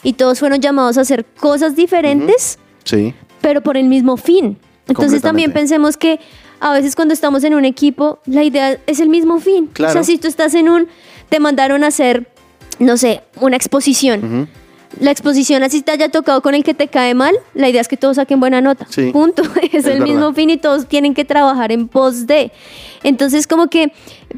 Y 0.03 0.15
todos 0.15 0.39
fueron 0.39 0.61
llamados 0.61 0.97
a 0.99 1.03
hacer 1.03 1.25
cosas 1.25 1.77
diferentes, 1.77 2.59
Sí. 2.85 3.15
pero 3.41 3.61
por 3.61 3.77
el 3.77 3.85
mismo 3.89 4.17
fin. 4.17 4.57
Entonces 4.89 5.21
también 5.21 5.53
pensemos 5.53 5.97
que 5.97 6.21
a 6.59 6.73
veces 6.73 6.97
cuando 6.97 7.13
estamos 7.13 7.45
en 7.45 7.55
un 7.55 7.65
equipo, 7.65 8.21
la 8.27 8.45
idea 8.45 8.79
es 8.87 9.01
el 9.01 9.09
mismo 9.09 9.41
fin. 9.41 9.69
O 9.71 9.75
Claro. 9.75 9.93
sea, 9.93 10.05
si 10.05 10.17
tú 10.19 10.27
estás 10.29 10.55
en 10.55 10.69
un, 10.69 10.89
te 11.29 11.39
mandaron 11.41 11.85
a 11.85 11.89
hacer, 11.89 12.32
no 12.79 12.97
sé, 12.97 13.23
una 13.41 13.57
exposición. 13.57 14.49
La 15.01 15.11
exposición 15.11 15.63
así 15.63 15.81
te 15.81 15.91
haya 15.91 16.11
tocado 16.11 16.43
con 16.43 16.55
el 16.55 16.65
que 16.65 16.75
te 16.75 16.89
cae 16.89 17.15
mal, 17.15 17.35
la 17.55 17.69
idea 17.69 17.81
es 17.81 17.89
que 17.89 17.97
todos 17.97 18.17
saquen 18.17 18.41
buena 18.41 18.61
nota. 18.61 18.87
Sí. 18.91 19.11
Punto. 19.11 19.43
Es, 19.63 19.73
Es 19.73 19.87
el 19.87 20.03
mismo 20.03 20.35
fin 20.35 20.51
y 20.51 20.59
todos 20.59 20.87
tienen 20.87 21.15
que 21.15 21.25
trabajar 21.25 21.73
en 21.73 21.89
pos 21.89 22.27
de. 22.27 22.53
Entonces, 23.03 23.47
como 23.47 23.69
que 23.69 23.93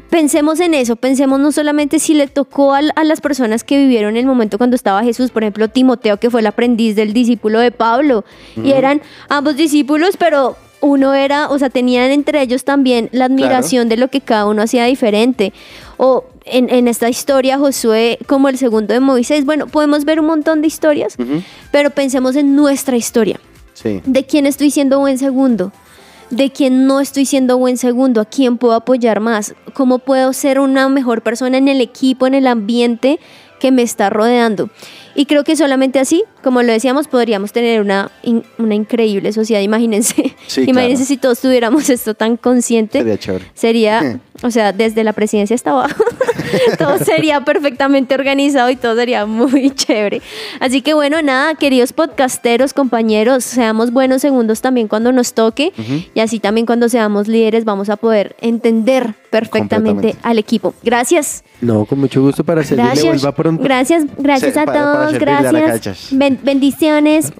pensemos 0.09 0.59
en 0.59 0.73
eso, 0.73 0.95
pensemos 0.95 1.39
no 1.39 1.51
solamente 1.51 1.99
si 1.99 2.13
le 2.13 2.27
tocó 2.27 2.73
a, 2.73 2.81
las 2.81 3.21
personas 3.21 3.63
que 3.63 3.77
vivieron 3.77 4.17
el 4.17 4.25
momento 4.25 4.57
cuando 4.57 4.75
estaba 4.75 5.03
Jesús, 5.03 5.31
por 5.31 5.43
ejemplo, 5.43 5.67
Timoteo, 5.67 6.17
que 6.17 6.29
fue 6.29 6.39
el 6.39 6.47
aprendiz 6.47 6.95
del 6.95 7.13
discípulo 7.13 7.59
de 7.59 7.71
Pablo, 7.71 8.23
y 8.55 8.71
eran 8.71 9.01
ambos 9.29 9.57
discípulos, 9.57 10.15
pero 10.17 10.55
uno 10.85 11.13
era, 11.15 11.49
o 11.49 11.57
sea, 11.57 11.69
tenían 11.69 12.11
entre 12.11 12.41
ellos 12.41 12.63
también 12.63 13.09
la 13.11 13.25
admiración 13.25 13.89
de 13.89 13.97
lo 13.97 14.07
que 14.09 14.21
cada 14.21 14.45
uno 14.45 14.61
hacía 14.61 14.85
diferente. 14.85 15.51
O 15.97 16.25
en, 16.45 16.69
en 16.69 16.87
esta 16.87 17.09
historia, 17.09 17.57
Josué, 17.57 18.19
como 18.27 18.49
el 18.49 18.57
segundo 18.57 18.93
de 18.93 18.99
Moisés, 18.99 19.45
bueno, 19.45 19.65
podemos 19.67 20.05
ver 20.05 20.19
un 20.19 20.27
montón 20.27 20.61
de 20.61 20.67
historias, 20.67 21.17
pero 21.71 21.89
pensemos 21.89 22.35
en 22.35 22.55
nuestra 22.55 22.95
historia 22.97 23.39
Sí. 23.73 24.01
de 24.05 24.25
quién 24.25 24.45
estoy 24.45 24.69
siendo 24.71 24.99
buen 24.99 25.17
segundo, 25.17 25.71
de 26.29 26.51
quién 26.51 26.85
no 26.87 26.99
estoy 26.99 27.25
siendo 27.25 27.57
buen 27.57 27.77
segundo, 27.77 28.21
a 28.21 28.25
quién 28.25 28.57
puedo 28.57 28.73
apoyar 28.73 29.19
más, 29.19 29.55
cómo 29.73 29.99
puedo 29.99 30.33
ser 30.33 30.59
una 30.59 30.87
mejor 30.87 31.21
persona 31.23 31.57
en 31.57 31.67
el 31.67 31.81
equipo, 31.81 32.27
en 32.27 32.35
el 32.35 32.47
ambiente 32.47 33.19
que 33.59 33.71
me 33.71 33.81
está 33.81 34.09
rodeando. 34.09 34.69
Y 35.15 35.25
creo 35.25 35.43
que 35.43 35.55
solamente 35.55 35.99
así, 35.99 36.23
como 36.43 36.61
lo 36.61 36.71
decíamos, 36.73 37.07
podríamos 37.07 37.51
tener 37.53 37.79
una, 37.81 38.11
in- 38.23 38.43
una 38.57 38.75
increíble 38.75 39.31
sociedad. 39.31 39.61
Imagínense, 39.61 40.35
Sí, 40.47 40.61
imagínense 40.67 41.03
claro. 41.03 41.05
si 41.07 41.17
todos 41.17 41.39
tuviéramos 41.39 41.89
esto 41.89 42.13
tan 42.13 42.35
consciente. 42.37 42.99
Sería 42.99 43.17
chévere. 43.17 43.45
Sería, 43.53 44.19
o 44.43 44.51
sea, 44.51 44.73
desde 44.73 45.03
la 45.03 45.13
presidencia 45.13 45.55
hasta 45.55 45.71
abajo. 45.71 46.03
todo 46.77 46.97
sería 46.99 47.43
perfectamente 47.45 48.13
organizado 48.13 48.69
y 48.69 48.75
todo 48.75 48.95
sería 48.95 49.25
muy 49.25 49.71
chévere. 49.71 50.21
Así 50.59 50.81
que 50.81 50.93
bueno, 50.93 51.21
nada, 51.21 51.55
queridos 51.55 51.93
podcasteros, 51.93 52.73
compañeros, 52.73 53.43
seamos 53.43 53.91
buenos 53.91 54.21
segundos 54.21 54.61
también 54.61 54.87
cuando 54.87 55.11
nos 55.11 55.33
toque 55.33 55.71
y 56.13 56.19
así 56.19 56.39
también 56.39 56.65
cuando 56.65 56.89
seamos 56.89 57.27
líderes 57.27 57.63
vamos 57.65 57.89
a 57.89 57.95
poder 57.97 58.35
entender 58.41 59.15
perfectamente 59.29 60.15
al 60.23 60.37
equipo. 60.39 60.73
Gracias. 60.83 61.43
No, 61.61 61.85
con 61.85 61.99
mucho 61.99 62.21
gusto 62.21 62.43
para 62.43 62.63
servirle. 62.63 62.91
Gracias, 62.91 63.05
Vuelva 63.21 63.31
pronto. 63.35 63.63
gracias, 63.63 64.03
gracias 64.17 64.53
Sí, 64.53 64.59
a 64.59 64.65
para- 64.65 64.93
para 64.93 65.04
todos, 65.07 65.19
gracias. 65.19 66.07
Ben- 66.11 66.39
bendiciones. 66.43 67.31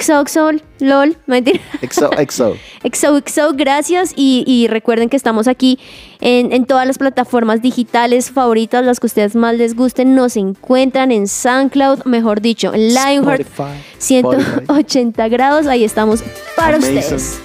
Xoxol, 0.00 0.60
LOL, 0.80 1.16
mentira. 1.26 1.60
Exo, 1.82 2.10
exo. 2.18 2.56
XOXO, 2.92 3.52
gracias 3.54 4.12
y, 4.16 4.42
y 4.46 4.66
recuerden 4.66 5.08
que 5.08 5.16
estamos 5.16 5.46
aquí 5.46 5.78
en, 6.20 6.52
en 6.52 6.64
todas 6.66 6.84
las 6.86 6.98
plataformas 6.98 7.62
digitales 7.62 8.30
favoritas, 8.32 8.84
las 8.84 8.98
que 8.98 9.06
ustedes 9.06 9.36
más 9.36 9.54
les 9.56 9.76
gusten, 9.76 10.16
nos 10.16 10.36
encuentran 10.36 11.12
en 11.12 11.28
SoundCloud, 11.28 12.04
mejor 12.06 12.40
dicho, 12.40 12.74
en 12.74 12.88
Lionheart 12.88 13.42
Spotify. 13.42 13.78
180 13.98 15.28
grados, 15.28 15.66
ahí 15.68 15.84
estamos 15.84 16.24
para 16.56 16.76
Amazing. 16.76 16.98
ustedes. 16.98 17.40